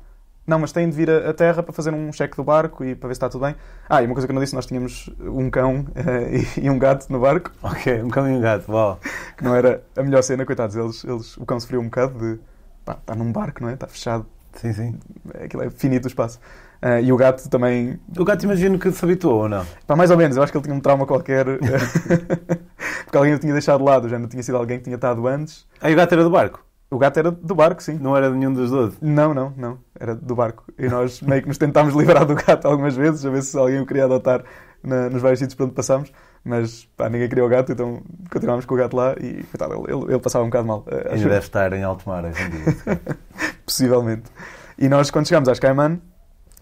não, 0.47 0.59
mas 0.59 0.73
têm 0.73 0.89
de 0.89 0.97
vir 0.97 1.11
a, 1.11 1.33
terra 1.35 1.63
para 1.63 1.73
fazer 1.73 1.93
um 1.93 2.11
cheque 2.13 2.35
do 2.37 2.43
barco 2.43 2.83
e 2.83 2.95
para 2.95 3.09
ver 3.09 3.15
se 3.15 3.19
está 3.19 3.29
tudo 3.29 3.43
bem. 3.45 3.55
Ah, 3.89 4.03
e 4.03 4.07
uma 4.07 4.15
coisa 4.15 4.27
que 4.27 4.33
eu 4.33 4.35
não 4.35 4.43
disse, 4.43 4.55
nós 4.55 4.65
tínhamos 4.67 5.11
um 5.21 5.51
cão 5.51 5.85
e, 6.57 6.65
e 6.65 6.71
um 6.71 6.79
gato 6.79 7.07
no 7.13 7.21
barco, 7.21 7.53
Ok, 7.63 8.03
um 8.03 8.09
cão 8.09 8.29
e 8.29 8.33
um 8.33 8.41
gato, 8.41 8.73
uau. 8.73 8.99
que 9.37 9.45
não 9.45 9.55
era 9.55 9.83
a 9.97 10.03
melhor 10.03 10.23
cena, 10.23 10.47
coitados, 10.47 10.75
eles, 10.75 11.05
eles, 11.05 11.37
o 11.37 11.45
cão 11.45 11.61
sofreu 11.61 11.81
um 11.81 11.85
bocado 11.85 12.19
de, 12.19 12.41
pá, 12.85 12.95
está 12.99 13.15
num 13.15 13.31
barco, 13.31 13.63
não 13.63 13.69
é? 13.69 13.75
Está 13.75 13.87
fechado, 13.87 14.27
Sim, 14.55 14.73
sim. 14.73 14.99
aquilo 15.45 15.63
é 15.63 15.71
finito 15.71 16.07
o 16.07 16.09
espaço. 16.09 16.41
Eh, 16.81 17.03
e 17.03 17.13
o 17.13 17.17
gato 17.17 17.49
também, 17.49 17.99
O 18.17 18.25
gato 18.25 18.45
imagino 18.45 18.79
que 18.79 18.91
se 18.93 19.05
habituou 19.05 19.43
ou 19.43 19.49
não? 19.49 19.65
pá, 19.87 19.97
mais 19.97 20.11
ou 20.11 20.17
menos, 20.17 20.37
eu 20.37 20.43
acho 20.43 20.53
que 20.53 20.59
ele 20.59 20.65
tinha 20.65 20.77
um 20.77 20.81
trauma 20.81 21.07
qualquer, 21.07 21.47
eh, 21.49 21.59
porque 23.05 23.17
alguém 23.17 23.35
o 23.35 23.39
tinha 23.39 23.53
deixado 23.53 23.79
de 23.79 23.85
lado, 23.85 24.09
já 24.09 24.19
não 24.19 24.29
tinha 24.29 24.43
sido 24.43 24.57
alguém 24.57 24.79
que 24.79 24.85
tinha 24.85 24.97
estado 24.97 25.27
antes. 25.27 25.67
Ah, 25.81 25.91
e 25.91 25.95
o 25.95 25.97
gato 25.97 26.13
era 26.13 26.23
do 26.23 26.31
barco? 26.31 26.65
O 26.91 26.97
gato 26.99 27.19
era 27.19 27.31
do 27.31 27.55
barco, 27.55 27.83
sim. 27.83 27.99
Não 28.01 28.17
era 28.17 28.31
de 28.31 28.37
nenhum 28.37 28.53
dos 28.53 28.71
12? 28.71 28.97
Não, 29.03 29.35
não, 29.35 29.53
não. 29.57 29.79
Era 29.99 30.15
do 30.15 30.35
barco. 30.35 30.65
E 30.79 30.89
nós 30.89 31.21
meio 31.21 31.43
que 31.43 31.49
nos 31.49 31.59
tentámos 31.59 31.95
livrar 31.95 32.25
do 32.25 32.35
gato 32.35 32.67
algumas 32.67 32.97
vezes, 32.97 33.27
a 33.27 33.31
ver 33.31 33.43
se 33.43 33.59
alguém 33.59 33.81
o 33.81 33.85
queria 33.85 34.05
adotar 34.07 34.43
na- 34.83 35.11
nos 35.11 35.21
vários 35.21 35.39
sítios 35.39 35.55
por 35.55 35.65
onde 35.65 35.75
passámos. 35.75 36.11
Mas 36.43 36.85
pá, 36.97 37.11
ninguém 37.11 37.29
queria 37.29 37.45
o 37.45 37.49
gato, 37.49 37.73
então 37.73 38.01
continuámos 38.31 38.65
com 38.65 38.75
o 38.75 38.79
gato 38.79 38.97
lá 38.97 39.15
e 39.21 39.43
coitado, 39.43 39.75
ele, 39.75 39.93
ele, 39.93 40.13
ele 40.13 40.19
passava 40.19 40.45
um 40.45 40.49
bocado 40.49 40.67
mal. 40.67 40.83
eh, 40.87 41.09
Ainda 41.11 41.25
eu. 41.25 41.29
deve 41.29 41.45
estar 41.45 41.73
em 41.75 41.83
alto 41.83 42.09
mar 42.09 42.25
hoje 42.25 42.41
em 42.43 42.49
dia. 42.51 42.65
Possivelmente. 43.67 44.31
E 44.79 44.89
nós, 44.89 45.11
quando 45.11 45.27
chegámos 45.29 45.49
às 45.49 45.59
Cayman, 45.59 46.01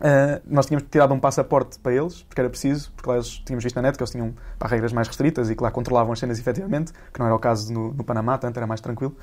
eh, 0.01 0.43
nós 0.47 0.67
tínhamos 0.67 0.89
tirado 0.91 1.15
um 1.15 1.19
passaporte 1.19 1.79
para 1.79 1.93
eles, 1.93 2.23
porque 2.23 2.41
era 2.41 2.51
preciso, 2.51 2.93
porque 2.93 3.09
lá 3.09 3.17
eles 3.17 3.29
tínhamos 3.45 3.65
visto 3.65 3.77
na 3.77 3.83
net 3.83 3.97
que 3.97 4.03
eles 4.03 4.11
tinham 4.11 4.35
pá, 4.59 4.69
regras 4.69 4.93
mais 4.93 5.09
restritas 5.09 5.51
e 5.51 5.57
que 5.57 5.63
lá 5.63 5.71
controlavam 5.71 6.13
as 6.13 6.19
cenas 6.19 6.39
efetivamente, 6.39 6.93
que 7.13 7.19
não 7.19 7.27
era 7.27 7.35
o 7.35 7.39
caso 7.39 7.73
no, 7.73 7.93
no 7.93 8.05
Panamá, 8.05 8.37
tanto 8.37 8.57
era 8.57 8.67
mais 8.67 8.81
tranquilo. 8.81 9.17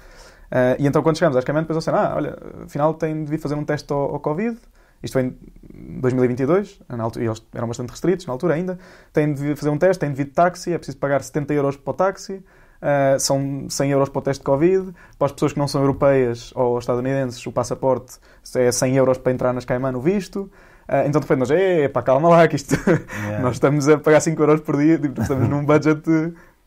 Eh, 0.51 0.77
e 0.79 0.87
então, 0.87 1.03
quando 1.03 1.17
chegámos 1.17 1.37
às 1.37 1.43
Cayman, 1.43 1.63
depois 1.63 1.75
eles 1.75 1.85
disseram: 1.85 1.99
Ah, 1.99 2.15
olha, 2.15 2.37
afinal 2.65 2.93
tem 2.93 3.23
de 3.23 3.37
fazer 3.37 3.55
um 3.55 3.63
teste 3.63 3.91
ao, 3.93 4.13
ao 4.13 4.19
Covid. 4.19 4.57
Isto 5.03 5.13
foi 5.13 5.23
em 5.23 5.99
2022, 5.99 6.79
na 6.87 7.03
altura, 7.03 7.25
eles 7.25 7.45
eram 7.53 7.67
bastante 7.67 7.89
restritos 7.89 8.25
na 8.25 8.31
altura 8.31 8.53
ainda. 8.53 8.79
Têm 9.11 9.33
de 9.33 9.53
fazer 9.55 9.69
um 9.69 9.77
teste, 9.77 9.99
têm 9.99 10.09
de 10.09 10.15
vir 10.15 10.25
de 10.25 10.31
táxi, 10.31 10.71
é 10.71 10.77
preciso 10.77 10.97
pagar 10.97 11.21
70 11.21 11.53
euros 11.53 11.75
para 11.75 11.91
o 11.91 11.93
táxi. 11.93 12.43
Uh, 12.83 13.17
são 13.17 13.65
100 13.69 13.91
euros 13.91 14.09
para 14.09 14.19
o 14.19 14.21
teste 14.21 14.41
de 14.41 14.45
Covid. 14.45 14.93
Para 15.17 15.27
as 15.27 15.31
pessoas 15.31 15.53
que 15.53 15.59
não 15.59 15.69
são 15.69 15.79
europeias 15.79 16.51
ou 16.53 16.77
estadunidenses, 16.77 17.45
o 17.47 17.51
passaporte 17.51 18.17
é 18.55 18.69
100 18.69 18.97
euros 18.97 19.17
para 19.17 19.31
entrar 19.31 19.53
nas 19.53 19.63
Cayman, 19.63 19.95
o 19.95 20.01
visto. 20.01 20.51
Uh, 20.89 21.07
então 21.07 21.21
depois 21.21 21.39
nós, 21.39 21.49
é 21.49 21.87
pá, 21.87 22.01
calma 22.01 22.27
lá, 22.27 22.45
que 22.45 22.57
isto. 22.57 22.75
Yeah. 23.23 23.41
nós 23.41 23.55
estamos 23.55 23.87
a 23.87 23.97
pagar 23.97 24.19
5 24.19 24.41
euros 24.41 24.59
por 24.59 24.77
dia, 24.77 24.99
tipo, 24.99 25.21
estamos 25.21 25.47
num 25.47 25.63
budget, 25.63 26.03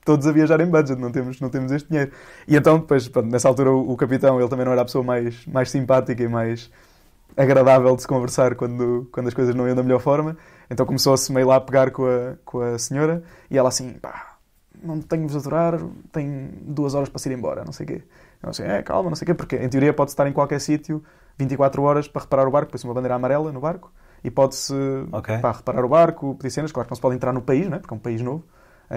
todos 0.06 0.26
a 0.26 0.32
viajar 0.32 0.58
em 0.62 0.66
budget, 0.66 0.98
não 0.98 1.12
temos, 1.12 1.38
não 1.38 1.50
temos 1.50 1.70
este 1.70 1.88
dinheiro. 1.88 2.10
E 2.48 2.56
então, 2.56 2.78
depois, 2.78 3.06
pronto, 3.08 3.28
nessa 3.28 3.46
altura, 3.46 3.70
o, 3.72 3.92
o 3.92 3.96
capitão, 3.96 4.40
ele 4.40 4.48
também 4.48 4.64
não 4.64 4.72
era 4.72 4.80
a 4.80 4.84
pessoa 4.86 5.04
mais, 5.04 5.44
mais 5.46 5.70
simpática 5.70 6.22
e 6.22 6.28
mais 6.28 6.70
agradável 7.36 7.94
de 7.94 8.02
se 8.02 8.08
conversar 8.08 8.54
quando, 8.54 9.06
quando 9.12 9.26
as 9.26 9.34
coisas 9.34 9.54
não 9.54 9.66
iam 9.66 9.76
da 9.76 9.82
melhor 9.82 10.00
forma. 10.00 10.34
Então 10.70 10.86
começou-se 10.86 11.30
meio 11.30 11.46
lá 11.46 11.56
a 11.56 11.60
pegar 11.60 11.90
com 11.90 12.06
a, 12.06 12.36
com 12.44 12.60
a 12.60 12.78
senhora 12.78 13.22
e 13.50 13.58
ela 13.58 13.68
assim, 13.68 13.92
pá, 13.92 14.35
não 14.82 15.00
tenho-vos 15.00 15.36
a 15.36 15.38
adorar, 15.40 15.80
tenho 16.12 16.50
duas 16.62 16.94
horas 16.94 17.08
para 17.08 17.20
ir 17.30 17.34
embora, 17.34 17.64
não 17.64 17.72
sei 17.72 17.84
o 17.84 17.86
quê. 17.88 18.02
Eu 18.42 18.50
assim, 18.50 18.62
é, 18.62 18.82
calma, 18.82 19.10
não 19.10 19.16
sei 19.16 19.24
o 19.24 19.26
quê, 19.26 19.34
porque 19.34 19.56
em 19.56 19.68
teoria 19.68 19.92
pode 19.92 20.10
estar 20.10 20.26
em 20.26 20.32
qualquer 20.32 20.60
sítio 20.60 21.02
24 21.38 21.82
horas 21.82 22.08
para 22.08 22.22
reparar 22.22 22.46
o 22.48 22.50
barco, 22.50 22.70
põe-se 22.70 22.84
uma 22.84 22.94
bandeira 22.94 23.14
amarela 23.14 23.52
no 23.52 23.60
barco 23.60 23.92
e 24.24 24.30
pode-se 24.30 24.74
Ok. 25.12 25.38
pá, 25.38 25.52
reparar 25.52 25.84
o 25.84 25.88
barco, 25.88 26.34
pedir 26.36 26.50
cenas, 26.50 26.72
claro 26.72 26.86
que 26.86 26.92
não 26.92 26.96
se 26.96 27.02
pode 27.02 27.14
entrar 27.16 27.32
no 27.32 27.42
país, 27.42 27.68
não 27.68 27.76
é? 27.76 27.80
porque 27.80 27.94
é 27.94 27.96
um 27.96 28.00
país 28.00 28.20
novo, 28.22 28.44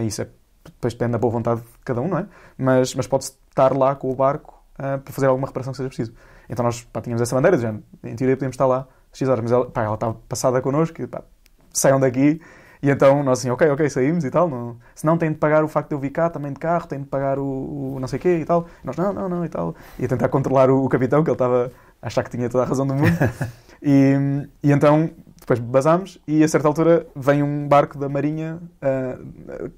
isso 0.06 0.22
é, 0.22 0.28
depois 0.66 0.94
depende 0.94 1.14
da 1.14 1.18
boa 1.18 1.32
vontade 1.32 1.62
de 1.62 1.68
cada 1.84 2.02
um, 2.02 2.08
não 2.08 2.18
é? 2.20 2.28
Mas, 2.58 2.94
mas 2.96 3.08
pode-se 3.08 3.34
estar 3.50 3.76
lá 3.76 3.96
com 3.96 4.12
o 4.12 4.16
barco 4.16 4.64
ah, 4.78 4.98
para 4.98 5.14
fazer 5.14 5.28
alguma 5.28 5.48
reparação 5.48 5.72
que 5.72 5.78
seja 5.78 5.90
preciso. 5.90 6.14
Então 6.50 6.64
nós 6.64 6.82
pá, 6.84 7.02
tínhamos 7.02 7.22
essa 7.22 7.36
bandeira, 7.36 7.58
de 7.58 7.64
género, 7.64 7.84
em 8.04 8.16
teoria 8.16 8.36
podíamos 8.36 8.54
estar 8.56 8.66
lá 8.66 8.88
X 9.14 9.28
horas, 9.28 9.42
mas 9.44 9.52
ela, 9.52 9.70
pá, 9.70 9.84
ela 9.84 9.96
estava 9.96 10.14
passada 10.28 10.62
connosco 10.62 11.02
e 11.02 11.08
pá, 11.08 11.24
saiam 11.72 12.00
daqui. 12.00 12.42
E 12.82 12.90
então 12.90 13.24
nós 13.24 13.40
assim, 13.40 13.50
ok, 13.50 13.70
ok, 13.70 13.90
saímos 13.90 14.24
e 14.24 14.32
tal. 14.32 14.50
Não, 14.50 14.78
se 14.96 15.06
não 15.06 15.18
tem 15.18 15.32
de 15.32 15.38
pagar 15.38 15.64
o 15.64 15.68
facto 15.68 15.90
de 15.90 15.96
eu 15.96 16.00
vir 16.00 16.12
cá 16.12 16.30
também 16.30 16.54
de 16.54 16.60
carro, 16.60 16.88
tem 16.88 17.00
de 17.00 17.06
pagar 17.06 17.38
o, 17.38 17.96
o 17.96 18.00
não 18.00 18.08
sei 18.08 18.18
o 18.18 18.22
quê 18.22 18.38
e 18.38 18.46
tal. 18.46 18.68
E 18.84 18.88
nós, 18.88 18.96
não, 18.96 19.12
não, 19.12 19.28
não 19.28 19.46
e 19.46 19.50
tal. 19.50 19.76
E 19.98 20.06
a 20.06 20.08
tentar 20.08 20.30
controlar 20.30 20.70
o, 20.70 20.86
o 20.86 20.90
capitão, 20.90 21.24
que 21.24 21.30
ele 21.30 21.36
estava 21.36 21.72
a 22.02 22.08
achar 22.08 22.24
que 22.24 22.30
tinha 22.30 22.50
toda 22.50 22.64
a 22.64 22.68
razão 22.68 22.88
do 22.88 22.96
mundo. 22.96 23.12
e, 23.84 24.48
e 24.64 24.72
então 24.72 25.10
depois 25.50 25.60
basámos 25.60 26.20
e 26.28 26.44
a 26.44 26.48
certa 26.48 26.68
altura 26.68 27.08
vem 27.16 27.42
um 27.42 27.68
barco 27.68 27.98
da 27.98 28.08
marinha 28.08 28.60
ah, 28.82 29.18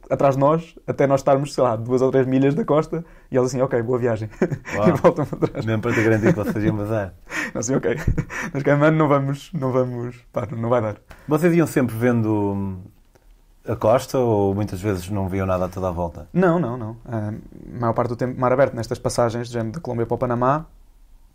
atrás 0.09 0.35
de 0.35 0.41
nós, 0.41 0.75
até 0.85 1.07
nós 1.07 1.21
estarmos, 1.21 1.53
sei 1.53 1.63
lá, 1.63 1.77
duas 1.77 2.01
ou 2.01 2.11
três 2.11 2.27
milhas 2.27 2.53
da 2.53 2.65
costa. 2.65 3.05
E 3.31 3.37
eles 3.37 3.47
assim, 3.49 3.61
ok, 3.61 3.81
boa 3.81 3.97
viagem. 3.97 4.29
E 4.81 4.91
voltam 5.01 5.25
para 5.25 5.47
trás. 5.47 5.65
Mesmo 5.65 5.81
para 5.81 5.93
te 5.93 6.03
garantir 6.03 6.33
que 6.33 6.39
vocês 6.39 6.63
iam 6.65 6.75
bazar. 6.75 7.13
Nós 7.53 7.69
assim, 7.69 7.75
ok. 7.75 7.95
Mas 8.53 8.63
que 8.63 8.75
mano, 8.75 8.97
não 8.97 9.07
vamos, 9.07 9.51
não 9.53 9.71
vamos, 9.71 10.15
pá, 10.33 10.47
não 10.51 10.69
vai 10.69 10.81
dar. 10.81 10.95
Vocês 11.27 11.53
iam 11.55 11.67
sempre 11.67 11.95
vendo 11.95 12.53
hum, 12.53 12.77
a 13.67 13.75
costa 13.75 14.17
ou 14.17 14.53
muitas 14.55 14.81
vezes 14.81 15.09
não 15.09 15.29
viam 15.29 15.45
nada 15.45 15.65
a 15.65 15.69
toda 15.69 15.87
a 15.87 15.91
volta? 15.91 16.27
Não, 16.33 16.59
não, 16.59 16.75
não. 16.77 16.97
Ah, 17.05 17.31
A 17.75 17.79
maior 17.79 17.93
parte 17.93 18.09
do 18.09 18.15
tempo, 18.15 18.39
mar 18.39 18.51
aberto, 18.51 18.75
nestas 18.75 18.99
passagens, 18.99 19.49
de 19.49 19.61
da 19.61 19.79
Colômbia 19.79 20.05
para 20.05 20.15
o 20.15 20.17
Panamá, 20.17 20.65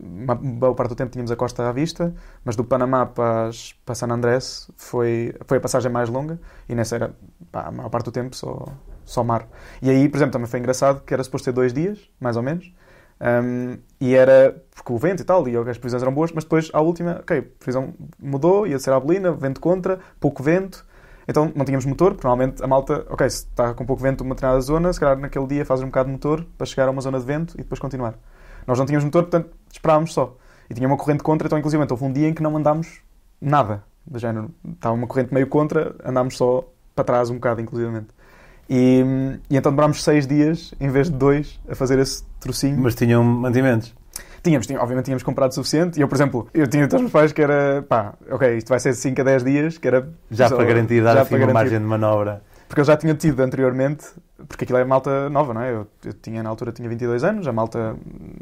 ma- 0.02 0.34
maior 0.34 0.74
parte 0.74 0.90
do 0.90 0.96
tempo 0.96 1.10
tínhamos 1.10 1.30
a 1.30 1.36
costa 1.36 1.68
à 1.68 1.72
vista, 1.72 2.14
mas 2.44 2.56
do 2.56 2.64
Panamá 2.64 3.06
para, 3.06 3.48
as- 3.48 3.72
para 3.84 3.94
San 3.94 4.08
Andrés 4.10 4.70
foi, 4.76 5.34
foi 5.46 5.58
a 5.58 5.60
passagem 5.60 5.90
mais 5.90 6.08
longa 6.08 6.40
e 6.68 6.74
nessa 6.74 6.96
era, 6.96 7.16
pá, 7.50 7.62
a 7.68 7.70
maior 7.72 7.88
parte 7.90 8.06
do 8.06 8.12
tempo 8.12 8.34
só, 8.36 8.66
só 9.04 9.24
mar. 9.24 9.48
E 9.82 9.90
aí, 9.90 10.08
por 10.08 10.18
exemplo, 10.18 10.32
também 10.32 10.48
foi 10.48 10.58
engraçado 10.60 11.02
que 11.04 11.12
era 11.14 11.22
suposto 11.24 11.46
ter 11.46 11.52
dois 11.52 11.72
dias, 11.72 11.98
mais 12.20 12.36
ou 12.36 12.42
menos, 12.42 12.72
Um, 13.18 13.78
e 13.98 14.14
era 14.14 14.62
porque 14.74 14.92
o 14.92 14.98
vento 14.98 15.22
e 15.22 15.24
tal, 15.24 15.48
e 15.48 15.56
as 15.56 15.78
previsões 15.78 16.02
eram 16.02 16.12
boas, 16.12 16.32
mas 16.32 16.44
depois, 16.44 16.68
à 16.74 16.82
última, 16.82 17.20
ok, 17.20 17.38
a 17.38 17.42
previsão 17.58 17.94
mudou, 18.20 18.66
ia 18.66 18.78
ser 18.78 18.90
a 18.90 18.96
Abelina, 18.96 19.32
vento 19.32 19.58
contra, 19.58 19.98
pouco 20.20 20.42
vento, 20.42 20.84
então 21.26 21.50
não 21.56 21.64
tínhamos 21.64 21.86
motor, 21.86 22.12
porque 22.12 22.26
normalmente 22.26 22.62
a 22.62 22.66
malta, 22.66 23.06
ok, 23.08 23.28
se 23.30 23.46
está 23.46 23.72
com 23.72 23.86
pouco 23.86 24.02
vento 24.02 24.22
numa 24.22 24.34
determinada 24.34 24.60
zona, 24.60 24.92
se 24.92 25.00
calhar 25.00 25.18
naquele 25.18 25.46
dia 25.46 25.64
fazes 25.64 25.82
um 25.82 25.86
bocado 25.86 26.08
de 26.08 26.12
motor 26.12 26.44
para 26.58 26.66
chegar 26.66 26.88
a 26.88 26.90
uma 26.90 27.00
zona 27.00 27.18
de 27.18 27.24
vento 27.24 27.54
e 27.54 27.62
depois 27.62 27.80
continuar. 27.80 28.14
Nós 28.66 28.78
não 28.78 28.84
tínhamos 28.84 29.04
motor, 29.04 29.22
portanto 29.22 29.50
esperávamos 29.76 30.12
só. 30.12 30.36
E 30.68 30.74
tinha 30.74 30.86
uma 30.88 30.96
corrente 30.96 31.22
contra, 31.22 31.46
então 31.46 31.58
inclusive 31.58 31.84
houve 31.88 32.04
um 32.04 32.12
dia 32.12 32.28
em 32.28 32.34
que 32.34 32.42
não 32.42 32.56
andámos 32.56 33.00
nada. 33.40 33.82
Do 34.06 34.18
género, 34.18 34.50
estava 34.72 34.94
uma 34.94 35.06
corrente 35.06 35.32
meio 35.34 35.46
contra, 35.48 35.94
andámos 36.04 36.36
só 36.36 36.64
para 36.94 37.04
trás 37.04 37.28
um 37.30 37.34
bocado, 37.34 37.60
inclusivamente. 37.60 38.08
E, 38.68 39.04
e 39.50 39.56
então 39.56 39.70
demorámos 39.72 40.02
seis 40.02 40.26
dias, 40.26 40.74
em 40.80 40.88
vez 40.90 41.08
de 41.10 41.16
dois, 41.16 41.60
a 41.68 41.74
fazer 41.74 41.98
esse 41.98 42.24
trocinho. 42.40 42.78
Mas 42.80 42.94
tinham 42.94 43.22
mantimentos. 43.22 43.94
Tínhamos, 44.42 44.66
tínhamos, 44.66 44.82
obviamente 44.84 45.06
tínhamos 45.06 45.22
comprado 45.24 45.50
o 45.50 45.54
suficiente. 45.54 45.98
E 45.98 46.02
eu, 46.02 46.08
por 46.08 46.14
exemplo, 46.14 46.48
eu 46.54 46.66
tinha 46.68 46.84
aos 46.84 46.92
meus 46.94 47.10
pais 47.10 47.32
que 47.32 47.42
era, 47.42 47.84
pá, 47.88 48.14
ok, 48.30 48.56
isto 48.56 48.68
vai 48.68 48.78
ser 48.78 48.90
de 48.90 48.96
5 48.98 49.20
a 49.20 49.24
10 49.24 49.44
dias, 49.44 49.78
que 49.78 49.88
era... 49.88 50.08
Já 50.30 50.48
só- 50.48 50.56
para 50.56 50.64
garantir, 50.66 51.02
dar 51.02 51.14
já 51.14 51.22
assim 51.22 51.34
uma 51.34 51.38
garantir. 51.40 51.54
margem 51.54 51.78
de 51.80 51.84
manobra. 51.84 52.42
Porque 52.68 52.80
eu 52.80 52.84
já 52.84 52.96
tinha 52.96 53.14
tido 53.14 53.40
anteriormente, 53.40 54.06
porque 54.48 54.64
aquilo 54.64 54.78
é 54.78 54.84
malta 54.84 55.28
nova, 55.30 55.54
não 55.54 55.60
é? 55.62 55.72
Eu, 55.72 55.86
eu 56.04 56.12
tinha, 56.12 56.42
na 56.42 56.48
altura, 56.48 56.72
tinha 56.72 56.88
22 56.88 57.24
anos, 57.24 57.46
a 57.46 57.52
malta 57.52 57.96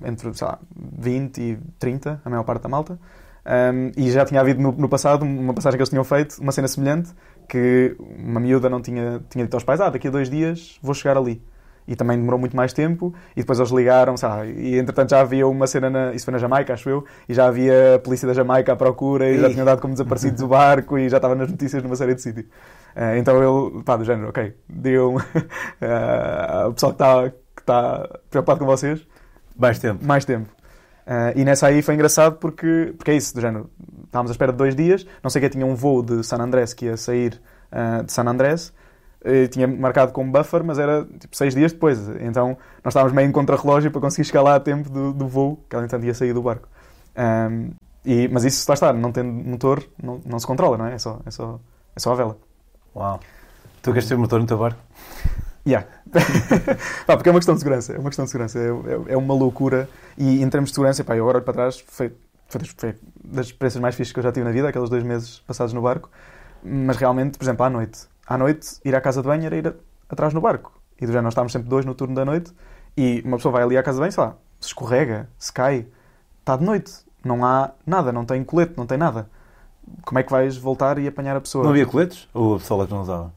entre, 0.05 0.33
sei 0.35 0.47
lá, 0.47 0.59
20 0.99 1.39
e 1.39 1.59
30, 1.79 2.21
a 2.25 2.31
maior 2.31 2.45
parte 2.45 2.63
da 2.63 2.69
malta. 2.69 2.99
Um, 3.47 3.93
e 3.97 4.11
já 4.11 4.25
tinha 4.25 4.41
havido 4.41 4.61
no, 4.61 4.73
no 4.73 4.89
passado 4.89 5.23
uma 5.23 5.53
passagem 5.53 5.77
que 5.77 5.83
eles 5.83 5.91
tinham 5.91 6.05
feito, 6.05 6.39
uma 6.41 6.53
cena 6.53 6.67
semelhante, 6.67 7.11
que 7.49 7.95
uma 8.19 8.41
miúda 8.41 8.71
não 8.71 8.81
tinha, 8.81 9.23
tinha 9.29 9.45
dito 9.45 9.55
aos 9.55 9.65
pais, 9.65 9.81
ah, 9.81 9.91
daqui 9.91 10.09
a 10.09 10.11
dois 10.11 10.31
dias 10.31 10.79
vou 10.83 10.95
chegar 10.95 11.17
ali. 11.17 11.43
E 11.87 11.95
também 11.95 12.17
demorou 12.17 12.41
muito 12.41 12.57
mais 12.57 12.73
tempo, 12.73 13.15
e 13.37 13.41
depois 13.41 13.59
eles 13.59 13.71
ligaram, 13.71 14.17
sabe? 14.17 14.53
E 14.53 14.79
entretanto 14.79 15.11
já 15.11 15.21
havia 15.21 15.47
uma 15.47 15.67
cena, 15.67 15.91
na, 15.91 16.13
isso 16.15 16.25
foi 16.25 16.33
na 16.33 16.39
Jamaica, 16.39 16.73
acho 16.73 16.89
eu, 16.89 17.05
e 17.29 17.35
já 17.35 17.47
havia 17.47 17.97
a 17.97 17.99
polícia 17.99 18.27
da 18.27 18.33
Jamaica 18.33 18.73
à 18.73 18.77
procura, 18.77 19.29
e 19.31 19.39
já 19.39 19.49
Ih. 19.49 19.53
tinham 19.53 19.67
dado 19.67 19.81
como 19.83 19.93
desaparecidos 19.93 20.41
o 20.41 20.49
barco, 20.49 20.97
e 20.99 21.09
já 21.11 21.17
estava 21.19 21.35
nas 21.35 21.51
notícias 21.51 21.83
numa 21.83 21.95
série 21.97 22.15
de 22.15 22.23
sítios. 22.23 22.47
Eh, 22.97 23.19
então 23.19 23.37
ele, 23.37 23.83
pá, 23.83 23.97
do 23.97 24.05
género, 24.05 24.29
ok, 24.31 24.55
digam 24.69 25.17
eh, 25.81 26.67
o 26.69 26.73
pessoal 26.73 26.93
que 26.93 27.03
está 27.03 27.31
que 27.57 27.63
está 27.63 28.09
preocupado 28.31 28.59
com 28.61 28.67
vocês, 28.67 29.07
Mais 29.57 29.79
tempo. 29.79 30.05
mais 30.05 30.25
tempo. 30.25 30.49
Eh, 31.07 31.35
e 31.37 31.45
nessa 31.45 31.67
aí 31.67 31.83
foi 31.83 31.95
engraçado 31.95 32.37
porque, 32.39 32.95
porque 32.97 33.11
é 33.11 33.15
isso, 33.17 33.35
do 33.35 33.41
género, 33.41 33.71
estávamos 34.07 34.31
à 34.31 34.33
espera 34.33 34.53
de 34.53 34.59
dois 34.59 34.75
dias, 34.75 35.07
não 35.23 35.29
sei 35.31 35.41
quem 35.41 35.51
tinha 35.51 35.67
um 35.67 35.75
voo 35.75 36.03
de 36.03 36.25
San 36.25 36.39
Andrés 36.39 36.73
que 36.73 36.87
ia 36.87 36.97
sair 36.97 37.41
eh, 37.71 38.03
de 38.05 38.13
San 38.13 38.25
Andrés, 38.27 38.73
eh, 39.25 39.49
tinha 39.49 39.67
marcado 39.67 40.13
como 40.13 40.31
buffer, 40.31 40.63
mas 40.63 40.79
era 40.79 41.05
tipo 41.19 41.35
seis 41.37 41.55
dias 41.55 41.73
depois. 41.73 41.99
Então 42.21 42.57
nós 42.85 42.93
estávamos 42.93 43.13
meio 43.15 43.29
em 43.29 43.33
contra-relógio 43.33 43.91
para 43.91 44.01
conseguir 44.01 44.27
chegar 44.27 44.43
lá 44.43 44.57
a 44.57 44.61
tempo 44.61 44.89
do, 44.91 45.13
do 45.13 45.27
voo, 45.27 45.59
que 45.69 45.75
ela 45.75 45.85
então 45.85 45.99
ia 46.03 46.15
sair 46.15 46.33
do 46.33 46.43
barco. 46.43 46.69
Ahm, 47.17 47.71
e, 48.05 48.29
mas 48.29 48.45
isso, 48.45 48.65
lá 48.69 48.75
está, 48.75 48.93
não 48.93 49.11
tendo 49.11 49.33
motor, 49.33 49.83
não, 50.03 50.21
não 50.27 50.39
se 50.39 50.47
controla, 50.47 50.77
não 50.77 50.87
é? 50.87 50.95
É 50.95 50.99
só, 50.99 51.21
é 51.25 51.31
só, 51.31 51.59
é 51.97 52.01
só 52.01 52.13
a 52.13 52.15
vela. 52.15 52.37
Uau. 52.95 53.19
Tu 53.83 53.93
queres 53.93 54.09
ter 54.09 54.17
motor 54.17 54.41
no 54.41 54.47
teu 54.47 54.59
barco? 54.59 54.79
Yeah. 55.67 55.87
pá, 57.07 57.17
porque 57.17 57.29
é 57.31 57.33
uma 57.33 57.39
questão 57.39 57.55
de 57.55 57.61
segurança. 57.61 57.95
É 57.95 57.99
uma 57.99 58.11
questão 58.11 58.25
de 58.27 58.31
segurança. 58.31 58.59
É, 58.59 58.69
é- 58.69 59.15
é 59.15 59.17
uma 59.17 59.35
loucura. 59.35 59.89
E 60.19 60.43
em 60.43 60.49
termos 60.51 60.71
de 60.71 60.75
segurança, 60.75 61.03
pá, 61.03 61.17
eu 61.17 61.25
agora 61.25 61.39
olho 61.39 61.45
para 61.45 61.55
trás, 61.55 61.81
foi, 61.81 62.13
foi, 62.49 62.61
das, 62.61 62.71
foi 62.77 62.95
das 63.25 63.47
experiências 63.47 63.81
mais 63.81 63.95
fixas 63.95 64.13
que 64.13 64.19
eu 64.19 64.23
já 64.23 64.33
tive 64.33 64.45
na 64.45 64.53
vida, 64.53 64.69
aqueles 64.69 64.91
dois 64.91 65.03
meses 65.03 65.41
passados 65.47 65.73
no 65.73 65.81
barco. 65.81 66.11
Mas 66.63 66.97
realmente, 66.97 67.39
por 67.39 67.45
exemplo, 67.45 67.65
à 67.65 67.71
noite. 67.71 68.07
À 68.27 68.39
noite, 68.39 68.79
ir 68.85 68.95
à 68.95 69.01
casa 69.01 69.21
de 69.23 69.29
banho 69.29 69.45
era 69.45 69.57
ir 69.57 69.69
a- 69.69 69.75
atrás 70.09 70.33
no 70.35 70.41
barco. 70.41 70.73
E 71.01 71.07
do 71.07 71.09
género, 71.09 71.25
nós 71.25 71.33
estávamos 71.33 71.53
sempre 71.53 71.69
dois 71.69 71.85
no 71.85 71.95
turno 71.95 72.15
da 72.15 72.25
noite. 72.25 72.53
E 72.97 73.23
uma 73.25 73.37
pessoa 73.37 73.53
vai 73.53 73.63
ali 73.63 73.77
à 73.77 73.83
casa 73.83 73.97
de 73.97 74.01
banho, 74.01 74.13
sei 74.13 74.23
lá, 74.25 74.37
se 74.61 74.69
escorrega, 74.69 75.29
se 75.39 75.53
cai, 75.53 75.87
está 76.41 76.57
de 76.57 76.65
noite. 76.65 76.93
Não 77.25 77.45
há 77.45 77.73
nada, 77.87 78.13
não 78.13 78.25
tem 78.25 78.43
colete, 78.45 78.75
não 78.77 78.87
tem 78.87 78.97
nada. 78.99 79.29
Como 80.05 80.19
é 80.19 80.23
que 80.23 80.31
vais 80.31 80.57
voltar 80.57 80.99
e 80.99 81.07
apanhar 81.07 81.37
a 81.37 81.41
pessoa? 81.41 81.65
Não 81.65 81.71
havia 81.71 81.87
coletes? 81.87 82.29
Ou 82.33 82.55
a 82.55 82.59
pessoa 82.59 82.87
que 82.87 82.93
não 82.93 83.03
usava? 83.03 83.33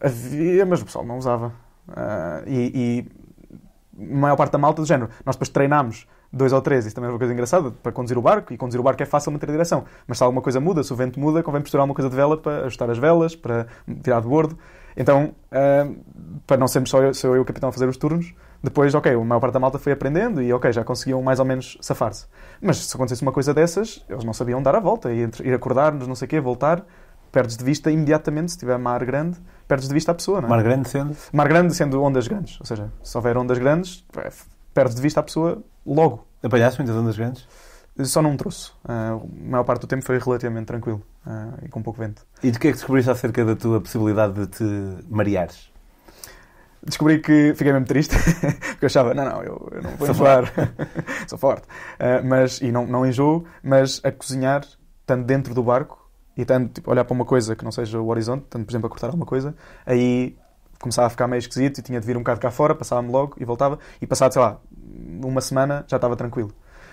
Havia, 0.00 0.64
mas 0.66 0.80
o 0.82 0.84
pessoal 0.84 1.04
não 1.04 1.18
usava. 1.18 1.52
Ah, 1.88 2.42
e, 2.46 3.06
e 3.98 4.12
a 4.12 4.16
maior 4.16 4.36
parte 4.36 4.52
da 4.52 4.58
malta 4.58 4.80
do 4.82 4.86
género. 4.86 5.10
Nós 5.24 5.34
depois 5.36 5.48
treinámos 5.48 6.06
dois 6.32 6.52
ou 6.52 6.62
três, 6.62 6.86
isso 6.86 6.94
também 6.94 7.08
é 7.08 7.12
uma 7.12 7.18
coisa 7.18 7.32
engraçada, 7.32 7.70
para 7.70 7.92
conduzir 7.92 8.16
o 8.16 8.22
barco. 8.22 8.52
E 8.52 8.56
conduzir 8.56 8.80
o 8.80 8.84
barco 8.84 9.02
é 9.02 9.06
fácil 9.06 9.30
manter 9.32 9.48
a 9.48 9.52
direção. 9.52 9.84
Mas 10.06 10.18
se 10.18 10.24
alguma 10.24 10.40
coisa 10.40 10.60
muda, 10.60 10.82
se 10.82 10.92
o 10.92 10.96
vento 10.96 11.20
muda, 11.20 11.42
convém 11.42 11.60
misturar 11.60 11.84
uma 11.84 11.94
coisa 11.94 12.08
de 12.08 12.16
vela 12.16 12.36
para 12.36 12.66
ajustar 12.66 12.90
as 12.90 12.98
velas, 12.98 13.36
para 13.36 13.66
tirar 14.02 14.20
de 14.20 14.28
bordo. 14.28 14.58
Então, 14.96 15.34
ah, 15.50 15.88
para 16.46 16.56
não 16.56 16.68
sermos 16.68 16.90
só 16.90 17.02
eu, 17.02 17.12
eu 17.34 17.42
o 17.42 17.44
capitão 17.44 17.68
a 17.68 17.72
fazer 17.72 17.88
os 17.88 17.96
turnos, 17.96 18.34
depois, 18.62 18.94
ok, 18.94 19.12
a 19.12 19.18
maior 19.18 19.40
parte 19.40 19.54
da 19.54 19.60
malta 19.60 19.78
foi 19.78 19.92
aprendendo 19.92 20.40
e, 20.40 20.52
ok, 20.52 20.72
já 20.72 20.84
conseguiam 20.84 21.20
mais 21.20 21.40
ou 21.40 21.44
menos 21.44 21.76
safar-se. 21.80 22.26
Mas 22.60 22.76
se 22.76 22.94
acontecesse 22.94 23.22
uma 23.22 23.32
coisa 23.32 23.52
dessas, 23.52 24.04
eles 24.08 24.24
não 24.24 24.32
sabiam 24.32 24.62
dar 24.62 24.76
a 24.76 24.80
volta, 24.80 25.12
ir, 25.12 25.30
ir 25.42 25.52
acordar-nos, 25.52 26.06
não 26.06 26.14
sei 26.14 26.26
o 26.26 26.28
quê, 26.28 26.40
voltar, 26.40 26.84
perdes 27.32 27.56
de 27.56 27.64
vista 27.64 27.90
imediatamente, 27.90 28.52
se 28.52 28.58
tiver 28.58 28.78
mar 28.78 29.04
grande, 29.04 29.38
perdes 29.66 29.88
de 29.88 29.94
vista 29.94 30.12
a 30.12 30.14
pessoa, 30.14 30.40
não 30.40 30.46
é? 30.46 30.50
Mar 30.50 30.62
grande 30.62 30.88
sendo? 30.88 31.16
Mar 31.32 31.48
grande 31.48 31.74
sendo 31.74 32.00
ondas 32.02 32.28
grandes, 32.28 32.60
ou 32.60 32.66
seja, 32.66 32.92
se 33.02 33.16
houver 33.16 33.36
ondas 33.36 33.58
grandes, 33.58 34.06
perdes 34.74 34.96
de 34.96 35.02
vista 35.02 35.20
a 35.20 35.22
pessoa 35.22 35.62
logo. 35.86 36.26
Apanhaste 36.42 36.80
muitas 36.80 36.96
ondas 36.96 37.16
grandes? 37.16 37.46
Só 38.04 38.22
num 38.22 38.36
troço. 38.36 38.74
Ah, 38.84 39.18
a 39.20 39.48
maior 39.50 39.64
parte 39.64 39.82
do 39.82 39.86
tempo 39.86 40.04
foi 40.04 40.18
relativamente 40.18 40.66
tranquilo 40.66 41.02
ah, 41.26 41.54
e 41.62 41.68
com 41.68 41.82
pouco 41.82 42.00
vento. 42.00 42.24
E 42.42 42.50
de 42.50 42.58
que 42.58 42.68
é 42.68 42.70
que 42.70 42.76
descobriste 42.76 43.10
acerca 43.10 43.44
da 43.44 43.54
tua 43.54 43.80
possibilidade 43.80 44.34
de 44.34 44.46
te 44.46 44.64
mareares? 45.08 45.70
Descobri 46.84 47.20
que 47.20 47.54
fiquei 47.54 47.72
mesmo 47.72 47.86
triste, 47.86 48.16
porque 48.72 48.84
eu 48.84 48.86
achava, 48.86 49.14
não, 49.14 49.24
não, 49.24 49.42
eu, 49.42 49.68
eu 49.70 49.82
não 49.82 49.90
vou 49.92 50.08
enjoar, 50.08 50.52
sou 51.28 51.38
forte. 51.38 51.66
Ah, 51.98 52.22
mas, 52.24 52.60
e 52.60 52.72
não, 52.72 52.86
não 52.86 53.06
enjoo, 53.06 53.44
mas 53.62 54.00
a 54.02 54.10
cozinhar, 54.10 54.64
tanto 55.06 55.24
dentro 55.24 55.54
do 55.54 55.62
barco 55.62 56.10
e 56.36 56.44
tanto 56.44 56.72
tipo, 56.72 56.90
olhar 56.90 57.04
para 57.04 57.14
uma 57.14 57.24
coisa 57.24 57.54
que 57.54 57.62
não 57.62 57.70
seja 57.70 58.00
o 58.00 58.08
horizonte, 58.08 58.46
tanto, 58.48 58.64
por 58.64 58.72
exemplo, 58.72 58.86
a 58.86 58.90
cortar 58.90 59.08
alguma 59.08 59.26
coisa, 59.26 59.54
aí 59.84 60.36
começava 60.82 61.06
a 61.06 61.10
ficar 61.10 61.26
meio 61.26 61.38
esquisito 61.38 61.78
e 61.78 61.82
tinha 61.82 61.98
de 61.98 62.06
vir 62.06 62.16
um 62.16 62.20
bocado 62.20 62.40
cá 62.40 62.50
fora, 62.50 62.74
passava-me 62.74 63.10
logo 63.10 63.36
e 63.40 63.44
voltava, 63.44 63.78
e 64.00 64.06
passado, 64.06 64.32
sei 64.32 64.42
lá, 64.42 64.58
uma 65.24 65.40
semana 65.40 65.84
já 65.88 65.96
estava 65.96 66.14
tranquilo. 66.16 66.52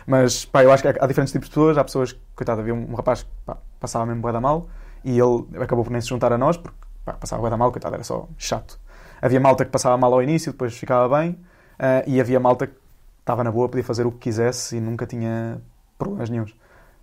Mas, 0.10 0.46
pá, 0.46 0.64
eu 0.64 0.72
acho 0.72 0.82
que 0.82 0.88
há 0.88 1.06
diferentes 1.06 1.32
tipos 1.32 1.50
de 1.50 1.54
pessoas. 1.54 1.78
Há 1.78 1.84
pessoas, 1.84 2.16
coitado, 2.36 2.62
havia 2.62 2.74
um, 2.74 2.92
um 2.92 2.96
rapaz 2.96 3.24
que 3.24 3.30
pá, 3.46 3.58
passava 3.80 4.06
mesmo 4.06 4.22
bué 4.22 4.32
da 4.32 4.42
mal 4.42 4.68
e 5.04 5.12
ele 5.20 5.46
acabou 5.62 5.84
por 5.84 5.92
nem 5.92 6.02
se 6.02 6.08
juntar 6.08 6.34
a 6.34 6.38
nós 6.38 6.58
porque 6.58 6.78
pá, 7.06 7.14
passava 7.14 7.42
bué 7.42 7.50
da 7.52 7.58
mal, 7.58 7.72
coitado, 7.72 7.94
era 7.94 8.04
só 8.04 8.28
chato. 8.38 8.80
Havia 9.22 9.40
malta 9.40 9.66
que 9.66 9.72
passava 9.72 9.98
mal 9.98 10.14
ao 10.14 10.24
início, 10.24 10.52
depois 10.52 10.76
ficava 10.76 11.20
bem, 11.20 11.38
ah, 11.78 12.04
e 12.08 12.20
havia 12.20 12.40
malta 12.40 12.68
que 12.68 12.74
estava 13.20 13.44
na 13.44 13.52
boa, 13.52 13.70
podia 13.70 13.84
fazer 13.84 14.08
o 14.08 14.12
que 14.12 14.18
quisesse 14.18 14.78
e 14.78 14.80
nunca 14.80 15.06
tinha 15.06 15.62
problemas 15.98 16.30
nenhums. 16.30 16.56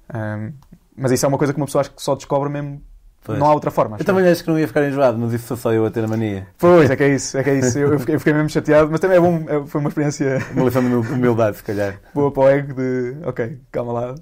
Ah, 0.09 0.51
mas 0.97 1.13
isso 1.13 1.27
é 1.27 1.29
uma 1.29 1.39
coisa 1.39 1.53
que 1.53 1.61
uma 1.61 1.67
pessoa 1.67 1.83
acho 1.83 1.93
que 1.93 2.03
só 2.03 2.15
descobre 2.15 2.49
mesmo. 2.49 2.83
Pois. 3.27 3.39
Não 3.41 3.47
há 3.49 3.53
outra 3.55 3.73
forma. 3.73 3.97
Eu 3.99 4.05
também 4.05 4.27
acho 4.29 4.45
que 4.45 4.49
não 4.51 4.57
ia 4.59 4.69
ficar 4.69 4.87
enjoado, 4.89 5.19
mas 5.19 5.33
isso 5.33 5.49
sou 5.49 5.57
só 5.57 5.73
eu 5.73 5.85
a 5.85 5.91
ter 5.91 6.05
a 6.05 6.07
mania. 6.07 6.47
Pois, 6.57 6.89
é 6.89 6.95
que 6.95 7.03
é 7.03 7.09
isso, 7.15 7.37
é 7.37 7.43
que 7.43 7.51
é 7.51 7.55
isso. 7.59 7.77
Eu, 7.79 7.93
eu 7.95 7.99
fiquei, 7.99 8.15
eu 8.15 8.21
fiquei 8.21 8.33
mesmo 8.33 8.49
chateado, 8.49 8.89
mas 8.91 9.01
também 9.01 9.17
é 9.17 9.21
bom, 9.21 9.45
é- 9.49 9.67
foi 9.67 9.81
uma 9.81 9.89
experiência 9.89 10.39
Uma 10.55 10.65
lição 10.67 10.81
de 10.83 10.89
humil- 10.95 11.13
humildade, 11.13 11.57
se 11.57 11.63
calhar. 11.65 12.01
boa 12.15 12.31
para 12.31 12.43
o 12.45 12.49
ego 12.49 12.75
de, 12.75 13.17
ok, 13.25 13.59
calma 13.73 13.93
lá. 13.93 14.15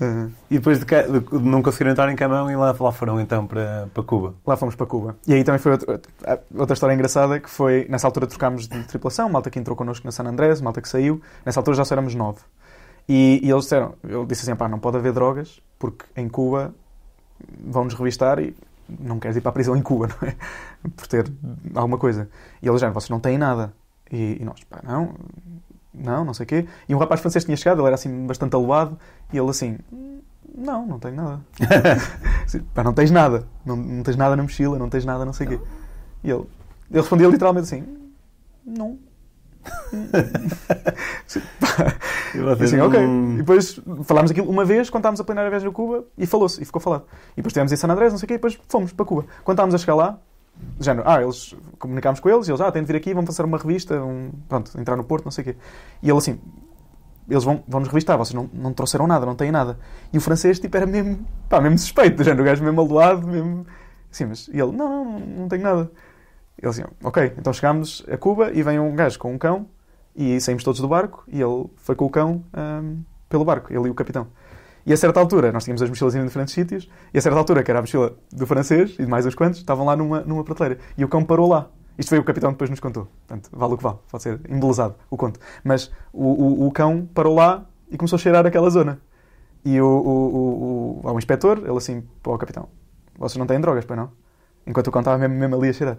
Ah, 0.00 0.28
E 0.50 0.54
depois 0.58 0.78
de, 0.78 0.84
ca- 0.86 1.02
de- 1.02 1.24
não 1.40 1.60
conseguir 1.60 1.90
entrar 1.90 2.10
em 2.10 2.14
Camão 2.14 2.48
e 2.50 2.54
lá, 2.54 2.74
lá 2.78 2.92
foram 2.92 3.20
então 3.20 3.46
para, 3.46 3.88
para 3.92 4.02
Cuba. 4.04 4.34
lá 4.46 4.56
fomos 4.56 4.74
para 4.76 4.86
Cuba. 4.86 5.16
E 5.26 5.34
aí 5.34 5.42
também 5.42 5.58
foi 5.58 5.72
outra, 5.72 6.00
outra 6.56 6.74
história 6.74 6.94
engraçada, 6.94 7.40
que 7.40 7.50
foi, 7.50 7.86
nessa 7.90 8.06
altura 8.06 8.26
trocámos 8.28 8.68
de 8.68 8.82
tripulação, 8.84 9.28
malta 9.28 9.50
que 9.50 9.58
entrou 9.58 9.76
connosco 9.76 10.06
na 10.06 10.12
San 10.12 10.24
Andrés, 10.24 10.60
malta 10.60 10.80
que 10.80 10.88
saiu, 10.88 11.20
nessa 11.44 11.58
altura 11.58 11.76
já 11.76 11.84
só 11.84 11.94
éramos 11.94 12.14
nove. 12.14 12.38
E, 13.08 13.40
e 13.42 13.50
eles 13.50 13.64
disseram, 13.64 13.94
eu 14.08 14.24
disse 14.24 14.42
assim, 14.42 14.54
pá, 14.54 14.68
não 14.68 14.78
pode 14.78 14.98
haver 14.98 15.12
drogas, 15.12 15.60
porque 15.78 16.04
em 16.16 16.28
Cuba 16.28 16.72
vão-nos 17.66 17.94
revistar 17.94 18.38
e 18.38 18.54
não 18.88 19.18
queres 19.18 19.36
ir 19.36 19.40
para 19.40 19.50
a 19.50 19.52
prisão 19.52 19.76
em 19.76 19.82
Cuba, 19.82 20.08
não 20.20 20.28
é? 20.28 20.36
Por 20.96 21.06
ter 21.06 21.30
alguma 21.74 21.98
coisa. 21.98 22.28
E 22.62 22.66
eles 22.66 22.76
disseram, 22.76 22.94
vocês 22.94 23.10
não 23.10 23.20
têm 23.20 23.36
nada. 23.36 23.72
E, 24.10 24.38
e 24.40 24.44
nós, 24.44 24.62
pá, 24.64 24.80
não, 24.82 25.14
não, 25.92 26.24
não 26.24 26.34
sei 26.34 26.44
o 26.44 26.46
quê. 26.46 26.66
E 26.88 26.94
um 26.94 26.98
rapaz 26.98 27.20
francês 27.20 27.44
tinha 27.44 27.56
chegado, 27.56 27.80
ele 27.80 27.86
era 27.86 27.94
assim 27.94 28.26
bastante 28.26 28.54
aloado, 28.54 28.98
e 29.32 29.38
ele 29.38 29.50
assim, 29.50 29.78
não, 30.56 30.86
não 30.86 30.98
tenho 30.98 31.14
nada. 31.14 31.40
Assim, 32.44 32.60
pá, 32.74 32.82
não 32.82 32.94
tens 32.94 33.10
nada. 33.10 33.46
Não, 33.64 33.76
não 33.76 34.02
tens 34.02 34.16
nada 34.16 34.34
na 34.34 34.42
mochila, 34.42 34.78
não 34.78 34.88
tens 34.88 35.04
nada, 35.04 35.24
não 35.24 35.34
sei 35.34 35.46
o 35.46 35.50
quê. 35.50 35.60
E 36.24 36.30
ele, 36.30 36.44
ele 36.90 37.00
respondia 37.00 37.28
literalmente 37.28 37.66
assim, 37.66 37.84
não. 38.64 38.98
Assim, 42.62 42.80
ok. 42.80 43.00
E 43.00 43.36
depois 43.38 43.80
falámos 44.04 44.30
aquilo 44.30 44.48
uma 44.48 44.64
vez, 44.64 44.90
quando 44.90 45.02
estávamos 45.02 45.20
a 45.20 45.24
planear 45.24 45.46
a 45.46 45.50
viagem 45.50 45.68
a 45.68 45.72
Cuba, 45.72 46.04
e 46.16 46.26
falou-se, 46.26 46.62
e 46.62 46.64
ficou 46.64 46.80
falado. 46.80 47.04
E 47.32 47.36
depois 47.36 47.50
estivemos 47.50 47.72
em 47.72 47.76
San 47.76 47.88
Andrés, 47.88 48.12
não 48.12 48.18
sei 48.18 48.26
o 48.26 48.28
quê, 48.28 48.34
e 48.34 48.36
depois 48.36 48.58
fomos 48.68 48.92
para 48.92 49.04
Cuba. 49.04 49.26
Quando 49.44 49.56
estávamos 49.56 49.74
a 49.74 49.78
chegar 49.78 49.94
lá, 49.94 50.18
género, 50.80 51.08
ah, 51.08 51.22
eles 51.22 51.54
comunicámos 51.78 52.20
com 52.20 52.28
eles, 52.28 52.48
e 52.48 52.50
eles, 52.50 52.60
ah, 52.60 52.70
têm 52.70 52.82
de 52.82 52.86
vir 52.86 52.96
aqui, 52.96 53.14
vão 53.14 53.24
fazer 53.24 53.44
uma 53.44 53.58
revista, 53.58 54.02
um, 54.02 54.30
pronto, 54.48 54.78
entrar 54.78 54.96
no 54.96 55.04
Porto, 55.04 55.24
não 55.24 55.32
sei 55.32 55.42
o 55.42 55.44
quê. 55.46 55.56
E 56.02 56.08
ele 56.08 56.18
assim, 56.18 56.38
eles 57.28 57.44
vão, 57.44 57.62
vão 57.68 57.80
nos 57.80 57.88
revistar, 57.88 58.16
vocês 58.16 58.34
não, 58.34 58.48
não 58.52 58.72
trouxeram 58.72 59.06
nada, 59.06 59.26
não 59.26 59.34
têm 59.34 59.50
nada. 59.50 59.78
E 60.12 60.18
o 60.18 60.20
francês, 60.20 60.58
tipo, 60.58 60.76
era 60.76 60.86
mesmo, 60.86 61.24
pá, 61.48 61.60
mesmo 61.60 61.78
suspeito, 61.78 62.16
do 62.16 62.24
género, 62.24 62.42
o 62.42 62.46
gajo 62.46 62.64
mesmo 62.64 62.80
aloado, 62.80 63.26
mesmo, 63.26 63.66
assim, 64.10 64.26
mas, 64.26 64.48
e 64.48 64.58
ele, 64.58 64.72
não, 64.72 65.04
não, 65.04 65.20
não 65.20 65.48
tenho 65.48 65.62
nada. 65.62 65.90
Ele 66.60 66.70
assim, 66.70 66.82
ok, 67.02 67.34
então 67.38 67.52
chegámos 67.52 68.04
a 68.10 68.16
Cuba 68.16 68.50
e 68.52 68.62
vem 68.62 68.78
um 68.78 68.94
gajo 68.94 69.18
com 69.18 69.32
um 69.32 69.38
cão 69.38 69.66
e 70.14 70.40
saímos 70.40 70.64
todos 70.64 70.80
do 70.80 70.88
barco 70.88 71.24
e 71.28 71.40
ele 71.40 71.66
foi 71.76 71.94
com 71.94 72.06
o 72.06 72.10
cão 72.10 72.44
hum, 72.56 73.02
pelo 73.28 73.44
barco, 73.44 73.72
ele 73.72 73.86
e 73.86 73.90
o 73.90 73.94
capitão. 73.94 74.26
E 74.88 74.92
a 74.92 74.96
certa 74.96 75.20
altura, 75.20 75.52
nós 75.52 75.64
tínhamos 75.64 75.82
as 75.82 75.88
mochilas 75.90 76.14
em 76.14 76.24
diferentes 76.24 76.54
sítios, 76.54 76.88
e 77.12 77.18
a 77.18 77.20
certa 77.20 77.38
altura, 77.38 77.62
que 77.62 77.70
era 77.70 77.78
a 77.78 77.82
mochila 77.82 78.16
do 78.32 78.46
francês 78.46 78.94
e 78.98 79.04
de 79.04 79.06
mais 79.06 79.26
uns 79.26 79.34
quantos, 79.34 79.58
estavam 79.58 79.84
lá 79.84 79.94
numa, 79.94 80.22
numa 80.22 80.42
prateleira. 80.42 80.80
E 80.96 81.04
o 81.04 81.08
cão 81.08 81.22
parou 81.22 81.46
lá. 81.46 81.68
Isto 81.98 82.08
foi 82.08 82.18
o 82.18 82.24
capitão 82.24 82.50
que 82.50 82.54
depois 82.54 82.70
nos 82.70 82.80
contou. 82.80 83.06
Portanto, 83.26 83.50
vale 83.52 83.74
o 83.74 83.76
que 83.76 83.82
vale. 83.82 83.98
Pode 84.10 84.22
ser 84.22 84.40
embelezado 84.48 84.94
o 85.10 85.16
conto. 85.18 85.38
Mas 85.62 85.92
o, 86.10 86.24
o, 86.24 86.66
o 86.68 86.72
cão 86.72 87.06
parou 87.12 87.34
lá 87.34 87.66
e 87.90 87.98
começou 87.98 88.16
a 88.16 88.20
cheirar 88.20 88.46
aquela 88.46 88.70
zona. 88.70 88.98
E 89.62 89.78
o, 89.78 89.84
o, 89.84 91.00
o, 91.00 91.00
o, 91.04 91.12
um 91.12 91.18
inspetor, 91.18 91.58
ele 91.58 91.76
assim, 91.76 92.02
o 92.24 92.38
capitão, 92.38 92.70
vocês 93.18 93.36
não 93.36 93.46
têm 93.46 93.60
drogas, 93.60 93.84
pois 93.84 93.98
não? 93.98 94.10
Enquanto 94.66 94.86
o 94.86 94.90
cão 94.90 95.00
estava 95.00 95.18
mesmo, 95.18 95.34
mesmo 95.34 95.56
ali 95.56 95.68
a 95.68 95.72
cheirar. 95.74 95.98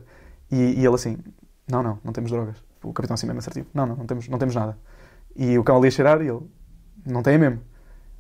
E, 0.52 0.56
e 0.56 0.86
ele 0.86 0.96
assim, 0.96 1.18
não, 1.68 1.84
não, 1.84 2.00
não 2.04 2.12
temos 2.14 2.32
drogas. 2.32 2.58
O 2.84 2.94
capitão 2.94 3.14
assim 3.14 3.28
mesmo 3.28 3.40
assertivo, 3.40 3.68
não, 3.74 3.86
não, 3.86 3.96
não 3.98 4.06
temos, 4.06 4.28
não 4.28 4.38
temos 4.38 4.56
nada. 4.56 4.78
E 5.36 5.58
o 5.58 5.64
cão 5.64 5.78
ali 5.78 5.88
a 5.88 5.92
cheirar 5.92 6.22
e 6.22 6.28
ele, 6.28 6.42
não 7.06 7.22
tem 7.22 7.38
mesmo. 7.38 7.62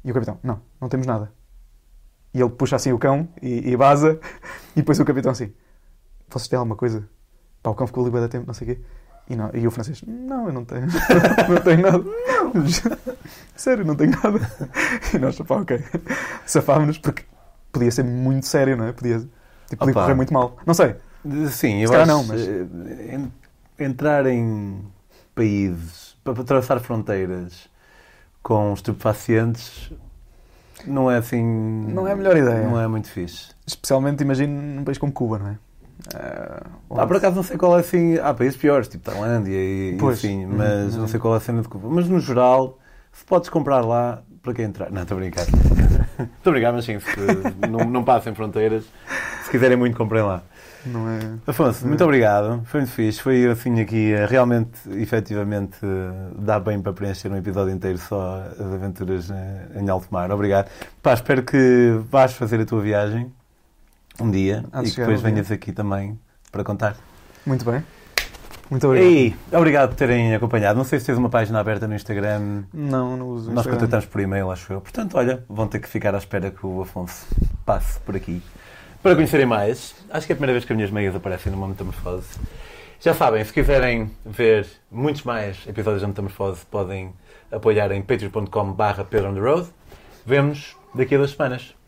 E 0.03 0.11
o 0.11 0.13
capitão, 0.13 0.37
não, 0.43 0.61
não 0.79 0.89
temos 0.89 1.07
nada. 1.07 1.31
E 2.33 2.39
ele 2.39 2.49
puxa 2.49 2.75
assim 2.75 2.91
o 2.91 2.99
cão 2.99 3.27
e, 3.41 3.69
e 3.69 3.75
vaza. 3.75 4.19
E 4.75 4.81
depois 4.81 4.99
o 4.99 5.03
capitão 5.03 5.31
assim, 5.31 5.51
vocês 6.29 6.47
têm 6.47 6.57
alguma 6.57 6.75
coisa? 6.75 7.09
Pá, 7.61 7.71
o 7.71 7.75
cão 7.75 7.87
ficou 7.87 8.03
ali 8.03 8.11
bem 8.13 8.21
da 8.21 8.29
tempo, 8.29 8.45
não 8.47 8.53
sei 8.53 8.71
o 8.71 8.75
quê. 8.75 8.81
E, 9.29 9.35
não, 9.35 9.49
e 9.53 9.67
o 9.67 9.71
francês, 9.71 10.01
não, 10.07 10.47
eu 10.47 10.53
não 10.53 10.63
tenho. 10.63 10.87
não 11.49 11.61
tenho 11.61 11.81
nada. 11.81 12.03
Sério, 13.55 13.83
não 13.83 13.95
tenho 13.95 14.11
nada. 14.11 14.39
E 15.13 15.17
nós, 15.17 15.37
pá, 15.39 15.55
ok. 15.55 15.83
Safámos-nos 16.45 16.97
porque 16.97 17.25
podia 17.71 17.91
ser 17.91 18.03
muito 18.03 18.45
sério, 18.45 18.77
não 18.77 18.85
é? 18.85 18.93
Podia, 18.93 19.19
tipo, 19.19 19.77
podia 19.77 19.93
correr 19.93 20.13
muito 20.15 20.33
mal. 20.33 20.57
Não 20.65 20.73
sei. 20.73 20.95
Sim, 21.51 21.79
eu 21.81 21.93
acho 21.95 22.07
não, 22.07 22.23
mas- 22.23 22.41
eh, 22.47 23.15
en- 23.15 23.31
entrar 23.77 24.25
em 24.25 24.83
países, 25.35 26.15
para 26.23 26.41
atravessar 26.41 26.79
fronteiras 26.79 27.69
com 28.43 28.73
estupefacientes 28.73 29.91
não 30.85 31.11
é 31.11 31.17
assim. 31.17 31.43
Não 31.93 32.07
é 32.07 32.13
a 32.13 32.15
melhor 32.15 32.37
ideia. 32.37 32.67
Não 32.67 32.79
é 32.79 32.87
muito 32.87 33.09
fixe. 33.09 33.49
Especialmente, 33.65 34.23
imagino, 34.23 34.61
num 34.61 34.83
país 34.83 34.97
como 34.97 35.11
Cuba, 35.13 35.39
não 35.39 35.47
é? 35.49 35.57
Ah, 36.15 36.61
Ah, 36.91 37.05
por 37.07 37.17
acaso 37.17 37.35
não 37.35 37.43
sei 37.43 37.57
qual 37.57 37.77
é 37.77 37.81
assim. 37.81 38.17
Há 38.17 38.33
países 38.33 38.57
piores, 38.57 38.87
tipo 38.87 39.03
Tailândia 39.03 39.53
e, 39.53 39.95
e 39.95 39.99
Pois. 39.99 40.19
assim, 40.19 40.45
Uhum, 40.45 40.57
mas 40.57 40.93
uhum. 40.93 41.01
não 41.01 41.07
sei 41.07 41.19
qual 41.19 41.33
é 41.33 41.37
a 41.37 41.39
cena 41.41 41.61
de 41.61 41.67
Cuba. 41.67 41.89
Mas 41.89 42.07
no 42.07 42.19
geral, 42.19 42.79
se 43.11 43.23
podes 43.25 43.49
comprar 43.49 43.81
lá, 43.85 44.23
para 44.41 44.53
quem 44.53 44.65
entrar. 44.65 44.91
Não, 44.91 45.01
estou 45.03 45.17
a 45.17 45.19
brincar. 45.19 45.45
A 46.45 46.49
brincar, 46.51 46.73
mas 46.73 46.85
sim, 46.85 46.99
se, 46.99 47.67
não, 47.69 47.79
não 47.85 48.03
passem 48.03 48.33
fronteiras. 48.35 48.83
Se 49.43 49.49
quiserem 49.51 49.77
muito, 49.77 49.97
comprem 49.97 50.21
lá. 50.21 50.41
não 50.85 51.09
é? 51.09 51.19
Afonso, 51.47 51.87
muito 51.87 52.03
obrigado. 52.03 52.61
Foi 52.65 52.81
muito 52.81 52.91
fixe. 52.93 53.21
Foi 53.21 53.45
assim 53.47 53.79
aqui, 53.79 54.13
eh, 54.13 54.25
realmente, 54.25 54.77
efetivamente, 54.91 55.77
eh, 55.83 56.31
dá 56.37 56.59
bem 56.59 56.81
para 56.81 56.93
preencher 56.93 57.29
um 57.31 57.37
episódio 57.37 57.73
inteiro 57.73 57.97
só 57.97 58.43
as 58.51 58.73
aventuras 58.73 59.29
eh, 59.31 59.67
em 59.79 59.89
alto 59.89 60.07
mar. 60.11 60.31
Obrigado. 60.31 60.69
Pá, 61.01 61.13
espero 61.13 61.43
que 61.43 61.99
vás 62.09 62.33
fazer 62.33 62.59
a 62.61 62.65
tua 62.65 62.81
viagem 62.81 63.31
um 64.19 64.29
dia 64.29 64.65
Há 64.71 64.81
e 64.83 64.89
que 64.91 64.97
depois 64.97 65.21
dia. 65.21 65.29
venhas 65.29 65.51
aqui 65.51 65.71
também 65.71 66.19
para 66.51 66.63
contar. 66.63 66.95
Muito 67.45 67.63
bem. 67.65 67.83
Muito 68.69 68.85
obrigado. 68.87 69.09
E 69.11 69.35
obrigado 69.51 69.89
por 69.89 69.95
terem 69.95 70.35
acompanhado. 70.35 70.77
Não 70.77 70.83
sei 70.83 70.99
se 70.99 71.05
tens 71.07 71.17
uma 71.17 71.29
página 71.29 71.59
aberta 71.59 71.87
no 71.87 71.95
Instagram. 71.95 72.63
Não, 72.73 73.17
não 73.17 73.27
uso 73.29 73.47
Nós 73.49 73.59
Instagram. 73.65 73.73
contactamos 73.79 74.05
por 74.05 74.21
e-mail, 74.21 74.51
acho 74.51 74.71
eu. 74.73 74.81
Portanto, 74.81 75.17
olha, 75.17 75.43
vão 75.49 75.67
ter 75.67 75.79
que 75.79 75.87
ficar 75.89 76.13
à 76.13 76.17
espera 76.17 76.51
que 76.51 76.65
o 76.65 76.81
Afonso 76.81 77.25
passe 77.65 77.99
por 78.01 78.15
aqui. 78.15 78.41
Para 79.01 79.15
conhecerem 79.15 79.45
mais, 79.45 79.95
acho 80.11 80.25
que 80.27 80.33
é 80.33 80.35
a 80.35 80.35
primeira 80.35 80.53
vez 80.53 80.65
que 80.65 80.73
as 80.73 80.75
minhas 80.75 80.91
meias 80.91 81.15
aparecem 81.15 81.51
numa 81.51 81.67
metamorfose. 81.67 82.27
Já 82.99 83.13
sabem, 83.13 83.43
se 83.45 83.53
quiserem 83.53 84.11
ver 84.25 84.67
muitos 84.91 85.23
mais 85.23 85.65
episódios 85.65 86.01
da 86.01 86.07
metamorfose, 86.09 86.65
podem 86.69 87.13
apoiar 87.49 87.91
em 87.93 88.01
patreon.com.br 88.01 89.03
Pedro 89.09 89.29
on 89.29 89.33
the 89.33 89.39
Road. 89.39 89.69
Vemo-nos 90.25 90.75
daqui 90.93 91.15
a 91.15 91.17
duas 91.17 91.31
semanas. 91.31 91.78